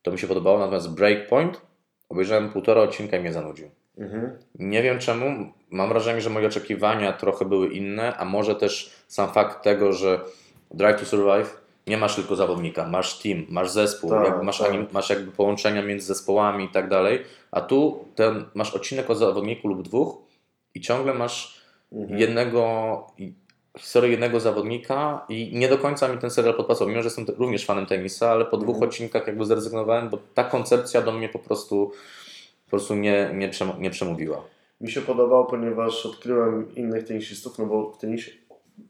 [0.03, 1.61] To mi się podobało, natomiast Breakpoint
[2.09, 3.71] obejrzałem półtora odcinka i mnie zanudził.
[3.99, 4.39] Mhm.
[4.55, 9.33] Nie wiem czemu, mam wrażenie, że moje oczekiwania trochę były inne, a może też sam
[9.33, 10.21] fakt tego, że
[10.71, 14.69] Drive to Survive nie masz tylko zawodnika, masz team, masz zespół, Tak, jakby masz, tak.
[14.69, 19.15] anim, masz jakby połączenia między zespołami i tak dalej, a tu ten, masz odcinek o
[19.15, 20.17] zawodniku lub dwóch
[20.75, 21.60] i ciągle masz
[21.93, 22.21] Mhm.
[22.21, 23.07] jednego,
[23.79, 27.67] historię jednego zawodnika i nie do końca mi ten serial podpasował, mimo że jestem również
[27.67, 28.89] fanem tenisa, ale po dwóch Mhm.
[28.91, 31.93] odcinkach jakby zrezygnowałem, bo ta koncepcja do mnie po prostu,
[32.65, 34.43] po prostu nie, nie, przem- nie przemówiła.
[34.81, 38.31] Mi się podobał, ponieważ odkryłem innych tenisistów, no bo w tenisie,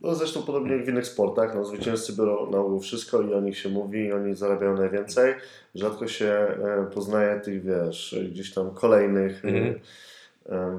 [0.00, 3.40] no zresztą podobnie jak w innych sportach, no zwycięzcy biorą na ogół wszystko i o
[3.40, 5.34] nich się mówi i oni zarabiają najwięcej.
[5.74, 9.64] Rzadko się e, poznaje tych, wiesz, gdzieś tam kolejnych Mhm.
[9.66, 9.78] e,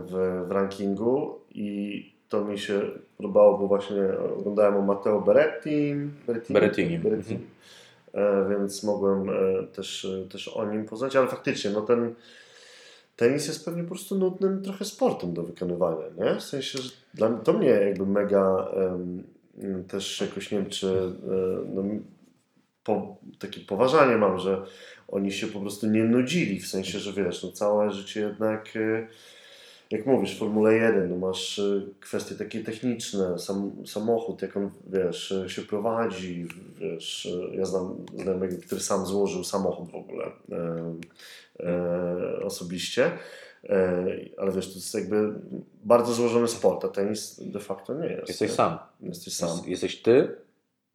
[0.07, 2.81] w, w rankingu i to mi się
[3.17, 4.01] podobało, bo właśnie
[4.39, 5.95] oglądałem o Matteo Beretti,
[6.27, 6.99] Berettini, Berrettini.
[6.99, 7.39] Berrettini.
[8.13, 12.15] E, więc mogłem e, też, e, też o nim poznać, ale faktycznie, no ten
[13.15, 16.35] tenis jest pewnie po prostu nudnym trochę sportem do wykonywania, nie?
[16.35, 19.23] W sensie, że dla to mnie jakby mega em,
[19.87, 21.83] też jakoś, nie wiem, czy e, no,
[22.83, 24.65] po, takie poważanie mam, że
[25.07, 28.73] oni się po prostu nie nudzili, w sensie, że wiesz, no całe życie jednak
[29.91, 35.31] jak mówisz, Formule 1, no masz e, kwestie takie techniczne, sam, samochód, jak on, wiesz,
[35.31, 36.47] e, się prowadzi,
[36.77, 40.95] wiesz, e, ja znam znajomego, który sam złożył samochód w ogóle e,
[41.59, 43.11] e, osobiście,
[43.63, 44.05] e,
[44.37, 45.33] ale wiesz, to jest jakby
[45.83, 48.27] bardzo złożony sport, a tenis de facto nie jest.
[48.27, 48.55] Jesteś nie?
[48.55, 48.77] sam.
[49.01, 49.49] Jesteś sam.
[49.49, 50.35] Jest- Jesteś ty,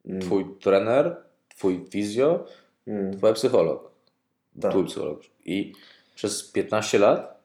[0.05, 1.15] Mm, twój trener,
[1.49, 2.45] twój fizjo,
[2.87, 3.91] mm, twój psycholog.
[4.61, 4.71] tak.
[4.71, 5.21] Twój psycholog.
[5.45, 5.73] I
[6.15, 7.36] przez 15 lat,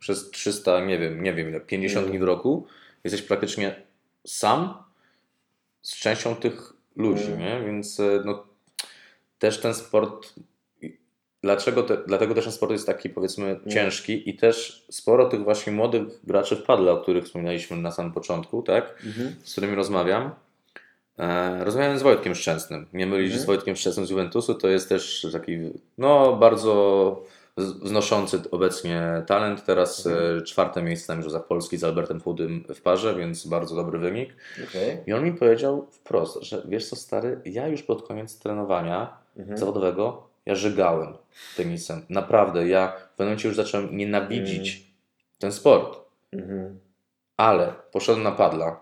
[0.00, 2.10] przez 300, nie wiem, nie wiem ile, 50 Mm.
[2.10, 2.66] dni w roku,
[3.04, 3.82] jesteś praktycznie
[4.26, 4.74] sam
[5.82, 7.38] z częścią tych ludzi, Mm.
[7.40, 7.66] nie?
[7.66, 8.46] Więc e, no,
[9.38, 10.34] też ten sport,
[11.42, 15.72] dlaczego te, dlatego też ten sport jest taki powiedzmy ciężki i też sporo tych właśnie
[15.72, 19.02] młodych graczy w padle, o których wspominaliśmy na samym początku, tak?
[19.06, 19.34] Mhm.
[19.44, 20.30] z którymi rozmawiam.
[21.18, 22.86] E, rozmawiałem z Wojtkiem Szczęsnym.
[22.92, 23.42] Nie mylić Mhm.
[23.42, 25.58] z Wojtkiem Szczęsnym z Juventusu, to jest też taki
[25.98, 27.24] no, bardzo
[27.58, 29.64] z- wznoszący obecnie talent.
[29.64, 30.38] Teraz Mhm.
[30.38, 34.34] e, czwarte miejsce na Mistrzostwach Polski z Albertem Chudym w parze, więc bardzo dobry wynik.
[34.68, 34.98] Okej.
[35.06, 39.58] I on mi powiedział wprost, że wiesz co stary, ja już pod koniec trenowania Mhm.
[39.58, 41.14] zawodowego ja żygałem
[41.56, 42.02] tenisem.
[42.08, 44.86] Naprawdę, ja w pewnym momencie już zacząłem nienawidzić
[45.38, 45.98] ten sport.
[46.32, 46.78] Mhm.
[47.36, 48.80] Ale poszedłem na padla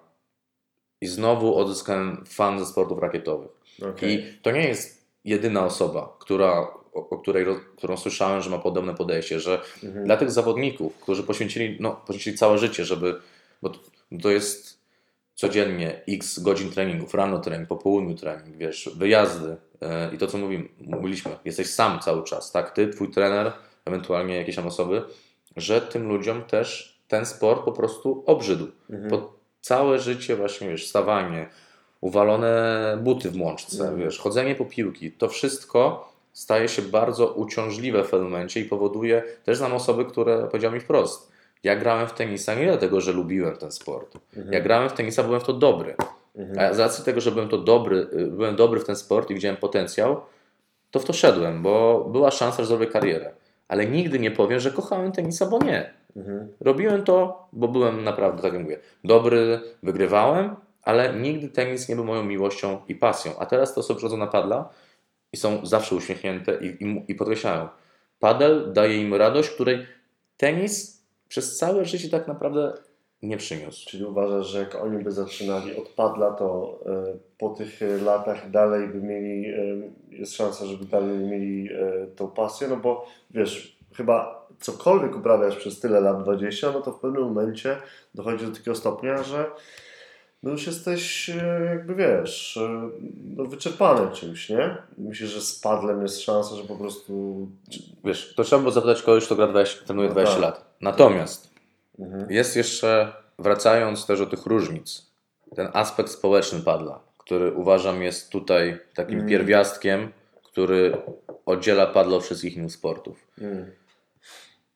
[1.00, 3.48] i znowu odzyskałem fan ze sportów rakietowych.
[3.90, 4.14] Okej.
[4.14, 7.46] I to nie jest jedyna osoba, która, o, o której,
[7.76, 10.04] którą słyszałem, że ma podobne podejście, że Mhm.
[10.04, 13.20] dla tych zawodników, którzy poświęcili, no, poświęcili całe życie, żeby,
[13.62, 13.78] bo to,
[14.22, 14.76] to jest
[15.34, 20.38] codziennie x godzin treningów, rano trening, po południu trening, wiesz, wyjazdy e, i to, co
[20.38, 23.52] mówimy, mówiliśmy, jesteś sam cały czas, tak, ty, twój trener,
[23.84, 25.02] ewentualnie jakieś tam osoby,
[25.56, 28.66] że tym ludziom też ten sport po prostu obrzydł.
[28.90, 29.10] Mhm.
[29.10, 31.48] Po całe życie właśnie, wiesz, stawanie,
[32.00, 33.98] uwalone buty w mączce, Mhm.
[33.98, 39.22] wiesz, chodzenie po piłki, to wszystko staje się bardzo uciążliwe w pewnym momencie i powoduje,
[39.44, 41.32] też znam osoby, które powiedziały mi wprost,
[41.62, 44.16] ja grałem w tenisa nie dlatego, że lubiłem ten sport.
[44.36, 44.52] Mhm.
[44.52, 45.94] Ja grałem w tenisa, byłem w to dobry.
[46.34, 46.58] Mhm.
[46.58, 49.34] A z racji tego, że byłem, to dobry, y, byłem dobry w ten sport i
[49.34, 50.20] widziałem potencjał,
[50.90, 53.32] to w to szedłem, bo była szansa, że zrobię karierę.
[53.68, 55.94] Ale nigdy nie powiem, że kochałem tenisa, bo nie.
[56.16, 56.48] Mhm.
[56.60, 62.04] Robiłem to, bo byłem naprawdę, tak jak mówię, dobry, wygrywałem, ale nigdy tenis nie był
[62.04, 63.32] moją miłością i pasją.
[63.38, 64.68] A teraz te osoby przychodzą na padla
[65.36, 67.68] i są zawsze uśmiechnięte i, i, i podkreślają.
[68.20, 69.86] Padel daje im radość, której
[70.36, 72.72] tenis przez całe życie tak naprawdę
[73.22, 73.90] nie przyniósł.
[73.90, 78.88] Czyli uważasz, że jak oni by zaczynali od padla, to e, po tych latach dalej
[78.88, 79.58] by mieli, e,
[80.10, 85.80] jest szansa, żeby dalej mieli e, tą pasję, no bo wiesz, chyba cokolwiek uprawiasz przez
[85.80, 87.76] tyle lat, 20, no to w pewnym momencie
[88.14, 89.50] dochodzi do takiego stopnia, że
[90.42, 92.90] no już jesteś e, jakby wiesz, e,
[93.36, 94.76] no wyczerpany czymś, nie?
[94.98, 97.38] Myślę, że z padlem jest szansa, że po prostu...
[98.04, 100.42] Wiesz, to trzeba było zapytać kogoś, kto gra 20, trenuje No 20 tak.
[100.42, 100.76] lat.
[100.80, 101.56] Natomiast
[101.98, 102.30] Mhm.
[102.30, 105.10] Jest jeszcze, wracając też do tych różnic,
[105.56, 109.28] ten aspekt społeczny padla, który uważam jest tutaj takim Mm.
[109.28, 110.12] pierwiastkiem,
[110.44, 110.96] który
[111.46, 113.26] oddziela padlo od wszystkich innych sportów.
[113.40, 113.70] Mm.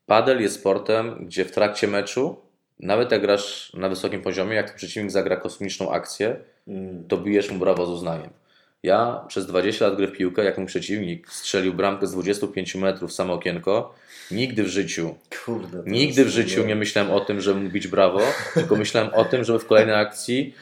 [0.07, 2.37] Padel jest sportem, gdzie w trakcie meczu,
[2.83, 6.37] nawet jak grasz na wysokim poziomie, jak przeciwnik zagra kosmiczną akcję,
[6.69, 7.05] Mm.
[7.09, 8.31] to bijesz mu brawo z uznaniem.
[8.83, 13.13] Ja przez 20 lat gry w piłkę, jak mój przeciwnik strzelił bramkę z 25 metrów
[13.13, 13.95] samo okienko,
[14.31, 15.83] nigdy w życiu Kurde.
[15.87, 18.21] Nigdy w życiu nie myślałem o tym, żeby mu bić brawo,
[18.55, 20.55] tylko myślałem o tym, żeby w kolejnej akcji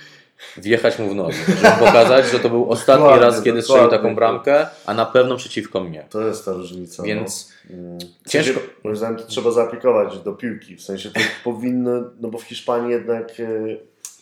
[0.56, 1.36] wjechać mu w nogi.
[1.48, 5.36] Żeby pokazać, że to był ostatni Dokładnie, raz, kiedy strzelił taką bramkę, a na pewno
[5.36, 6.06] przeciwko mnie.
[6.10, 7.02] To jest ta różnica.
[7.02, 7.76] Więc no.
[7.76, 7.98] Mm.
[8.28, 8.60] ciężko-.
[8.84, 10.76] Moim zdaniem to trzeba zaaplikować do piłki.
[10.76, 11.90] W sensie to powinno,
[12.20, 13.76] no bo w Hiszpanii jednak e,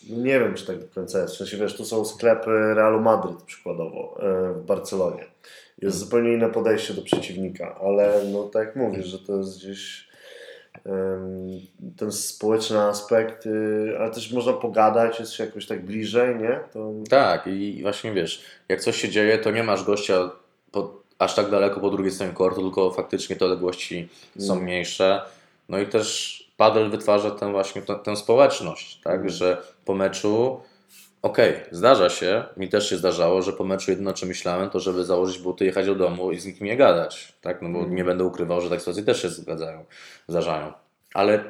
[0.09, 1.33] nie wiem, czy tak do końca jest.
[1.33, 5.25] W sensie wiesz, tu są sklepy Realu Madryt przykładowo e, w Barcelonie.
[5.81, 10.06] Jest zupełnie inne podejście do przeciwnika, ale no tak jak mówisz, że to jest gdzieś
[11.97, 16.59] ten społeczny aspekt, y, ale też można pogadać, jest się jakoś tak bliżej, nie?
[16.73, 16.91] To...
[17.09, 20.31] Tak i właśnie wiesz, jak coś się dzieje, to nie masz gościa
[20.71, 24.09] po, aż tak daleko po drugiej stronie kortu, tylko faktycznie te odległości
[24.39, 24.65] są mm.
[24.65, 25.21] mniejsze.
[25.69, 29.29] No i też padel wytwarza tę właśnie tę, tę społeczność, tak, mm.
[29.29, 30.61] że po meczu
[31.21, 34.79] Okej, okay, zdarza się, mi też się zdarzało, że po meczu jedyno co myślałem, to
[34.79, 37.61] żeby założyć buty, jechać do domu i z nikim nie gadać, tak?
[37.61, 37.95] No bo mm.
[37.95, 39.85] nie będę ukrywał, że takie sytuacje też się zgadzają,
[40.27, 40.73] zdarzają.
[41.13, 41.43] Ale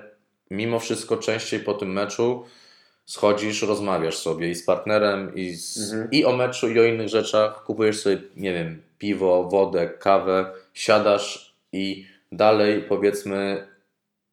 [0.51, 2.45] mimo wszystko częściej po tym meczu
[3.05, 7.09] schodzisz, rozmawiasz sobie i z partnerem, i, z, mm i o meczu, i o innych
[7.09, 7.63] rzeczach.
[7.63, 13.67] Kupujesz sobie, nie wiem, piwo, wodę, kawę, siadasz i dalej powiedzmy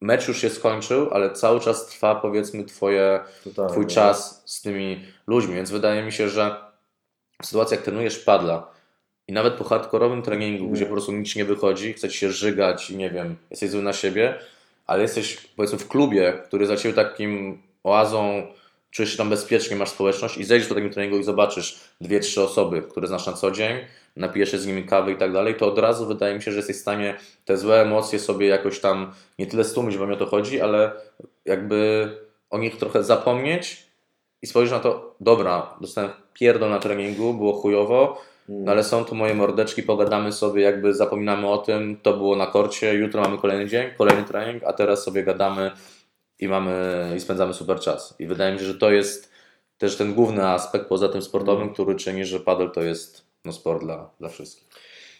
[0.01, 3.73] mecz już się skończył, ale cały czas trwa powiedzmy twoje, Totalnie.
[3.73, 6.57] twój czas z tymi ludźmi, więc wydaje mi się, że
[7.43, 8.71] w sytuacji jak trenujesz padla
[9.29, 12.97] i nawet po hardkorowym treningu, gdzie po prostu nic nie wychodzi, chcesz się żygać i
[12.97, 14.39] nie wiem, jesteś zły na siebie,
[14.87, 18.47] ale jesteś powiedzmy w klubie, który za ciebie takim oazą
[18.95, 22.43] czujesz się tam bezpiecznie, masz społeczność i zejdziesz do takiego treningu i zobaczysz dwie, trzy
[22.43, 23.77] osoby, które znasz na co dzień,
[24.17, 26.57] napijesz się z nimi kawy i tak dalej, to od razu wydaje mi się, że
[26.57, 30.17] jesteś w stanie te złe emocje sobie jakoś tam nie tyle stłumić, bo mi o
[30.17, 30.93] to chodzi, ale
[31.45, 32.09] jakby
[32.51, 33.87] o nich trochę zapomnieć
[34.43, 39.15] i spojrzeć na to, dobra, dostałem pierdol na treningu, było chujowo, no ale są tu
[39.15, 43.69] moje mordeczki, pogadamy sobie, jakby zapominamy o tym, to było na korcie, jutro mamy kolejny
[43.69, 45.71] dzień, kolejny trening, a teraz sobie gadamy
[46.45, 48.15] i mamy i spędzamy super czas.
[48.19, 49.33] I wydaje mi się, że to jest
[49.79, 53.83] też ten główny aspekt poza tym sportowym, który czyni, że padel to jest no, sport
[53.83, 54.69] dla, dla wszystkich.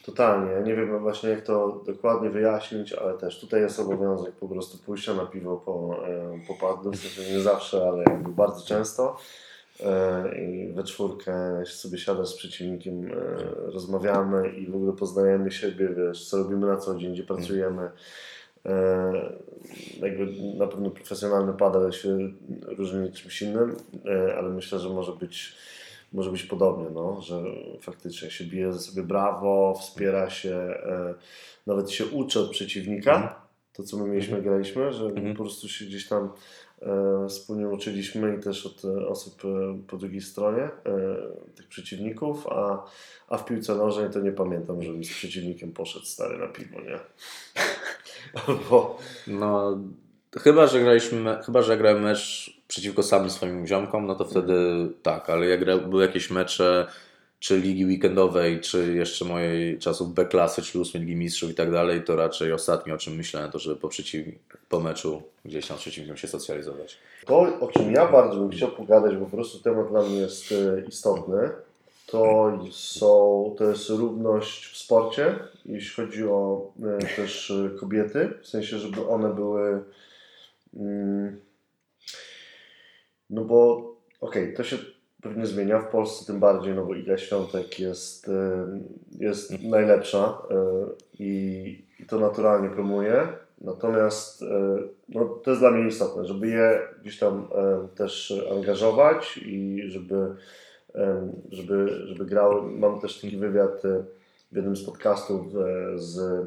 [0.05, 0.53] Totalnie.
[0.65, 5.15] Nie wiem właśnie jak to dokładnie wyjaśnić, ale też tutaj jest obowiązek po prostu pójścia
[5.15, 6.93] na piwo po, e, po padlu.
[6.93, 9.17] W sensie nie zawsze, ale jakby bardzo często.
[9.81, 13.13] E, I we czwórkę sobie siadasz z przeciwnikiem, e,
[13.71, 17.91] rozmawiamy i w ogóle poznajemy siebie, wiesz, co robimy na co dzień, gdzie pracujemy.
[20.01, 20.27] Jakby
[20.57, 22.19] na pewno profesjonalny padel się
[22.67, 23.77] różni czymś innym,
[24.39, 25.57] ale myślę, że może być
[26.15, 27.43] może być podobnie, no, że
[27.81, 31.15] faktycznie się bije ze sobie brawo, wspiera się, e,
[31.67, 33.29] nawet się uczy od przeciwnika, mm.
[33.73, 34.45] to co my mieliśmy, mm.
[34.45, 35.37] graliśmy, że mm.
[35.37, 36.33] po prostu się gdzieś tam
[36.83, 40.71] e, wspólnie uczyliśmy i też od osób e, po drugiej stronie, e,
[41.57, 42.85] tych przeciwników, a,
[43.29, 46.99] a w piłce nożnej to nie pamiętam, żebym z przeciwnikiem poszedł stary na piwo, nie?
[48.47, 48.99] Albo...
[49.27, 49.79] No,
[50.41, 54.55] chyba, że graliśmy, chyba, że grałem mecz przeciwko samym swoim ziomkom, no to wtedy
[55.03, 56.87] tak, ale jak były jakieś mecze
[57.39, 61.73] czy ligi weekendowej, czy jeszcze mojej czasów B klasy, czy ósmej ligi mistrzów i tak
[61.73, 64.27] dalej, to raczej ostatnio o czym myślałem, to żeby po, przeciw...
[64.69, 66.99] po meczu gdzieś tam z przeciwnikiem się socjalizować.
[67.27, 70.53] To, o czym ja bardzo bym chciał pogadać, bo po prostu temat dla mnie jest
[70.53, 71.51] e, istotny,
[72.07, 78.79] to, są, to jest równość w sporcie, jeśli chodzi o e, też kobiety, w sensie,
[78.79, 79.85] żeby one były
[80.77, 81.41] mm,
[83.31, 83.77] no bo
[84.21, 84.77] okej, okay, to się
[85.23, 88.31] pewnie zmienia w Polsce tym bardziej, no bo Iga Świątek jest,
[89.19, 89.71] jest mhm.
[89.71, 90.43] najlepsza
[91.19, 93.29] i, i to naturalnie promuje.
[93.61, 94.45] Natomiast
[95.09, 97.49] no, to jest dla mnie istotne, żeby je gdzieś tam
[97.97, 100.37] też angażować i żeby,
[101.51, 102.71] żeby, żeby grały.
[102.71, 103.83] Mam też taki wywiad
[104.53, 105.47] w jednym z podcastów
[105.97, 106.47] z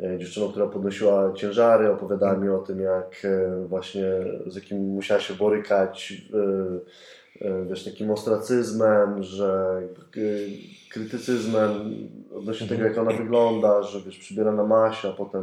[0.00, 4.04] E, dziewczyną, która podnosiła ciężary, opowiadała mi o tym, jak e, właśnie
[4.46, 6.22] z jakim musiała się borykać,
[7.40, 9.82] e, wiesz, takim ostracyzmem, że
[10.90, 11.70] krytycyzmem
[12.34, 15.40] odnośnie tego, jak ona wygląda, że wiesz, przybiera na masie, a potem,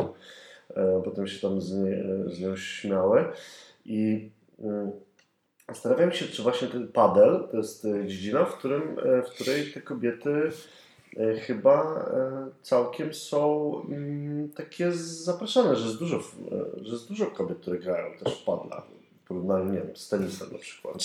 [1.03, 3.25] potem się tam z, nie, z nią śmiały.
[3.85, 4.29] I
[5.69, 8.95] zastanawiam się, czy właśnie ten padel to jest dziedzina, w, którym,
[9.27, 10.51] w której te kobiety
[11.17, 16.21] E, chyba e, całkiem są mm, takie zapraszane, że jest dużo, e,
[16.83, 18.83] że jest dużo kobiet, które grają też w padla,
[19.23, 20.95] w porównaniu, nie wiem, z tenisem na przykład.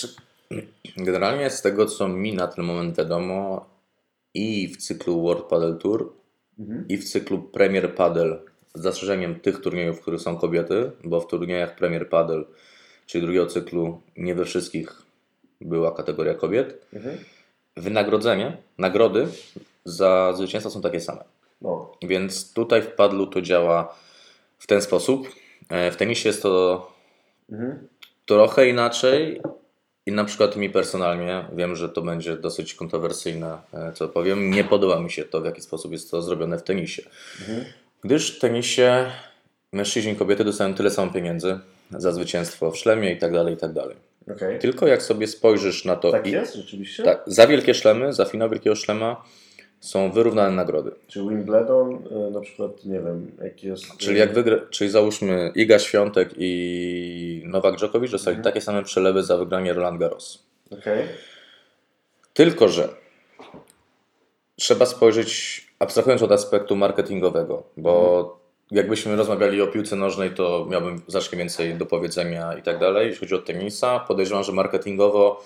[0.97, 3.65] Generalnie z tego, co mi na ten moment wiadomo,
[4.33, 6.13] i w cyklu World Padel Tour,
[6.59, 6.85] mhm.
[6.89, 8.39] i w cyklu Premier Padel,
[8.75, 12.45] z zastrzeżeniem tych turniejów, w których są kobiety, bo w turniejach Premier Padel,
[13.05, 15.01] czyli drugiego cyklu, nie we wszystkich
[15.61, 16.85] była kategoria kobiet.
[16.93, 17.17] Mhm.
[17.77, 19.27] Wynagrodzenie, nagrody
[19.85, 21.23] za zwycięstwa są takie same.
[21.61, 21.91] No.
[22.01, 23.95] Więc tutaj w padlu to działa
[24.59, 25.27] w ten sposób.
[25.69, 26.87] E, w tenisie jest to
[27.51, 27.87] mhm.
[28.25, 29.41] trochę inaczej.
[30.05, 34.51] I na przykład mi personalnie wiem, że to będzie dosyć kontrowersyjne, e, co powiem.
[34.51, 37.03] Nie podoba mi się to, w jaki sposób jest to zrobione w tenisie.
[37.39, 37.65] Mhm.
[38.03, 39.11] Gdyż w tenisie
[39.71, 41.59] mężczyźni i kobiety dostają tyle samo pieniędzy
[41.97, 43.95] za zwycięstwo w szlemie i tak dalej, i tak dalej.
[44.35, 44.59] Okay.
[44.59, 46.11] Tylko jak sobie spojrzysz na to.
[46.11, 47.03] Tak i, jest, rzeczywiście?
[47.03, 49.23] Tak, za wielkie szlemy, za finał wielkiego szlema
[49.79, 50.91] są wyrównane nagrody.
[51.07, 51.93] Czy Wimbledon
[52.27, 53.97] y, na przykład, nie wiem, jaki jest...
[53.97, 58.53] Czyli jak wygra, czyli załóżmy Iga Świątek i Nowak Djokovic dostali Mhm.
[58.53, 60.43] takie same przelewy za wygranie Roland Garros.
[60.71, 61.07] Okej.
[62.33, 62.89] Tylko, że
[64.55, 68.40] trzeba spojrzeć, abstrahując od aspektu marketingowego, bo
[68.71, 73.07] jakbyśmy rozmawiali o piłce nożnej, to miałbym znacznie więcej do powiedzenia i tak dalej.
[73.07, 75.43] Jeśli chodzi o tenisa, podejrzewam, że marketingowo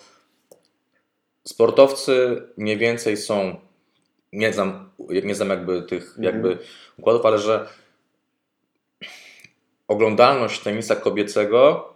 [1.47, 3.56] sportowcy mniej więcej są,
[4.34, 4.89] nie znam,
[5.23, 6.57] nie znam jakby tych jakby
[6.97, 7.68] układów, ale że
[9.88, 11.89] oglądalność tenisa kobiecego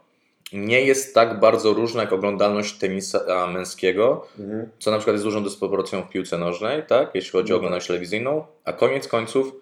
[0.54, 4.70] nie jest tak bardzo różna jak oglądalność tenisa męskiego, Mhm.
[4.80, 7.12] co na przykład jest dużą dysproporcją w piłce nożnej, tak?
[7.14, 9.54] jeśli chodzi o No oglądalność telewizyjną, a koniec końców,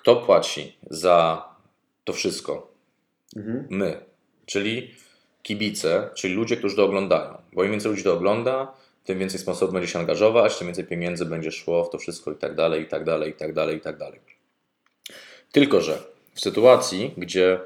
[0.00, 1.48] kto płaci za
[2.04, 2.72] to wszystko?
[3.36, 3.66] Mhm.
[3.70, 4.00] My,
[4.46, 4.94] czyli
[5.42, 7.38] kibice, czyli ludzie, którzy to oglądają.
[7.52, 8.72] Bo im więcej ludzi to ogląda,
[9.04, 12.36] tym więcej sponsorów będzie się angażować, tym więcej pieniędzy będzie szło w to wszystko i
[12.36, 14.20] tak dalej, i tak dalej, i tak dalej, i tak dalej.
[15.52, 15.98] Tylko, że
[16.34, 17.60] w sytuacji, gdzie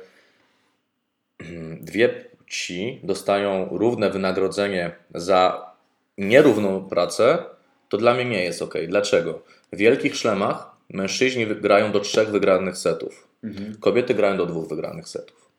[1.91, 5.73] dwie płci dostają równe wynagrodzenie za
[6.19, 7.45] nierówną pracę,
[7.89, 8.75] to dla mnie nie jest ok.
[8.89, 9.43] Dlaczego?
[9.73, 13.29] W wielkich szlemach mężczyźni grają do trzech wygranych setów.
[13.45, 13.77] Mhm.
[13.81, 15.51] Kobiety grają do dwóch wygranych setów.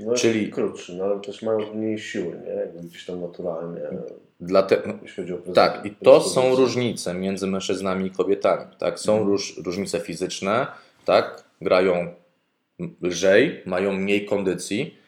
[0.00, 2.50] No, Czyli- krótszy, no ale też mają mniej siły, nie?
[2.52, 3.80] Jakby gdzieś tam naturalnie,
[4.40, 4.82] Dlate...
[4.86, 8.76] no, Tak, i to są różnice między mężczyznami i kobietami.
[8.78, 8.98] Tak?
[9.00, 9.30] Są Mhm.
[9.30, 10.66] róż, różnice fizyczne,
[11.04, 11.44] tak?
[11.60, 12.14] grają
[13.02, 14.98] lżej, mają mniej kondycji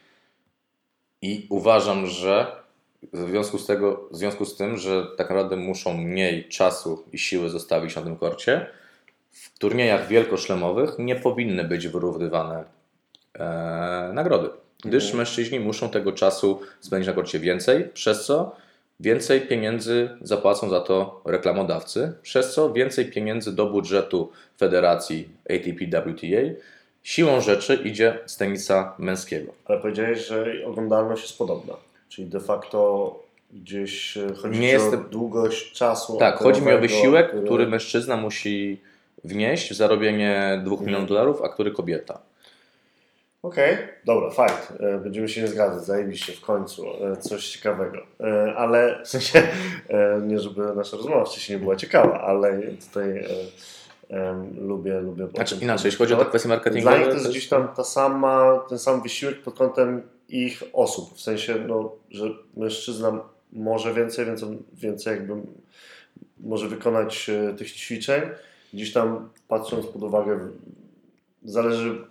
[1.22, 2.46] i uważam, że
[3.12, 7.18] w związku z, tego, w związku z tym, że tak naprawdę muszą mniej czasu i
[7.18, 8.66] siły zostawić na tym korcie,
[9.34, 12.64] w turniejach wielkoszlemowych nie powinny być wyrównywane
[13.38, 14.48] e, nagrody,
[14.84, 15.18] gdyż Mhm.
[15.18, 18.56] mężczyźni muszą tego czasu spędzić na korcie więcej, przez co
[19.00, 26.60] więcej pieniędzy zapłacą za to reklamodawcy, przez co więcej pieniędzy do budżetu federacji ATP WTA
[27.02, 29.52] siłą rzeczy idzie z tenisa męskiego.
[29.64, 31.74] Ale powiedziałeś, że oglądalność jest podobna.
[32.08, 33.18] Czyli de facto
[33.52, 36.16] gdzieś chodzi Nie jestem- o długość czasu.
[36.18, 38.80] Tak, chodzi mi o wysiłek, który- który mężczyzna musi
[39.24, 42.18] wnieść w zarobienie 2 milionów dolarów, a który kobieta.
[43.42, 44.56] Okej, dobra, fajnie.
[44.80, 46.86] E, Będziemy się nie zgadzać, zajebiście w końcu.
[47.04, 47.98] E, Coś ciekawego.
[48.20, 49.42] E, Ale w sensie,
[50.22, 53.24] nie żeby nasza rozmowa wcześniej nie była ciekawa, ale tutaj
[54.08, 55.26] em, lubię, lubię.
[55.34, 56.96] Znaczy inaczej, jeśli chodzi o te kwestie marketingowe...
[56.96, 61.14] Dla nich to jest gdzieś tam ta sama, ten sam wysiłek pod kątem ich osób.
[61.14, 62.24] W sensie, no, że
[62.56, 63.20] mężczyzna
[63.52, 65.34] może więcej, więc on więcej jakby
[66.40, 68.22] może wykonać tych ćwiczeń.
[68.74, 70.48] Gdzieś tam patrząc pod uwagę,
[71.42, 72.04] zależy,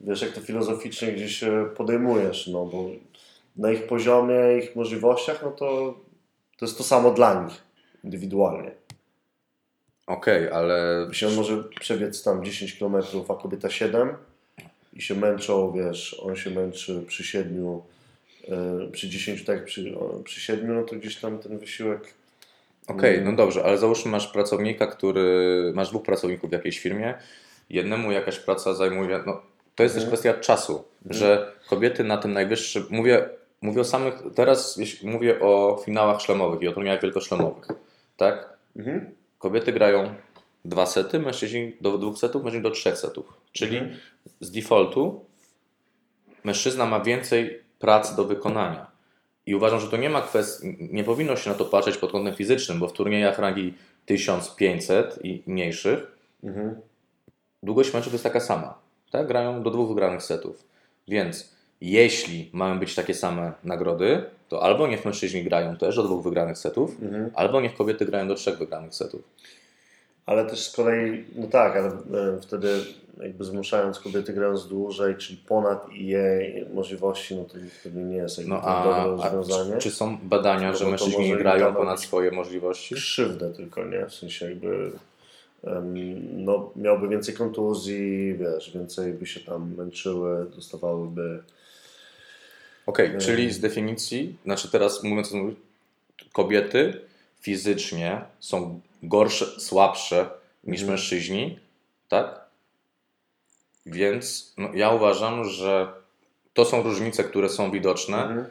[0.00, 2.90] wiesz, jak to filozoficznie gdzieś e, podejmujesz, no bo
[3.56, 5.94] na ich poziomie, ich możliwościach, no to
[6.58, 7.62] to jest to samo dla nich
[8.04, 8.70] indywidualnie.
[10.06, 12.96] Okej, ale Jeśli on może przebiec tam 10 km,
[13.28, 14.08] a kobieta 7
[14.92, 17.80] i się męczą, wiesz, on się męczy przy 7,
[18.48, 22.14] e, przy 10, tak przy, przy 7, no to gdzieś tam ten wysiłek.
[22.88, 27.14] Okej, no dobrze, ale załóżmy masz pracownika, który, masz dwóch pracowników w jakiejś firmie,
[27.70, 29.40] jednemu jakaś praca zajmuje, no
[29.74, 30.08] to jest też Mhm.
[30.20, 33.28] kwestia czasu, że kobiety na tym najwyższym, mówię,
[33.62, 37.66] mówię o samych, teraz mówię o finałach szlemowych i o turniejach wielkoszlemowych,
[38.16, 38.56] tak?
[38.76, 39.10] Mhm.
[39.38, 40.14] Kobiety grają
[40.64, 43.96] dwa sety, mężczyźni do dwóch setów, mężczyźni do trzech setów, czyli Mhm.
[44.40, 45.24] z defaultu
[46.44, 48.87] mężczyzna ma więcej prac do wykonania.
[49.48, 52.34] I uważam, że to nie ma kwestii, nie powinno się na to patrzeć pod kątem
[52.34, 53.74] fizycznym, bo w turniejach rangi
[54.06, 56.80] 1500 i mniejszych Mhm.
[57.62, 58.78] długość meczów jest taka sama.
[59.10, 59.26] Tak?
[59.26, 60.64] Grają do dwóch wygranych setów.
[61.08, 66.22] Więc jeśli mają być takie same nagrody, to albo niech mężczyźni grają też do dwóch
[66.24, 67.30] wygranych setów, Mhm.
[67.34, 69.20] albo niech kobiety grają do trzech wygranych setów.
[70.28, 72.68] Ale też z kolei, no tak, ale e, wtedy
[73.22, 78.52] jakby zmuszając kobiety grając dłużej, czyli ponad jej możliwości, no to wtedy nie jest jakby
[78.52, 79.72] No a, dobre a rozwiązanie.
[79.72, 82.94] czy, czy są badania, No że to mężczyźni grają ponad swoje możliwości?
[82.94, 84.06] krzywdę tylko, nie?
[84.06, 84.90] W sensie jakby
[86.32, 91.42] no, miałby więcej kontuzji, wiesz, więcej by się tam męczyły, dostawałyby
[92.86, 93.20] Okej, Mm.
[93.20, 95.32] czyli z definicji, znaczy teraz mówiąc,
[96.32, 97.00] kobiety
[97.40, 100.30] fizycznie są gorsze, słabsze
[100.64, 100.90] niż Mhm.
[100.90, 101.58] mężczyźni,
[102.08, 102.40] tak?
[103.86, 105.92] Więc no, ja uważam, że
[106.54, 108.46] to są różnice, które są widoczne Mhm.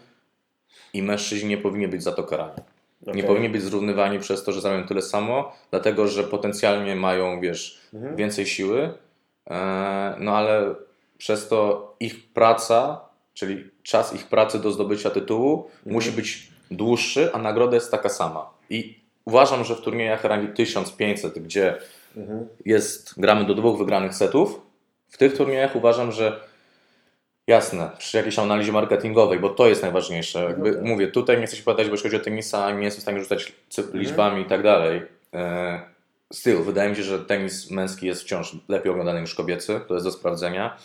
[0.93, 2.61] i mężczyźni nie powinni być za to karani.
[3.01, 3.23] Nie Okej.
[3.23, 8.15] powinni być zrównywani przez to, że zarabiają tyle samo, dlatego że potencjalnie mają, wiesz, Mhm.
[8.15, 8.93] więcej siły,
[9.49, 10.75] e, no ale
[11.17, 13.01] przez to ich praca,
[13.33, 18.49] czyli czas ich pracy do zdobycia tytułu musi być dłuższy, a nagroda jest taka sama.
[18.69, 21.77] I uważam, że w turniejach rangi 1500, gdzie
[22.65, 24.61] jest, gramy do dwóch wygranych setów,
[25.09, 26.39] w tych turniejach uważam, że
[27.47, 30.43] jasne, przy jakiejś analizie marketingowej, bo to jest najważniejsze.
[30.43, 30.83] Jakby, tak.
[30.83, 33.19] Mówię, tutaj nie chcę się podać, bo jeśli chodzi o tenisa, nie jestem w stanie
[33.19, 35.01] rzucać cy- liczbami i tak dalej.
[35.33, 35.81] E,
[36.33, 40.05] Styl, wydaje mi się, że tenis męski jest wciąż lepiej oglądany niż kobiecy, to jest
[40.05, 40.77] do sprawdzenia,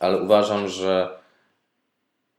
[0.00, 1.18] ale uważam, że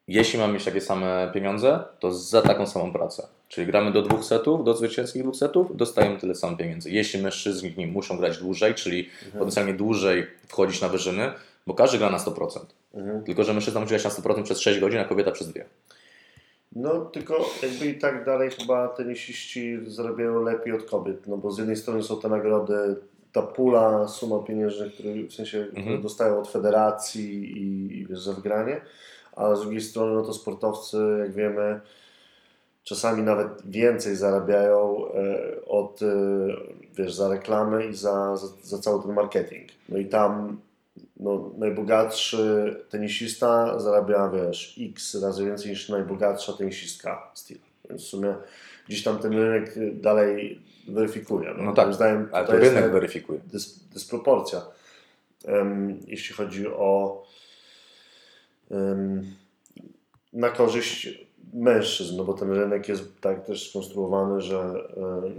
[0.08, 3.28] jeśli mamy mieć takie same pieniądze, to za taką samą pracę.
[3.54, 6.92] Czyli gramy do dwóch setów, do zwycięskich dwóch setów, dostajemy tyle samo pieniędzy.
[6.92, 11.32] Jeśli mężczyźni muszą grać dłużej, czyli potencjalnie dłużej wchodzić na wyżyny,
[11.68, 12.60] bo każdy gra na 100%.
[13.26, 15.62] Tylko, że mężczyzna musi grać na 100% przez 6 godzin, a kobieta przez 2.
[16.76, 21.58] No tylko jakby i tak dalej chyba tenisiści zarabiają lepiej od kobiet, no bo z
[21.58, 22.96] jednej strony są te nagrody,
[23.32, 28.34] ta pula, suma pieniężnych, które w sensie które dostają od federacji i, i wiesz, za
[28.34, 28.82] wygranie,
[29.36, 31.82] a z drugiej strony no to sportowcy, jak wiemy,
[32.84, 36.06] czasami nawet więcej zarabiają e, od, e,
[36.96, 39.70] wiesz, za reklamę i za, za, za cały ten marketing.
[39.90, 40.60] No i tam
[41.20, 47.60] no, najbogatszy tenisista zarabia, wiesz, x razy więcej niż najbogatsza tenisistka steel.
[47.90, 48.36] Więc w sumie
[48.88, 51.54] gdzieś tam ten rynek dalej weryfikuje.
[51.58, 53.40] No tak, Moim zdaniem Ale to rynek weryfikuje.
[53.54, 54.62] dys, dysproporcja,
[55.46, 57.24] em, jeśli chodzi o
[58.72, 59.36] em,
[60.34, 61.10] na korzyść
[61.54, 64.60] mężczyzn, no bo ten rynek jest tak też skonstruowany, że,
[64.98, 65.34] em,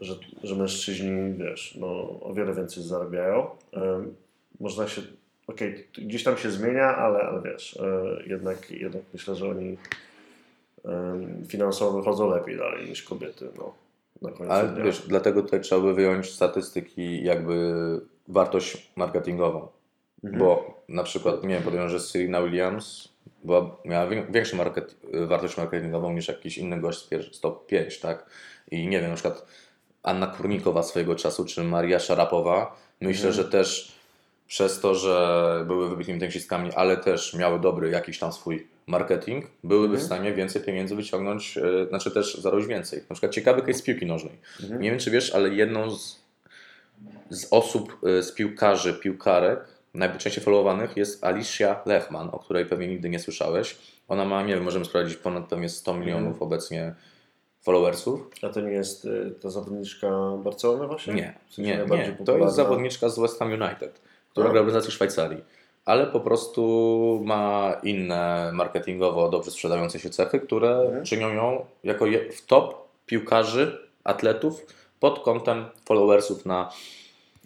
[0.00, 1.86] że, że mężczyźni, wiesz, no,
[2.20, 3.46] o wiele więcej zarabiają.
[3.72, 4.14] Em,
[4.60, 5.02] można się,
[5.46, 9.76] okej, t- gdzieś tam się zmienia, ale, ale wiesz, e, jednak, jednak myślę, że oni
[11.48, 13.72] finansowo wychodzą lepiej dalej niż kobiety, no,
[14.48, 14.84] Ale dnia.
[14.84, 17.72] wiesz, dlatego tutaj trzeba by wyjąć statystyki, jakby
[18.28, 19.68] wartość marketingową.
[20.22, 23.08] Bo na przykład, nie wiem, podjąłem, że Serena Williams
[23.44, 24.96] była, miała wię- większą market,
[25.26, 28.26] wartość marketingową niż jakiś inny gość z, top 5, tak?
[28.70, 29.46] I nie wiem, na przykład
[30.02, 33.92] Anna Kurnikowa swojego czasu, czy Maria Szarapowa, myślę, że też
[34.46, 39.96] przez to, że były wybitnymi tenisistkami, ale też miały dobry jakiś tam swój marketing, byłyby
[39.96, 42.98] w stanie więcej pieniędzy wyciągnąć, e, znaczy też zarobić więcej.
[43.10, 44.38] Na przykład ciekawy case z piłki nożnej.
[44.78, 46.22] Nie wiem, czy wiesz, ale jedną z,
[47.30, 49.60] z osób, e, z piłkarzy, piłkarek,
[49.94, 53.76] najczęściej followowanych jest Alicia Lechman, o której pewnie nigdy nie słyszałeś.
[54.08, 56.94] Ona ma, nie wiem, możemy sprawdzić, ponad pewnie 100 milionów obecnie
[57.62, 58.20] followersów.
[58.42, 60.08] A to nie jest y, ta zawodniczka
[60.44, 61.14] Barcelony właśnie?
[61.14, 62.16] Nie, W sensie nie, nie.
[62.26, 64.00] To jest zawodniczka z West Ham United,
[64.30, 65.44] która gra w reprezentacji Szwajcarii.
[65.84, 71.04] Ale po prostu ma inne marketingowo dobrze sprzedające się cechy, które Mhm.
[71.04, 72.04] czynią ją jako
[72.36, 72.74] w top
[73.06, 74.66] piłkarzy, atletów
[75.00, 76.70] pod kątem followersów na,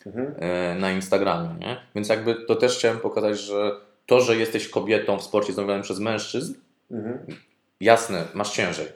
[0.07, 0.35] Mhm.
[0.39, 1.55] e, na Instagramie.
[1.59, 1.77] Nie?
[1.95, 3.73] Więc jakby to też chciałem pokazać, że
[4.07, 6.55] to, że jesteś kobietą w sporcie zdobywanym przez mężczyzn,
[6.91, 7.19] Mhm.
[7.81, 8.87] jasne, masz ciężej.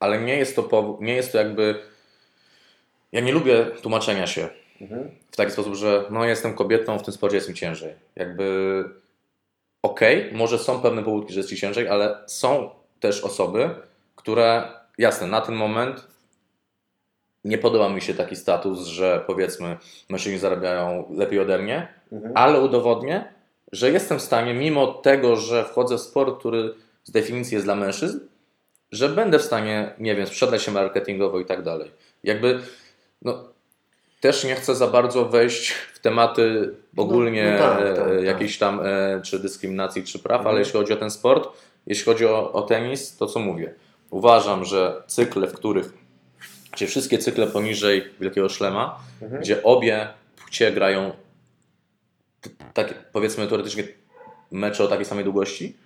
[0.00, 1.82] Ale nie jest to, nie jest to jakby.
[3.12, 4.48] Ja nie lubię tłumaczenia się
[4.80, 5.10] Mhm.
[5.30, 7.94] w taki sposób, że no jestem kobietą, w tym sporcie jest mi ciężej.
[8.16, 8.84] Jakby
[9.82, 12.70] okej, może są pewne powódki, że jest ci ciężej, ale są
[13.00, 13.70] też osoby,
[14.16, 14.68] które
[14.98, 16.04] jasne, na ten moment
[17.46, 19.76] nie podoba mi się taki status, że powiedzmy
[20.08, 22.32] mężczyźni zarabiają lepiej ode mnie, Mhm.
[22.36, 23.24] ale udowodnię,
[23.72, 26.74] że jestem w stanie, mimo tego, że wchodzę w sport, który
[27.04, 28.18] z definicji jest dla mężczyzn,
[28.92, 31.90] że będę w stanie, nie wiem, sprzedać się marketingowo i tak dalej.
[32.24, 32.58] Jakby,
[33.22, 33.44] no,
[34.20, 38.22] też nie chcę za bardzo wejść w tematy ogólnie no tak, tak, tak.
[38.24, 40.50] jakiejś tam e, czy dyskryminacji, czy praw, Mhm.
[40.50, 41.48] ale jeśli chodzi o ten sport,
[41.86, 43.74] jeśli chodzi o, o tenis, to co mówię?
[44.10, 45.92] Uważam, że cykle, w których,
[46.76, 49.42] gdzie wszystkie cykle poniżej wielkiego szlema, Mhm.
[49.42, 51.12] gdzie obie płcie grają
[52.74, 53.84] tak powiedzmy teoretycznie
[54.50, 55.76] mecze o takiej samej długości,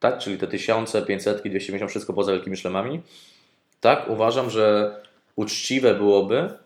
[0.00, 3.02] tak, czyli te tysiące, 500, 250, wszystko poza wielkimi szlemami,
[3.80, 4.96] tak, uważam, że
[5.36, 6.58] uczciwe byłoby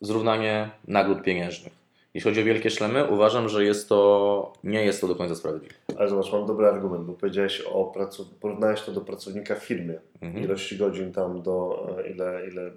[0.00, 1.72] zrównanie nagród pieniężnych.
[2.14, 5.74] Jeśli chodzi o wielkie szlemy, uważam, że jest to, nie jest to do końca sprawiedliwe.
[5.98, 8.26] Ale zobacz, mam dobry argument, bo powiedziałeś o pracu...
[8.40, 9.98] porównałeś to do pracownika w firmie.
[10.20, 10.44] Mhm.
[10.44, 12.70] Ilości godzin tam do e, ile, ile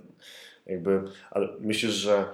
[0.65, 1.01] jakby,
[1.31, 2.26] ale myślisz, że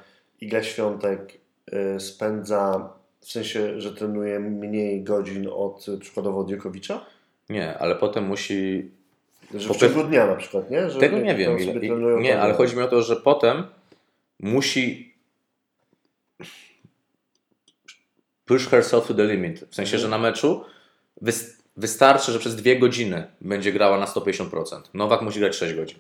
[0.42, 1.40] Iga Świątek
[1.74, 2.90] y, spędza
[3.20, 7.06] w sensie, że trenuje mniej godzin od y, przykładowo Diokowicza?
[7.50, 8.92] Nie, ale potem musi
[9.54, 10.90] Że w ciągu dnia na przykład, nie?
[10.90, 11.60] Że Tego nie wiem.
[11.60, 13.64] Ile, nie, ale chodzi mi o to, że potem
[14.40, 15.14] musi
[18.50, 19.60] push herself to the limit.
[19.70, 20.02] W sensie, Mhm.
[20.02, 20.64] że na meczu
[21.24, 24.82] wys- wystarczy, że przez dwie godziny będzie grała na 150%.
[24.94, 25.98] Nowak musi grać 6 godzin.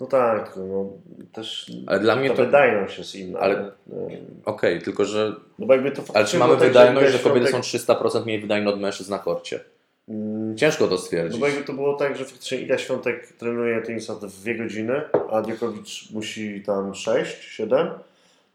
[0.00, 0.92] No tak, no,
[1.32, 3.38] też Ale dla mnie ta to- wydajność jest inna.
[3.38, 3.72] ale-
[4.08, 4.18] nie?
[4.44, 5.32] Okej, tylko że.
[5.58, 7.62] No bo jakby to Ale czy mamy tak, że wydajność, Iga że kobiety są Świątek-
[7.64, 9.60] 300% mniej wydajne od mężczyzn na korcie?
[10.08, 11.40] Mm, Ciężko to No stwierdzić.
[11.40, 15.00] bo jakby to było tak, że faktycznie Iga Świątek trenuje tenisa w dwie godziny,
[15.32, 17.88] a Dziokowicz musi tam 6, 7,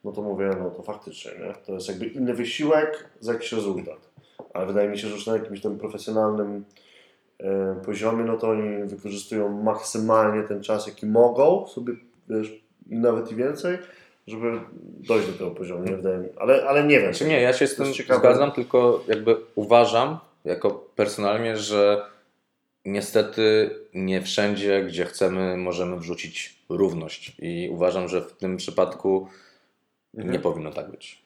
[0.05, 1.53] no to mówię, no to faktycznie, nie?
[1.65, 4.09] To jest jakby inny wysiłek za jakiś rezultat.
[4.53, 6.65] Ale wydaje mi się, że już na jakimś tam profesjonalnym
[7.39, 11.93] e, poziomie, no to oni wykorzystują maksymalnie ten czas, jaki mogą sobie,
[12.29, 13.77] wiesz, i nawet i więcej,
[14.27, 14.59] żeby
[15.07, 17.13] dojść do tego poziomu, nie wydaje mi ale, ale nie wiem.
[17.13, 17.85] Znaczy nie, ja się z tym
[18.17, 22.01] zgadzam, tylko jakby uważam, jako personalnie, że
[22.85, 27.35] niestety nie wszędzie, gdzie chcemy, możemy wrzucić równość.
[27.39, 29.27] I uważam, że w tym przypadku
[30.17, 31.25] nie powinno tak być.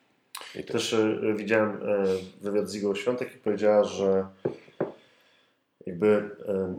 [0.56, 2.04] I Też e, widziałem e,
[2.42, 4.26] wywiad z Igą Świątek i powiedziała, że
[5.86, 6.08] jakby
[6.48, 6.76] e,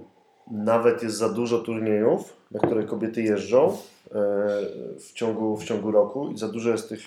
[0.51, 3.77] nawet jest za dużo turniejów, na które kobiety jeżdżą
[4.99, 7.07] w ciągu, w ciągu roku i za dużo jest tych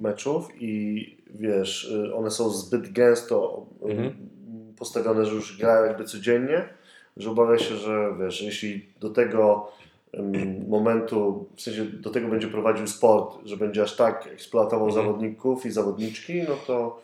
[0.00, 4.12] meczów i wiesz, one są zbyt gęsto Mhm.
[4.78, 6.68] postawione, że już grają jakby codziennie,
[7.16, 9.72] że obawia się, że wiesz, jeśli do tego
[10.68, 15.06] momentu, w sensie do tego będzie prowadził sport, że będzie aż tak eksploatował Mhm.
[15.06, 17.00] zawodników i zawodniczki, no to,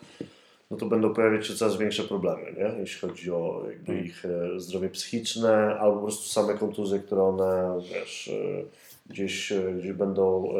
[0.71, 2.79] no to będą pojawiać się coraz większe problemy, nie?
[2.79, 4.05] jeśli chodzi o Mhm.
[4.05, 8.63] ich e, zdrowie psychiczne albo po prostu same kontuzje, które one wiesz, e,
[9.09, 10.53] gdzieś, e, gdzieś będą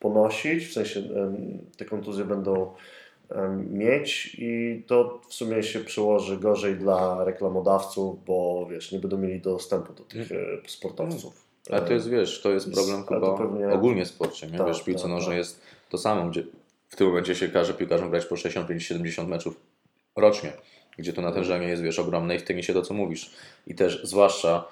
[0.00, 1.02] ponosić, w sensie
[1.76, 2.72] te kontuzje będą
[3.70, 9.40] mieć i to w sumie się przełoży gorzej dla reklamodawców, bo wiesz, nie będą mieli
[9.40, 10.36] dostępu do tych e,
[10.66, 11.51] sportowców.
[11.70, 14.46] Ale to jest, wiesz, to jest problem ale chyba pewnie- ogólnie w sporcie.
[14.46, 14.58] Nie?
[14.58, 15.38] Tak, wiesz, w piłce tak, nożnej tak.
[15.38, 15.60] jest
[15.90, 16.44] to samo, gdzie
[16.88, 19.56] w tym momencie się każe piłkarzom grać po 65-70 meczów
[20.16, 20.52] rocznie,
[20.98, 23.30] gdzie to natężenie jest, wiesz, ogromne i w tenisie to, co mówisz.
[23.66, 24.64] I też zwłaszcza,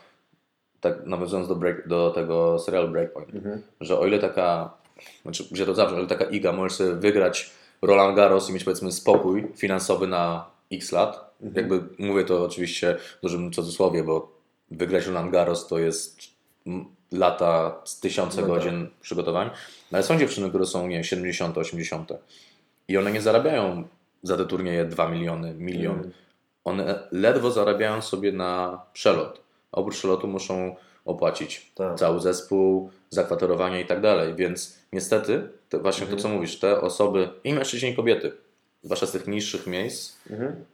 [0.81, 3.63] tak nawiązując do, break, do tego serialu Breakpoint, Mhm.
[3.81, 4.75] że o ile taka,
[5.23, 7.51] znaczy, gdzie to zawsze, o ile taka iga może sobie wygrać
[7.83, 13.23] Roland Garros i mieć powiedzmy spokój finansowy na x lat, jakby mówię to oczywiście w
[13.23, 14.33] dużym cudzysłowie, bo
[14.71, 16.19] wygrać Roland Garros to jest
[17.13, 18.57] lata, tysiące No tak.
[18.57, 19.51] godzin przygotowań,
[19.93, 22.13] ale są dziewczyny, które są, nie 70, 80
[22.89, 23.85] i one nie zarabiają
[24.23, 25.95] za te turnieje 2 miliony, milion.
[25.97, 26.13] Mhm.
[26.65, 29.41] One ledwo zarabiają sobie na przelot.
[29.73, 31.99] Oprócz przelotu muszą opłacić Tak.
[31.99, 34.35] cały zespół, zakwaterowanie i tak dalej.
[34.35, 38.33] Więc niestety, to właśnie to co mówisz, te osoby, i mężczyźni i kobiety,
[38.83, 40.65] zwłaszcza z tych niższych miejsc, Mhm.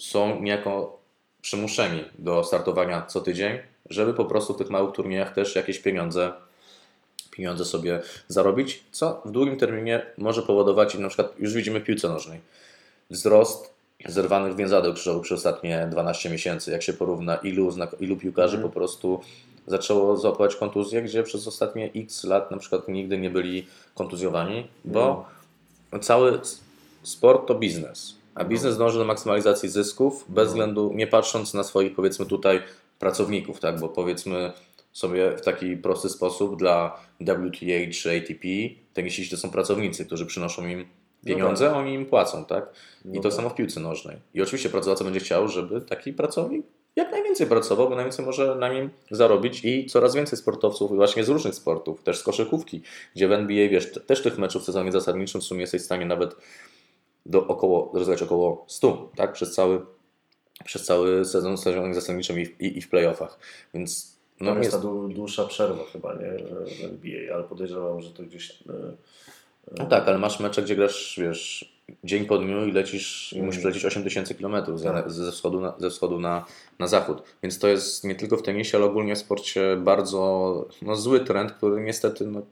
[0.00, 0.99] są niejako
[1.42, 3.58] przymuszeni do startowania co tydzień,
[3.90, 6.32] żeby po prostu w tych małych turniejach też jakieś pieniądze,
[7.30, 11.84] pieniądze sobie zarobić, co w długim terminie może powodować, i na przykład już widzimy w
[11.84, 12.40] piłce nożnej,
[13.10, 13.74] wzrost
[14.06, 16.70] zerwanych więzadeł krzyżowych przez ostatnie 12 miesięcy.
[16.70, 19.20] Jak się porówna, ilu, ilu piłkarzy po prostu
[19.66, 25.26] zaczęło złapać kontuzje, gdzie przez ostatnie x lat na przykład nigdy nie byli kontuzjowani, bo
[26.00, 26.60] cały s-
[27.02, 31.94] sport to biznes, a biznes dąży do maksymalizacji zysków, bez względu, nie patrząc na swoich
[31.94, 32.62] powiedzmy tutaj
[32.98, 34.52] pracowników, tak, bo powiedzmy
[34.92, 38.48] sobie w taki prosty sposób dla WTA czy ATP
[38.92, 40.84] tenisiści to są pracownicy, którzy przynoszą im
[41.24, 42.72] pieniądze, oni im płacą, tak?
[43.12, 43.32] I to tak.
[43.32, 44.16] samo w piłce nożnej.
[44.34, 46.66] I oczywiście pracodawca będzie chciał, żeby taki pracownik
[46.96, 51.28] jak najwięcej pracował, bo najwięcej może na nim zarobić i coraz więcej sportowców właśnie z
[51.28, 52.82] różnych sportów, też z koszykówki,
[53.16, 55.84] gdzie w NBA, wiesz, te- też tych meczów w sezonie zasadniczym w sumie jesteś w
[55.84, 56.36] stanie nawet
[57.26, 59.32] do około, rozegrać około 100, tak?
[59.32, 59.80] Przez cały,
[60.64, 63.38] przez cały sezon w sezonie zasadniczym i, w- i, i w playoffach.
[63.74, 66.32] Więc no Tam jest jest, ta dłu- dłuższa przerwa chyba, nie?
[66.80, 68.50] W NBA, ale podejrzewam, że to gdzieś...
[68.50, 68.72] e,
[69.78, 71.74] no tak, ale masz mecze, gdzie grasz, wiesz,
[72.04, 75.10] dzień po dniu i lecisz i musisz lecieć 8000 km Tak.
[75.10, 76.44] ze wschodu, na, ze wschodu na,
[76.78, 77.22] na zachód.
[77.42, 81.52] Więc to jest nie tylko w tenisie, ale ogólnie w sporcie bardzo no, zły trend,
[81.52, 82.42] który niestety, no,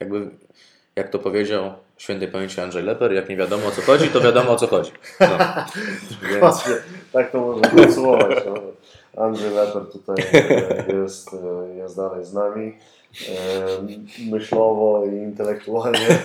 [0.00, 0.30] jakby,
[0.96, 4.50] jak to powiedział świętej pamięci Andrzej Leper, jak nie wiadomo o co chodzi, to wiadomo
[4.50, 4.92] o co chodzi.
[5.20, 5.26] No.
[6.30, 6.64] Więc,
[7.12, 8.44] tak to można podsumować.
[8.46, 8.54] No.
[9.24, 12.76] Andrzej Leper tutaj e, jest, e, jest dalej z nami.
[13.28, 16.18] E, Myślowo i intelektualnie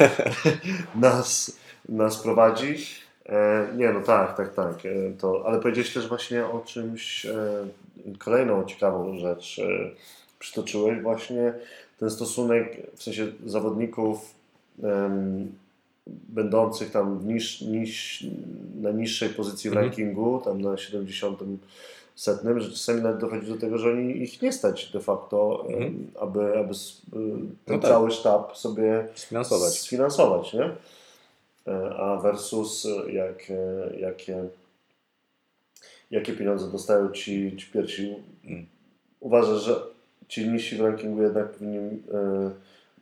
[0.96, 1.58] nas,
[1.90, 2.76] nas prowadzi.
[3.78, 4.76] Nie, no tak, tak, tak.
[5.20, 7.28] To, ale powiedziałeś też właśnie o czymś,
[8.20, 9.62] kolejną ciekawą rzecz
[10.40, 11.54] przytoczyłeś, właśnie
[12.00, 14.36] ten stosunek, w sensie zawodników
[16.07, 18.23] będących tam w niż, niż,
[18.82, 19.86] na niższej pozycji w Mhm.
[19.88, 21.40] rankingu, tam na 70
[22.15, 26.07] setnym, że czasami nawet dochodzi do tego, że oni ich nie stać de facto, Mhm.
[26.19, 26.76] aby, aby y,
[27.65, 27.91] ten No tak.
[27.91, 29.80] cały sztab sobie Sfinansować.
[29.82, 30.69] sfinansować, nie?
[31.68, 34.44] E, A versus e, jak, e, jakie,
[36.11, 38.15] jakie pieniądze dostają ci, ci pierwsi.
[38.45, 38.65] Mm.
[39.19, 39.76] Uważasz, że
[40.27, 42.52] ci niżsi w rankingu jednak powinni e,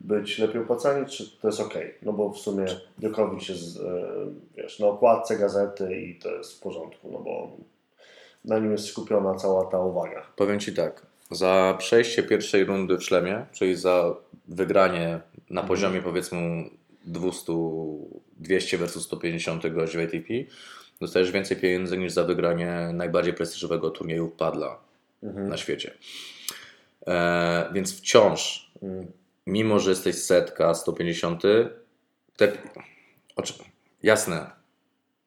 [0.04, 1.74] być lepiej opłacani, czy to jest ok?
[2.02, 2.66] No bo w sumie
[2.98, 3.80] Djokovic jest
[4.58, 7.52] wiesz, na okładce gazety i to jest w porządku, no bo
[8.46, 10.26] na nim jest skupiona cała ta uwaga.
[10.36, 14.16] Powiem Ci tak, za przejście pierwszej rundy w szlemie, czyli za
[14.48, 15.08] wygranie
[15.50, 15.68] na Mhm.
[15.68, 16.64] poziomie powiedzmy
[17.06, 17.54] 200,
[18.38, 20.34] 200 versus 150 gości w ATP,
[21.02, 24.80] dostajesz więcej pieniędzy niż za wygranie najbardziej prestiżowego turnieju padla
[25.24, 25.50] Mhm.
[25.50, 25.94] na świecie.
[27.08, 29.08] E, więc wciąż, Mm.
[29.48, 31.42] Mimo że jesteś setka, 150,
[32.38, 32.52] te,
[33.36, 33.54] oczy,
[34.04, 34.52] jasne,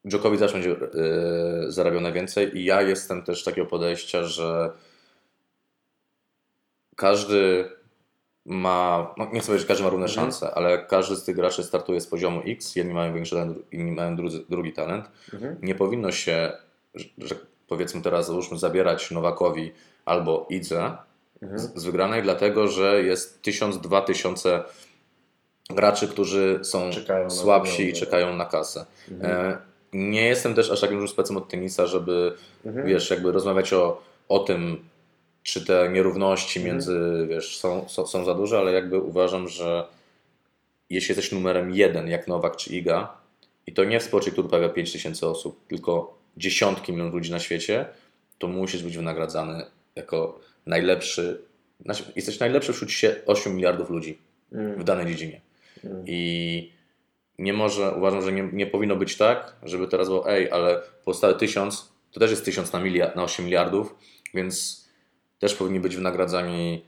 [0.05, 4.71] Djokovic zawsze będzie e, zarabiał najwięcej i ja jestem też takiego podejścia, że
[6.97, 7.71] każdy
[8.45, 10.25] ma, no nie chcę powiedzieć, że każdy ma równe Mhm.
[10.25, 13.93] szanse, ale każdy z tych graczy startuje z poziomu X, jedni mają większy talent, inni
[13.93, 15.11] mają drugi, drugi talent.
[15.35, 15.57] Mhm.
[15.63, 16.53] Nie powinno się,
[16.95, 17.35] że, że
[17.69, 19.73] powiedzmy teraz załóżmy zabierać Nowakowi
[20.05, 20.97] albo Idze
[21.43, 21.59] Mhm.
[21.59, 24.63] z, z wygranej, dlatego że jest 1000, 2000
[25.71, 28.87] graczy, którzy są Czekają słabsi i czekają na kasę.
[29.11, 29.33] Mhm.
[29.53, 29.59] E,
[29.93, 32.33] nie jestem też aż takim dużym specem od tenisa, żeby
[32.67, 32.87] Mhm.
[32.87, 34.85] wiesz, jakby rozmawiać o, o tym,
[35.43, 36.75] czy te nierówności Mhm.
[36.75, 39.87] między, wiesz, są, są, są za duże, ale jakby uważam, że
[40.91, 43.17] jeśli jesteś numerem jeden, jak Nowak czy Iga,
[43.67, 47.39] i to nie w sporcie, który pawia 5 tysięcy osób, tylko dziesiątki milionów ludzi na
[47.39, 47.87] świecie,
[48.39, 49.65] to musisz być wynagradzany
[49.97, 51.43] jako najlepszy,
[51.81, 54.19] znaczy jesteś najlepszy wśród się 8 miliardów ludzi
[54.53, 54.81] Mm.
[54.81, 55.41] w danej dziedzinie.
[55.85, 56.03] Mm.
[56.07, 56.73] I
[57.39, 61.35] nie może, uważam, że nie, nie powinno być tak, żeby teraz było, ej, ale powstały
[61.35, 63.95] tysiąc, to też jest tysiąc na, miliard, na 8 miliardów,
[64.35, 64.85] więc
[65.39, 66.85] też powinni być wynagradzani.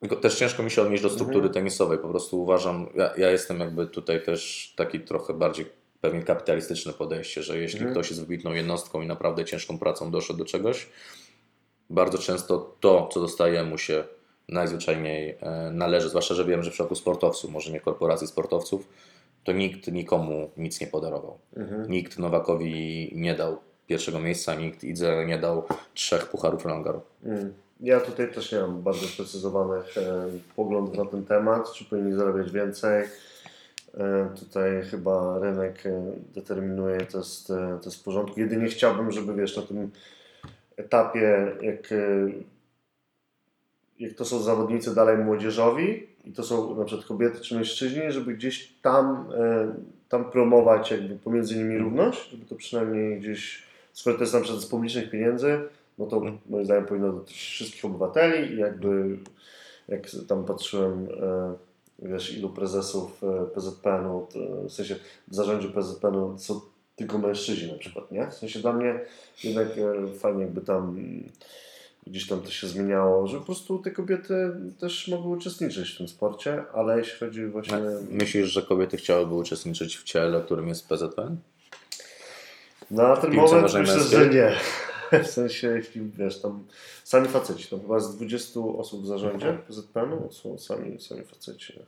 [0.00, 1.54] Tylko też ciężko mi się odnieść do struktury Mhm.
[1.54, 1.98] tenisowej.
[1.98, 5.66] Po prostu uważam, ja, ja jestem jakby tutaj też taki trochę bardziej
[6.00, 7.94] pewnie kapitalistyczne podejście, że jeśli Mhm.
[7.94, 10.86] ktoś jest wybitną jednostką i naprawdę ciężką pracą doszedł do czegoś,
[11.90, 14.04] bardzo często to, co dostaje mu się
[14.48, 18.88] najzwyczajniej e, należy, zwłaszcza, że wiem, że w przypadku sportowców, może nie korporacji sportowców,
[19.44, 21.38] to nikt nikomu nic nie podarował.
[21.56, 21.90] Mhm.
[21.90, 25.62] Nikt Nowakowi nie dał pierwszego miejsca, nikt Idze nie dał
[25.94, 26.86] trzech pucharów Roland
[27.24, 27.54] Mm.
[27.80, 30.26] Ja tutaj też nie mam bardzo sprecyzowanych e,
[30.56, 33.04] poglądów na ten temat, czy powinni zarabiać więcej.
[33.98, 38.40] E, tutaj chyba rynek e, determinuje, to jest, e, to jest w porządku.
[38.40, 39.90] Jedynie chciałbym, żeby wiesz, na tym
[40.80, 42.30] etapie, jak, e,
[43.98, 48.34] jak to są zawodnicy dalej młodzieżowi i to są na przykład kobiety czy mężczyźni, żeby
[48.34, 49.74] gdzieś tam, e,
[50.08, 53.62] tam promować jakby pomiędzy nimi równość, żeby to przynajmniej gdzieś,
[53.92, 55.60] skoro to jest na przykład z publicznych pieniędzy,
[55.98, 59.18] no to moim zdaniem powinno dotyczyć wszystkich obywateli i jakby
[59.88, 61.54] jak tam patrzyłem, e,
[62.08, 63.20] wiesz, ilu prezesów
[63.54, 64.26] PZPN-u,
[64.68, 64.96] w sensie
[65.28, 66.60] w zarządzie PZPN-u są
[67.00, 68.26] tylko mężczyźni na przykład, nie?
[68.26, 69.00] W sensie dla mnie
[69.44, 70.96] jednak e, fajnie jakby tam
[72.06, 74.50] gdzieś tam to się zmieniało, że po prostu te kobiety
[74.80, 77.78] też mogły uczestniczyć w tym sporcie, ale jeśli chodzi właśnie...
[78.10, 81.36] Myślisz, że kobiety chciałyby uczestniczyć w ciele, którym jest PZPN?
[82.90, 84.18] Na ten piłce moment myślę, męskiej?
[84.18, 84.52] że nie.
[85.24, 86.64] W sensie, jeśli wiesz, tam
[87.04, 91.78] sami faceci, tam chyba z 20 osób w zarządzie PZPN-u są sami, sami faceci.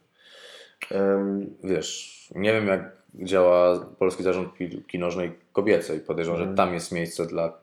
[0.90, 6.00] Em, Wiesz, nie wiem jak działa Polski Zarząd Piłki Nożnej Kobiecej.
[6.00, 6.56] Podejrzewam, Mhm.
[6.56, 7.58] że tam jest miejsce dla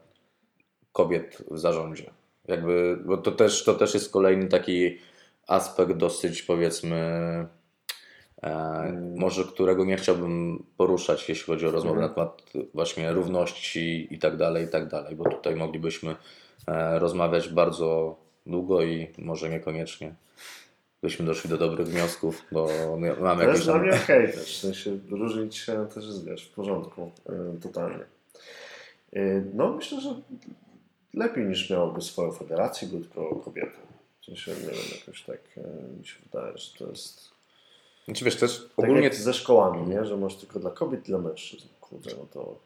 [0.91, 2.09] kobiet w zarządzie.
[2.47, 4.97] Jakby, bo to też, to też jest kolejny taki
[5.47, 6.95] aspekt dosyć powiedzmy
[8.43, 12.09] e, może którego nie chciałbym poruszać, jeśli chodzi o rozmowę Mhm.
[12.09, 12.43] na temat
[12.73, 16.15] właśnie równości i tak dalej, i tak dalej, bo tutaj moglibyśmy
[16.67, 18.15] e, rozmawiać bardzo
[18.45, 20.15] długo i może niekoniecznie
[21.01, 22.67] byśmy doszli do dobrych wniosków, bo
[22.97, 26.25] my mamy To jakieś jest dla mnie okej też, w sensie różnić się też jest,
[26.25, 27.11] wiesz, w porządku,
[27.57, 28.05] y, totalnie.
[29.13, 30.21] Y, no myślę, że
[31.13, 33.77] lepiej niż miałoby swoją federację, były tylko kobiety.
[34.21, 35.61] W sensie, nie wiem, jakoś tak y,
[35.99, 37.29] mi się wydaje, że to jest
[38.05, 40.05] Znaczy wiesz, też tak ogólnie jak ze szkołami, nie?
[40.05, 41.67] że masz tylko dla kobiet dla mężczyzn.
[41.81, 42.59] Kurde, no to...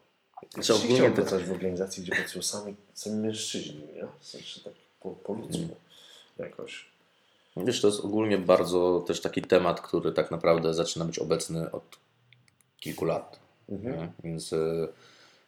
[0.54, 4.08] Znaczy, Znaczy, ogólnie to- pracować w organizacji, gdzie pracują sami, sami mężczyźni, nie?
[4.20, 5.76] W sensie tak po, po ludzku
[6.38, 6.93] jakoś.
[7.58, 11.84] Wiesz, to jest ogólnie bardzo też taki temat, który tak naprawdę zaczyna być obecny od
[12.78, 13.40] kilku lat.
[13.70, 14.12] Mhm.
[14.24, 14.88] Więc y,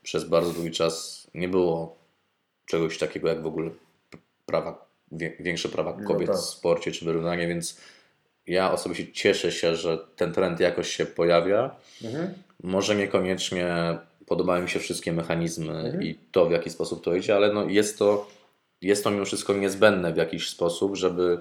[0.04, 1.96] przez bardzo długi czas nie było
[2.66, 3.72] czegoś takiego jak w ogóle
[4.46, 4.86] prawa,
[5.40, 6.38] większe prawa No kobiet tak.
[6.38, 7.78] w sporcie czy wyrównanie, więc
[8.48, 11.76] ja osobiście cieszę się, że ten trend jakoś się pojawia.
[12.04, 12.34] Mhm.
[12.64, 16.04] Może niekoniecznie podobają mi się wszystkie mechanizmy Mhm.
[16.04, 18.28] i to, w jaki sposób to idzie, ale no jest, to,
[18.82, 21.40] jest to mimo wszystko niezbędne w jakiś sposób, żeby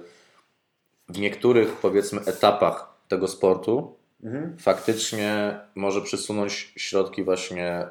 [1.09, 4.57] w niektórych, powiedzmy, etapach tego sportu Mhm.
[4.57, 7.87] faktycznie może przysunąć środki właśnie.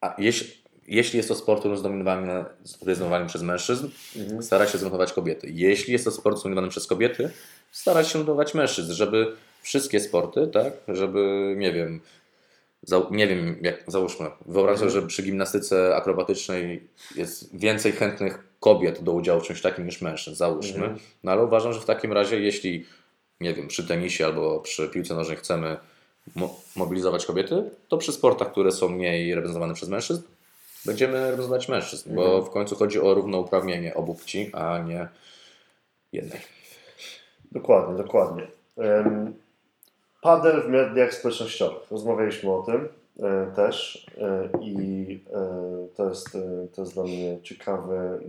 [0.00, 4.42] A jeśli, jeśli jest to sport, który zdominowany, zdominowany przez mężczyzn, Mhm.
[4.42, 5.48] starać się zdominować kobiety.
[5.50, 7.30] Jeśli jest to sport zdominowany przez kobiety,
[7.72, 12.00] starać się zdominować mężczyzn, żeby wszystkie sporty, tak, żeby, nie wiem,
[12.82, 19.02] za, nie wiem, jak załóżmy, wyobraź sobie, że przy gimnastyce akrobatycznej jest więcej chętnych kobiet
[19.02, 20.94] do udziału w czymś takim niż mężczyzn, załóżmy.
[21.24, 22.86] No ale uważam, że w takim razie, jeśli,
[23.40, 25.76] nie wiem, przy tenisie albo przy piłce nożnej chcemy
[26.36, 30.22] mo- mobilizować kobiety, to przy sportach, które są mniej reprezentowane przez mężczyzn,
[30.86, 35.08] będziemy reprezentować mężczyzn, bo w końcu chodzi o równouprawnienie obu płci, a nie
[36.12, 36.40] jednej.
[37.52, 38.46] Dokładnie, dokładnie.
[38.78, 39.34] Em,
[40.22, 41.90] Padel w mediach społecznościowych.
[41.90, 42.88] Rozmawialiśmy o tym
[43.56, 48.20] też e, i e, to jest, e, to jest dla mnie ciekawy,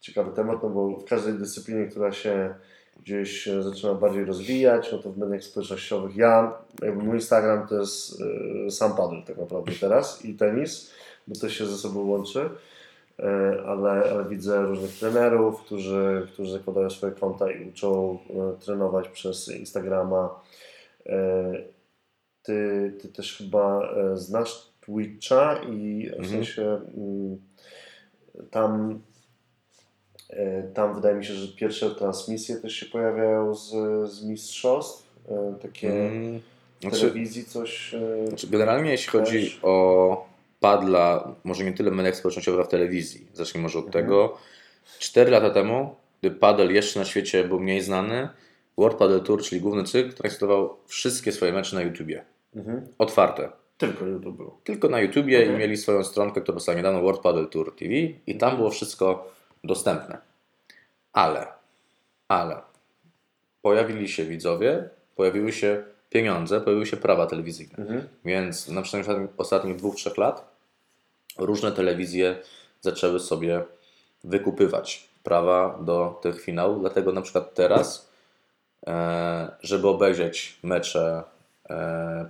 [0.00, 2.54] ciekawy temat, no bo w każdej dyscyplinie, która się
[3.02, 7.80] gdzieś e, zaczyna bardziej rozwijać, no to w mediach społecznościowych ja, jakby mój Instagram to
[7.80, 8.22] jest
[8.66, 10.90] e, sam padel tak naprawdę teraz i tenis,
[11.28, 12.50] bo to się ze sobą łączy.
[13.18, 19.08] E, ale, ale widzę różnych trenerów, którzy, którzy zakładają swoje konta i uczą e, trenować
[19.08, 20.40] przez Instagrama.
[22.52, 26.28] Ty, ty też chyba e, znasz Twitcha i w Mhm.
[26.28, 26.62] sensie
[26.96, 27.38] mm,
[28.50, 29.00] tam,
[30.30, 33.70] e, tam wydaje mi się, że pierwsze transmisje też się pojawiają z,
[34.12, 35.08] z mistrzostw.
[35.28, 36.40] E, Takie Mm,
[36.80, 37.94] Znaczy, telewizji coś.
[38.28, 39.60] Znaczy, generalnie jeśli chodzi Też.
[39.62, 40.26] o
[40.60, 43.26] padla, może nie tyle mediach społecznościowych, w telewizji.
[43.34, 44.04] Zacznijmy może od Mhm.
[44.04, 44.36] tego.
[44.98, 48.28] Cztery lata temu, gdy padel jeszcze na świecie był mniej znany,
[48.78, 52.24] World Padel Tour, czyli główny cykl, transmitował wszystkie swoje mecze na YouTubie.
[52.56, 52.86] Mhm.
[52.98, 53.52] Otwarte.
[53.78, 54.64] Tylko YouTube.
[54.64, 55.56] Tylko na YouTubie Mhm.
[55.56, 57.94] i mieli swoją stronkę, która powstała niedawno, World Padel Tour TV
[58.26, 59.32] i tam było wszystko
[59.64, 60.18] dostępne.
[61.12, 61.46] Ale,
[62.28, 62.56] ale
[63.62, 67.76] pojawili się widzowie, pojawiły się pieniądze, pojawiły się prawa telewizyjne.
[67.78, 68.08] Mhm.
[68.24, 70.58] Więc na przestrzeni ostatnich dwóch, trzech lat
[71.38, 72.36] różne telewizje
[72.80, 73.64] zaczęły sobie
[74.24, 76.80] wykupywać prawa do tych finałów.
[76.80, 78.10] Dlatego na przykład teraz,
[78.86, 81.22] e, żeby obejrzeć mecze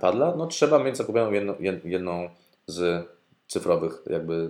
[0.01, 2.29] padla, no trzeba mieć zakupioną jedną, jed- jedną
[2.67, 3.05] z
[3.47, 4.49] cyfrowych jakby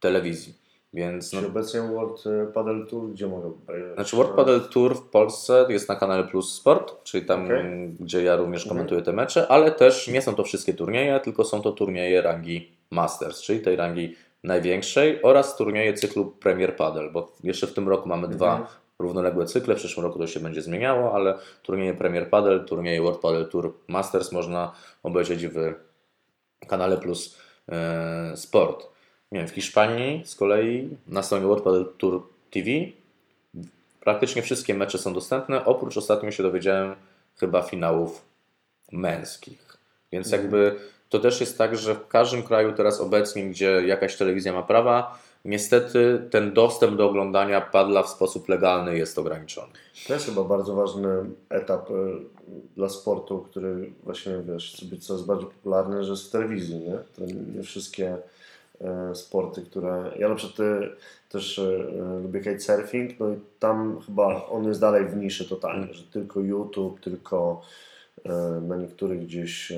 [0.00, 0.54] telewizji.
[0.94, 3.52] Więc no, Czyli obecnie World e, Padel Tour, gdzie mogę
[3.94, 7.64] znaczy World Padel Tour w Polsce jest na kanale Plus Sport, czyli tam, Okej.
[8.00, 8.76] gdzie ja również Mhm.
[8.76, 12.72] komentuję te mecze, ale też nie są to wszystkie turnieje, tylko są to turnieje rangi
[12.90, 18.08] Masters, czyli tej rangi największej oraz turnieje cyklu Premier Padel, bo jeszcze w tym roku
[18.08, 18.68] mamy dwa Mhm.
[19.02, 23.20] Równoległe cykle, w przyszłym roku to się będzie zmieniało, ale turnieje Premier Padel, turnieje World
[23.20, 24.72] Padel Tour Masters można
[25.02, 25.74] obejrzeć w
[26.68, 27.38] kanale Plus
[27.68, 28.86] e, Sport.
[29.32, 32.70] Nie wiem, w Hiszpanii z kolei na stronie World Padel Tour TV
[34.00, 36.94] praktycznie wszystkie mecze są dostępne, oprócz ostatnio się dowiedziałem
[37.36, 38.24] chyba finałów
[38.92, 39.76] męskich.
[40.12, 40.42] Więc Mhm.
[40.42, 44.62] jakby to też jest tak, że w każdym kraju teraz obecnie, gdzie jakaś telewizja ma
[44.62, 49.72] prawa, niestety ten dostęp do oglądania padla w sposób legalny jest ograniczony.
[50.06, 51.08] To jest chyba bardzo ważny
[51.48, 51.94] etap e,
[52.76, 56.94] dla sportu, który właśnie, wiesz, chce być coraz bardziej popularny, że jest w telewizji, nie?
[57.16, 58.16] To nie wszystkie
[58.80, 60.12] e, sporty, które...
[60.18, 60.88] Ja na przykład e,
[61.28, 61.60] też
[62.22, 67.00] lubię kitesurfing, no i tam chyba on jest dalej w niszy totalnie, że tylko YouTube,
[67.00, 67.60] tylko
[68.68, 69.72] na niektórych gdzieś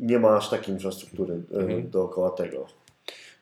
[0.00, 1.90] nie ma aż takiej infrastruktury Mhm.
[1.90, 2.66] dookoła tego.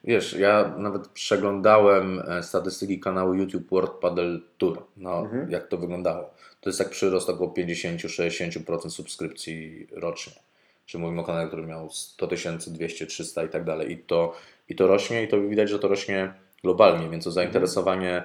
[0.04, 5.50] Wiesz, ja nawet przeglądałem e, statystyki kanału YouTube World Padel Tour, no, Mhm.
[5.50, 6.30] jak to wyglądało.
[6.60, 10.32] To jest tak przyrost około 50-60% subskrypcji rocznie.
[10.86, 13.92] Czy mówimy o kanale, który miał 100 tysięcy, 200, 300 i tak dalej.
[13.92, 14.34] I to,
[14.68, 18.24] I to rośnie i to widać, że to rośnie globalnie, więc to zainteresowanie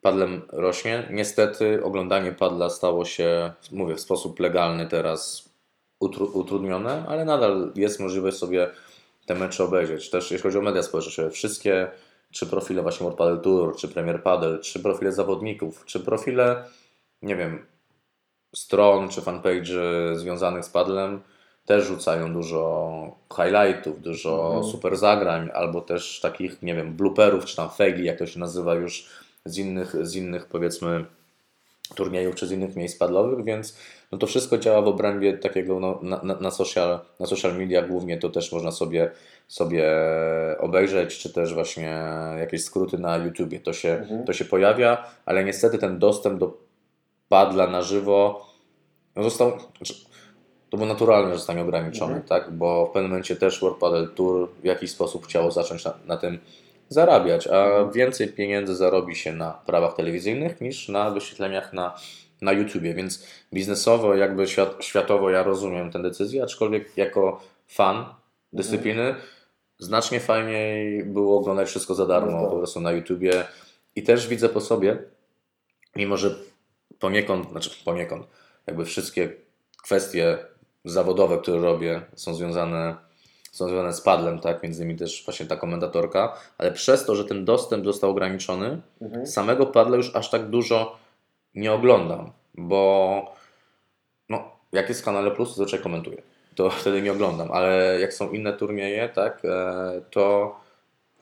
[0.00, 1.08] padlem rośnie.
[1.10, 5.48] Niestety oglądanie padla stało się, mówię, w sposób legalny teraz
[6.02, 8.70] utru- utrudnione, ale nadal jest możliwość sobie
[9.26, 10.10] te mecze obejrzeć.
[10.10, 11.88] Też jeśli chodzi o media społecznościowe, wszystkie
[12.30, 16.64] czy profile właśnie World Padel Tour, czy Premier Padel, czy profile zawodników, czy profile,
[17.22, 17.66] nie wiem,
[18.54, 19.74] stron, czy fanpage
[20.16, 21.20] związanych z padlem,
[21.66, 24.72] też rzucają dużo highlightów, dużo Mhm.
[24.72, 28.74] super zagrań, albo też takich, nie wiem, blooperów, czy tam faili, jak to się nazywa
[28.74, 29.06] już
[29.44, 31.04] z innych, z innych powiedzmy
[31.94, 33.76] turniejów, czy z innych miejsc padlowych, więc
[34.12, 37.82] no to wszystko działa w obrębie takiego no, na, na, na, social, na social media
[37.82, 39.10] głównie to też można sobie,
[39.48, 39.84] sobie
[40.60, 41.98] obejrzeć, czy też właśnie
[42.38, 43.60] jakieś skróty na YouTubie.
[43.60, 44.24] To się, Mhm.
[44.24, 46.58] to się pojawia, ale niestety ten dostęp do
[47.28, 48.46] padla na żywo
[49.16, 49.94] no został, znaczy,
[50.70, 52.28] to było naturalne, że zostanie ograniczony, Mhm.
[52.28, 52.52] tak?
[52.56, 56.16] bo w pewnym momencie też World Padel Tour w jakiś sposób chciało zacząć na, na
[56.16, 56.38] tym
[56.88, 57.92] zarabiać, a Mhm.
[57.92, 61.94] więcej pieniędzy zarobi się na prawach telewizyjnych niż na wyświetleniach na,
[62.42, 68.04] na YouTubie, więc biznesowo, jakby świat, światowo ja rozumiem tę decyzję, aczkolwiek jako fan
[68.52, 69.14] dyscypliny
[69.78, 72.50] znacznie fajniej było oglądać wszystko za darmo No tak.
[72.50, 73.44] po prostu na YouTubie
[73.96, 74.98] i też widzę po sobie,
[75.96, 76.34] mimo że
[76.98, 78.26] poniekąd, znaczy poniekąd,
[78.66, 79.32] jakby wszystkie
[79.82, 80.38] kwestie
[80.84, 82.96] zawodowe, które robię, są związane,
[83.64, 84.62] związane z padlem, tak?
[84.62, 89.26] Między innymi też właśnie ta komentatorka, ale przez to, że ten dostęp został ograniczony, Mhm.
[89.26, 90.96] samego padla już aż tak dużo
[91.54, 93.34] nie oglądam, bo
[94.28, 96.22] no, jak jest w kanale Plus, to zazwyczaj komentuję.
[96.54, 100.56] To wtedy nie oglądam, ale jak są inne turnieje, tak, e, to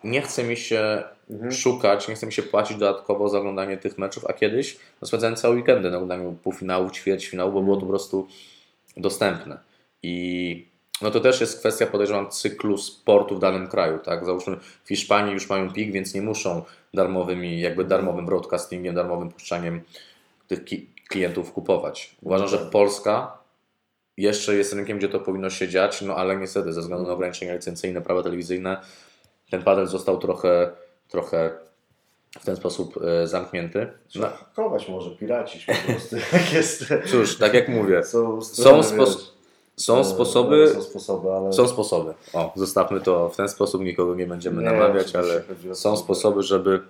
[0.04, 1.52] nie chce mi się Mhm.
[1.52, 5.36] szukać, nie chce mi się płacić dodatkowo za oglądanie tych meczów, a kiedyś no, spędzałem
[5.36, 8.28] całe weekendy na oglądaniu półfinałów, ćwierćfinału, bo było to po prostu
[8.96, 9.58] dostępne.
[10.02, 10.66] I
[11.02, 14.24] no to też jest kwestia, podejrzewam, cyklu sportu w danym kraju, tak?
[14.24, 16.62] Załóżmy, w Hiszpanii już mają pik, więc nie muszą
[16.94, 19.82] darmowymi, jakby darmowym broadcastingiem, darmowym puszczaniem
[20.48, 22.16] tych ki- klientów kupować.
[22.22, 23.38] Uważam, że Polska
[24.16, 27.54] jeszcze jest rynkiem, gdzie to powinno się dziać, no ale niestety ze względu na ograniczenia
[27.54, 28.80] licencyjne, prawa telewizyjne,
[29.50, 30.70] ten padel został trochę,
[31.08, 31.50] trochę
[32.40, 33.92] w ten sposób e, zamknięty.
[34.14, 36.16] No, hakować może, piracić po prostu.
[37.10, 38.82] Cóż, tak jak mówię, Są, są,
[39.76, 41.52] są e, sposoby, Są sposoby, ale.
[41.52, 42.14] Są sposoby.
[42.32, 45.42] O, zostawmy to w ten sposób, nikogo nie będziemy Nie, namawiać, ale
[45.74, 46.80] są sposoby, żeby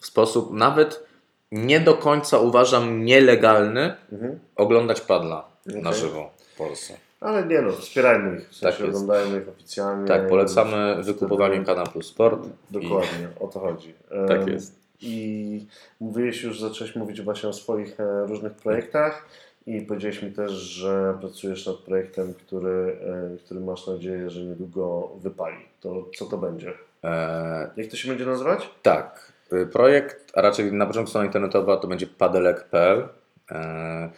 [0.00, 1.08] w sposób nawet
[1.52, 4.38] nie do końca uważam nielegalny Mhm.
[4.56, 5.82] oglądać padla Okej.
[5.82, 6.94] na żywo w Polsce.
[7.20, 8.48] Ale nie no, wspierajmy ich.
[8.48, 10.08] W sensie Tak oglądajmy ich oficjalnie.
[10.08, 12.40] Tak, polecamy wykupowanie Kanal Plus Sport.
[12.70, 13.88] Dokładnie, o to chodzi.
[14.24, 14.78] I, tak jest.
[15.00, 15.66] I
[16.00, 19.24] mówiłeś już, zacząłeś mówić właśnie o swoich e, różnych projektach
[19.68, 22.98] i powiedziałeś mi też, że pracujesz nad projektem, który,
[23.34, 25.56] e, który masz nadzieję, że niedługo wypali.
[25.80, 26.72] To co to będzie?
[27.04, 28.70] E, Jak to się będzie nazywać?
[28.82, 33.08] tak, y, projekt, a raczej na początku strona internetowa to będzie padelek.pl.
[33.50, 34.10] E,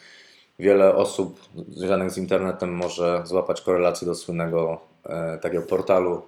[0.59, 6.21] wiele osób związanych z internetem może złapać korelację do słynnego e, takiego portalu e,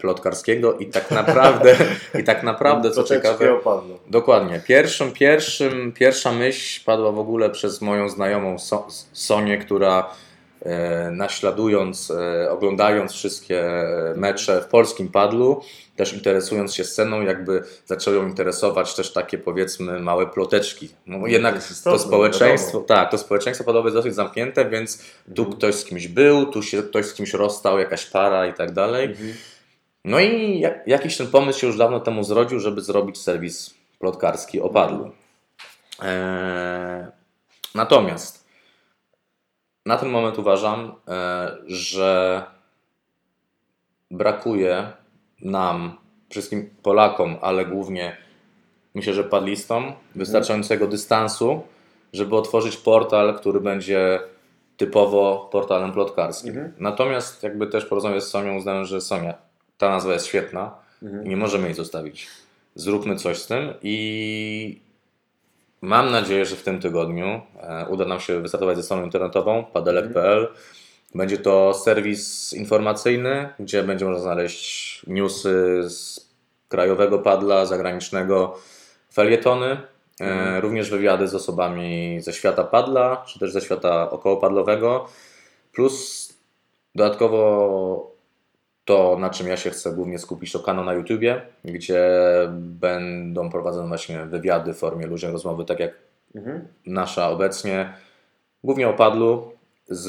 [0.00, 1.76] plotkarskiego i tak naprawdę,
[2.20, 3.98] i tak naprawdę co ciekawe, opadną.
[4.06, 4.60] Dokładnie.
[4.66, 10.10] Pierwszym, pierwszym, pierwsza myśl padła w ogóle przez moją znajomą so Sonię, która
[10.62, 15.62] e, naśladując, e, oglądając wszystkie e, mecze w polskim padlu,
[15.96, 20.88] też interesując się sceną, jakby zaczęły ją interesować też takie powiedzmy małe ploteczki.
[21.06, 22.86] No, jednak jest to istotne, społeczeństwo, wiadomo.
[22.86, 26.82] tak, to społeczeństwo padowe jest dosyć zamknięte, więc tu ktoś z kimś był, tu się
[26.82, 29.04] ktoś z kimś rozstał, jakaś para i tak dalej.
[29.04, 29.32] Mhm.
[30.04, 34.60] No i jak, jakiś ten pomysł się już dawno temu zrodził, żeby zrobić serwis plotkarski
[34.60, 35.10] o padlu.
[36.02, 37.06] Eee,
[37.74, 38.42] natomiast
[39.86, 42.42] na ten moment uważam, e, że
[44.10, 44.92] brakuje
[45.40, 45.98] nam,
[46.30, 48.16] wszystkim Polakom, ale głównie
[48.94, 51.62] myślę, że padlistom, wystarczającego dystansu,
[52.12, 54.20] żeby otworzyć portal, który będzie
[54.76, 56.50] typowo portalem plotkarskim.
[56.50, 56.72] Mhm.
[56.78, 59.34] Natomiast jakby też porozmawiać z Sonią, uznałem, że Sonia,
[59.82, 61.26] ta nazwa jest świetna Mhm.
[61.26, 62.28] i nie możemy jej zostawić.
[62.74, 64.80] Zróbmy coś z tym i
[65.80, 70.48] mam nadzieję, że w tym tygodniu e, uda nam się wystartować ze stroną internetową padelek.pl.
[71.14, 76.28] Będzie to serwis informacyjny, gdzie będzie można znaleźć newsy z
[76.68, 78.58] krajowego padla, zagranicznego,
[79.12, 79.80] felietony,
[80.20, 85.08] e, również wywiady z osobami ze świata padla, czy też ze świata okołopadlowego,
[85.72, 86.28] plus
[86.94, 88.11] dodatkowo
[88.84, 92.10] to, na czym ja się chcę głównie skupić, to kanał na YouTubie, gdzie
[92.58, 95.92] będą prowadzone właśnie wywiady w formie luźnej rozmowy, tak jak
[96.34, 96.68] Mhm.
[96.86, 97.92] nasza obecnie,
[98.64, 99.52] głównie o padlu
[99.88, 100.08] z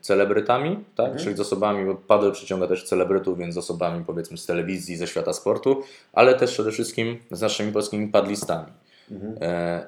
[0.00, 1.06] celebrytami, tak?
[1.06, 1.24] Mhm.
[1.24, 5.06] czyli z osobami, bo padel przyciąga też celebrytów, więc z osobami powiedzmy z telewizji, ze
[5.06, 5.82] świata sportu,
[6.12, 8.72] ale też przede wszystkim z naszymi polskimi padlistami.
[9.10, 9.36] Mhm.
[9.40, 9.86] E,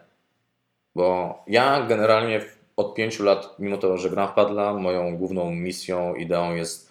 [0.94, 2.40] bo ja generalnie
[2.76, 6.85] od pięciu lat, mimo to, że gram w padla, moją główną misją, ideą jest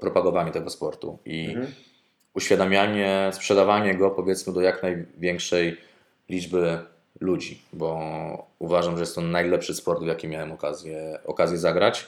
[0.00, 1.66] propagowanie tego sportu i Mhm.
[2.34, 5.76] uświadamianie, sprzedawanie go powiedzmy do jak największej
[6.28, 6.78] liczby
[7.20, 8.00] ludzi, bo
[8.58, 12.06] uważam, że jest to najlepszy sport, w jaki miałem okazję, okazję zagrać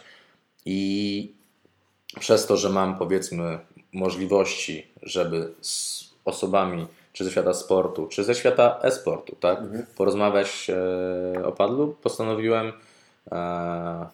[0.65, 1.33] i
[2.21, 3.59] przez to, że mam powiedzmy
[3.93, 9.87] możliwości, żeby z osobami czy ze świata sportu, czy ze świata e-sportu, tak, Mhm.
[9.97, 10.71] porozmawiać
[11.45, 12.73] o padlu, postanowiłem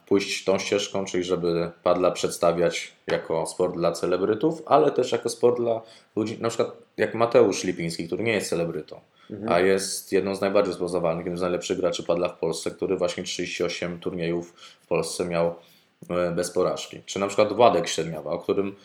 [0.06, 5.56] pójść tą ścieżką, czyli żeby padla przedstawiać jako sport dla celebrytów, ale też jako sport
[5.56, 5.80] dla
[6.16, 9.52] ludzi, na przykład jak Mateusz Lipiński, który nie jest celebrytą, Mhm.
[9.52, 13.24] a jest jedną z najbardziej rozpoznawalnych, jednym z najlepszych graczy padla w Polsce, który właśnie
[13.24, 15.54] 38 turniejów w Polsce miał
[16.10, 17.02] e, bez porażki.
[17.06, 18.76] Czy na przykład Władek Średniawa, o którym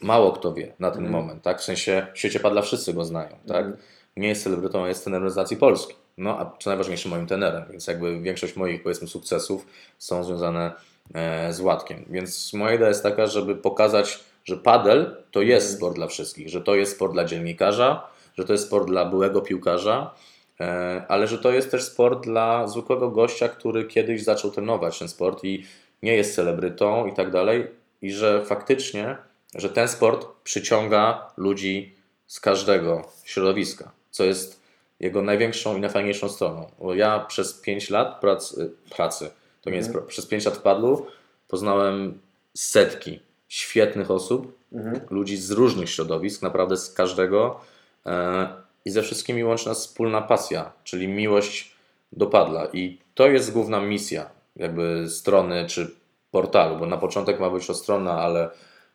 [0.00, 1.60] mało kto wie na ten moment, tak?
[1.60, 3.66] W sensie w świecie padla wszyscy go znają, tak?
[3.66, 3.76] Mhm.
[4.16, 5.94] Nie jest celebrytą, a jest trenerem reprezentacji Polski.
[6.18, 9.66] No, a co najważniejsze, moim trenerem, więc jakby większość moich, powiedzmy, sukcesów
[9.98, 10.72] są związane
[11.14, 12.04] e, z Władkiem.
[12.10, 16.60] Więc moja idea jest taka, żeby pokazać, że padel to jest sport dla wszystkich, że
[16.60, 18.06] to jest sport dla dziennikarza,
[18.38, 20.14] że to jest sport dla byłego piłkarza,
[20.60, 25.08] e, ale że to jest też sport dla zwykłego gościa, który kiedyś zaczął trenować ten
[25.08, 25.64] sport i
[26.02, 27.66] nie jest celebrytą i tak dalej
[28.02, 29.16] i że faktycznie,
[29.54, 31.94] że ten sport przyciąga ludzi
[32.26, 34.67] z każdego środowiska, co jest
[35.00, 36.70] jego największą i najfajniejszą stroną.
[36.78, 39.30] Bo ja przez 5 lat pracy, pracy
[39.62, 41.06] to nie jest, pra- przez 5 lat w padlu
[41.48, 42.18] poznałem
[42.54, 45.00] setki świetnych osób, Mhm.
[45.10, 47.60] ludzi z różnych środowisk, naprawdę z każdego
[48.06, 48.48] e,
[48.84, 51.72] i ze wszystkimi łączy nas wspólna pasja, czyli miłość
[52.12, 55.90] do padla i to jest główna misja jakby strony czy
[56.30, 58.50] portalu, bo na początek ma być to strona, ale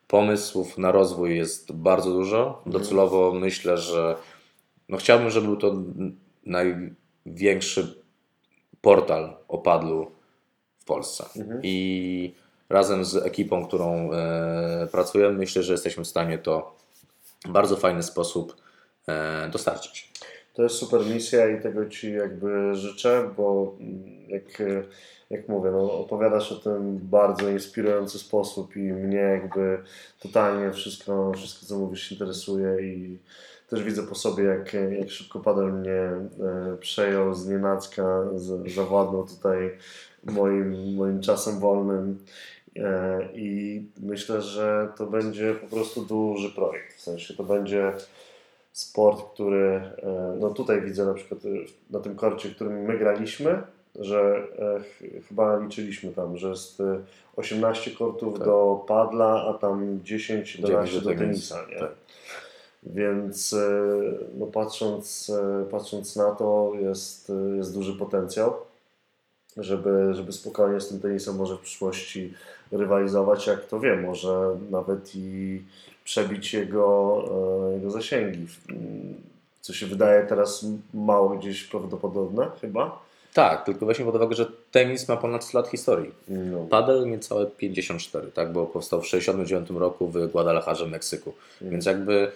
[0.08, 2.62] pomysłów na rozwój jest bardzo dużo.
[2.66, 4.16] Docelowo myślę, że
[4.88, 5.74] no chciałbym, żeby był to
[6.46, 8.04] największy
[8.80, 10.10] portal o padlu
[10.78, 11.24] w Polsce.
[11.62, 12.34] I
[12.68, 16.76] razem z ekipą, którą e, pracujemy, myślę, że jesteśmy w stanie to
[17.44, 18.56] w bardzo fajny sposób
[19.08, 20.12] e, dostarczyć.
[20.54, 24.62] To jest super misja i tego Ci jakby życzę, bo mm, jak,
[25.30, 29.82] jak mówię, no, opowiadasz o tym w bardzo inspirujący sposób i mnie jakby
[30.20, 33.18] totalnie wszystko, wszystko co mówisz interesuje i
[33.70, 38.24] też widzę po sobie, jak, jak szybko padel mnie e, przejął z nienacka,
[38.74, 39.70] zawładnął tutaj
[40.24, 42.18] moim, moim czasem wolnym.
[42.76, 46.94] E, I myślę, że to będzie po prostu duży projekt.
[46.96, 47.92] W sensie to będzie
[48.72, 49.66] sport, który
[50.02, 51.40] e, no tutaj widzę na przykład
[51.90, 53.62] na tym korcie, którym my graliśmy,
[54.00, 54.46] że
[54.80, 56.98] ch- chyba liczyliśmy tam, że jest e,
[57.36, 58.44] 18 kortów Tak.
[58.46, 61.56] do padla, a tam 10, 11 do do tenisa.
[61.70, 61.78] Nie?
[61.78, 61.90] Tak.
[62.86, 63.82] Więc e,
[64.38, 68.54] no patrząc, e, patrząc na to jest, e, jest duży potencjał,
[69.56, 72.34] żeby, żeby spokojnie z tym tenisem może w przyszłości
[72.72, 75.62] rywalizować, jak to wiem, może nawet i
[76.04, 77.24] przebić jego,
[77.74, 78.46] jego zasięgi.
[78.70, 79.14] Mm,
[79.60, 83.04] Co się wydaje teraz mało gdzieś prawdopodobne chyba.
[83.34, 86.12] Tak, tylko weźmy pod uwagę, że tenis ma ponad 100 lat historii.
[86.28, 86.66] No.
[86.70, 91.32] Padel niecałe 54, tak, bo powstał w 69 roku w Guadalajarze, Meksyku.
[91.60, 92.32] Więc jakby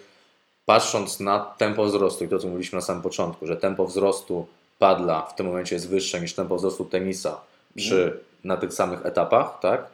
[0.69, 4.47] patrząc na tempo wzrostu i to, co mówiliśmy na samym początku, że tempo wzrostu
[4.79, 7.41] padla w tym momencie jest wyższe niż tempo wzrostu tenisa
[7.75, 9.85] przy, na tych samych etapach, tak,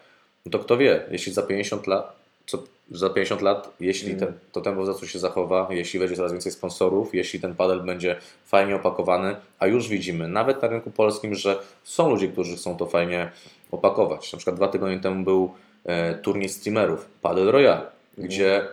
[0.46, 2.16] no to kto wie, jeśli za 50 lat,
[2.46, 4.34] co, za 50 lat, jeśli Mhm.
[4.52, 8.16] to tempo wzrostu się zachowa, jeśli będzie coraz więcej sponsorów, jeśli ten padel będzie
[8.46, 12.86] fajnie opakowany, a już widzimy, nawet na rynku polskim, że są ludzie, którzy chcą to
[12.86, 13.32] fajnie
[13.72, 14.34] opakować.
[14.34, 15.54] Na przykład dwa tygodnie temu był
[15.86, 17.82] e, turniej streamerów, Padel Royale,
[18.18, 18.68] gdzie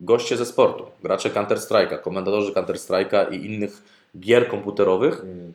[0.00, 3.82] goście ze sportu, gracze Counter-Strike'a, komendatorzy Counter-Strike'a i innych
[4.18, 5.52] gier komputerowych Mm.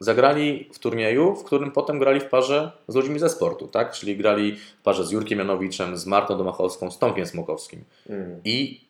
[0.00, 3.92] zagrali w turnieju, w którym potem grali w parze z ludźmi ze sportu, tak?
[3.92, 7.84] Czyli grali w parze z Jurkiem Janowiczem, z Martą Domachowską, z Tomkiem Smokowskim.
[8.08, 8.40] Mm.
[8.44, 8.86] I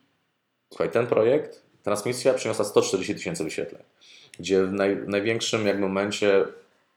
[0.68, 3.82] słuchaj, ten projekt, transmisja przyniosła 140 tysięcy wyświetleń,
[4.38, 6.44] gdzie w naj, największym jak momencie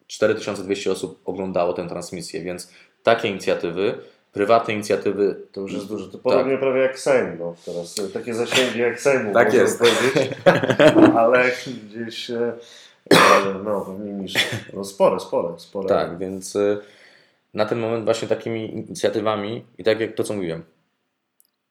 [0.07, 2.71] 4200 osób oglądało tę transmisję, więc
[3.03, 3.97] takie inicjatywy,
[4.31, 6.07] prywatne inicjatywy To już jest dużo.
[6.07, 7.37] To podobnie prawie jak Sejm.
[7.39, 9.79] No, teraz e, takie zasięgi jak Sejmu Tak można jest.
[9.79, 10.33] powiedzieć.
[11.17, 11.51] Ale
[11.87, 12.53] gdzieś e,
[13.11, 13.17] e,
[13.63, 14.33] no pewnie niż
[14.73, 15.89] no, spore, spore, spore.
[15.89, 16.77] Tak, więc y,
[17.53, 20.63] na ten moment właśnie takimi inicjatywami i tak jak to, co mówiłem,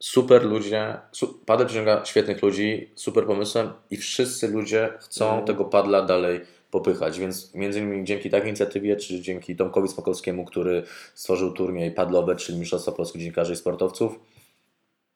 [0.03, 5.45] super ludzie, su, padel przyciąga świetnych ludzi, super pomysłem i wszyscy ludzie chcą Mhm.
[5.47, 10.83] tego padla dalej popychać, więc między innymi dzięki takiej inicjatywie, czy dzięki Tomkowi Smokowskiemu, który
[11.15, 14.21] stworzył turniej padlowe, czyli Mistrzostwa Polskich Dziennikarzy i Sportowców,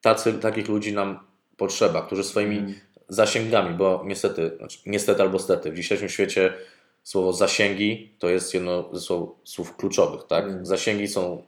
[0.01, 1.19] tacy, takich ludzi nam
[1.57, 2.75] potrzeba, którzy swoimi Mhm.
[3.09, 6.53] zasięgami, bo niestety, znaczy niestety albo stety, w dzisiejszym świecie
[7.03, 10.45] słowo zasięgi to jest jedno ze słów, słów kluczowych, tak?
[10.45, 10.67] Mm.
[10.67, 11.43] Zasięgi są,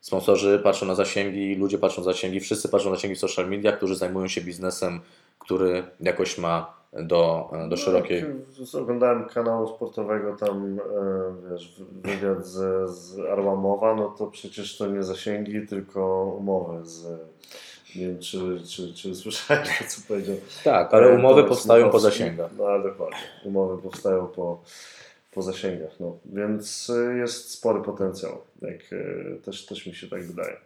[0.00, 3.72] sponsorzy patrzą na zasięgi, ludzie patrzą na zasięgi, wszyscy patrzą na zasięgi w social media,
[3.72, 5.00] którzy zajmują się biznesem,
[5.38, 8.22] który jakoś ma do, do szerokiej...
[8.22, 14.76] No, jak oglądałem kanału sportowego, tam e, wiesz, wywiad z, z Arłamowa, no to przecież
[14.76, 17.06] to nie zasięgi, tylko umowy z...
[17.96, 18.38] Nie wiem, czy,
[18.68, 20.36] czy, czy słyszałeś, co powiedział.
[20.64, 22.50] Tak, ale E, umowy Tomek powstają po zasięgach.
[22.58, 24.62] No ale dokładnie, umowy powstają po,
[25.34, 26.18] po zasięgach, no.
[26.24, 28.80] Więc y, jest spory potencjał, jak
[29.44, 30.56] też, też mi się tak wydaje.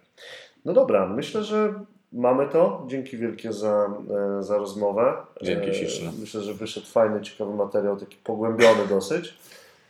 [0.65, 1.75] No dobra, myślę, że
[2.13, 2.87] mamy to.
[2.89, 3.95] Dzięki wielkie za,
[4.39, 5.17] e, za rozmowę.
[5.43, 6.13] Dzięki E, śliczne.
[6.21, 9.35] Myślę, że wyszedł fajny, ciekawy materiał, taki pogłębiony dosyć.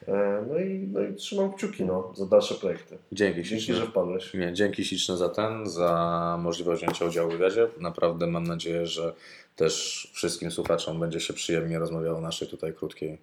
[0.09, 2.99] E, No i, no i trzymam kciuki no, za dalsze projekty.
[3.13, 3.75] Dzięki Dzięki, śliczne.
[3.75, 4.35] że wpadłeś.
[4.35, 7.69] Nie, dzięki śliczne za ten, za możliwość wzięcia udziału w wywiadzie.
[7.81, 9.15] Naprawdę mam nadzieję, że
[9.57, 13.19] też wszystkim słuchaczom będzie się przyjemnie rozmawiało o naszej tutaj krótkiej,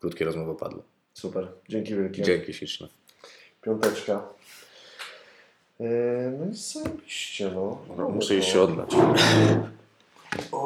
[0.00, 0.82] krótkiej rozmowie padło.
[1.14, 2.22] Super, dzięki wielkie.
[2.22, 2.88] Dzięki śliczne.
[3.62, 4.28] Piąteczka.
[5.80, 5.84] E,
[6.38, 7.78] No i zajebiście, no.
[8.14, 8.90] Muszę iść się odlać.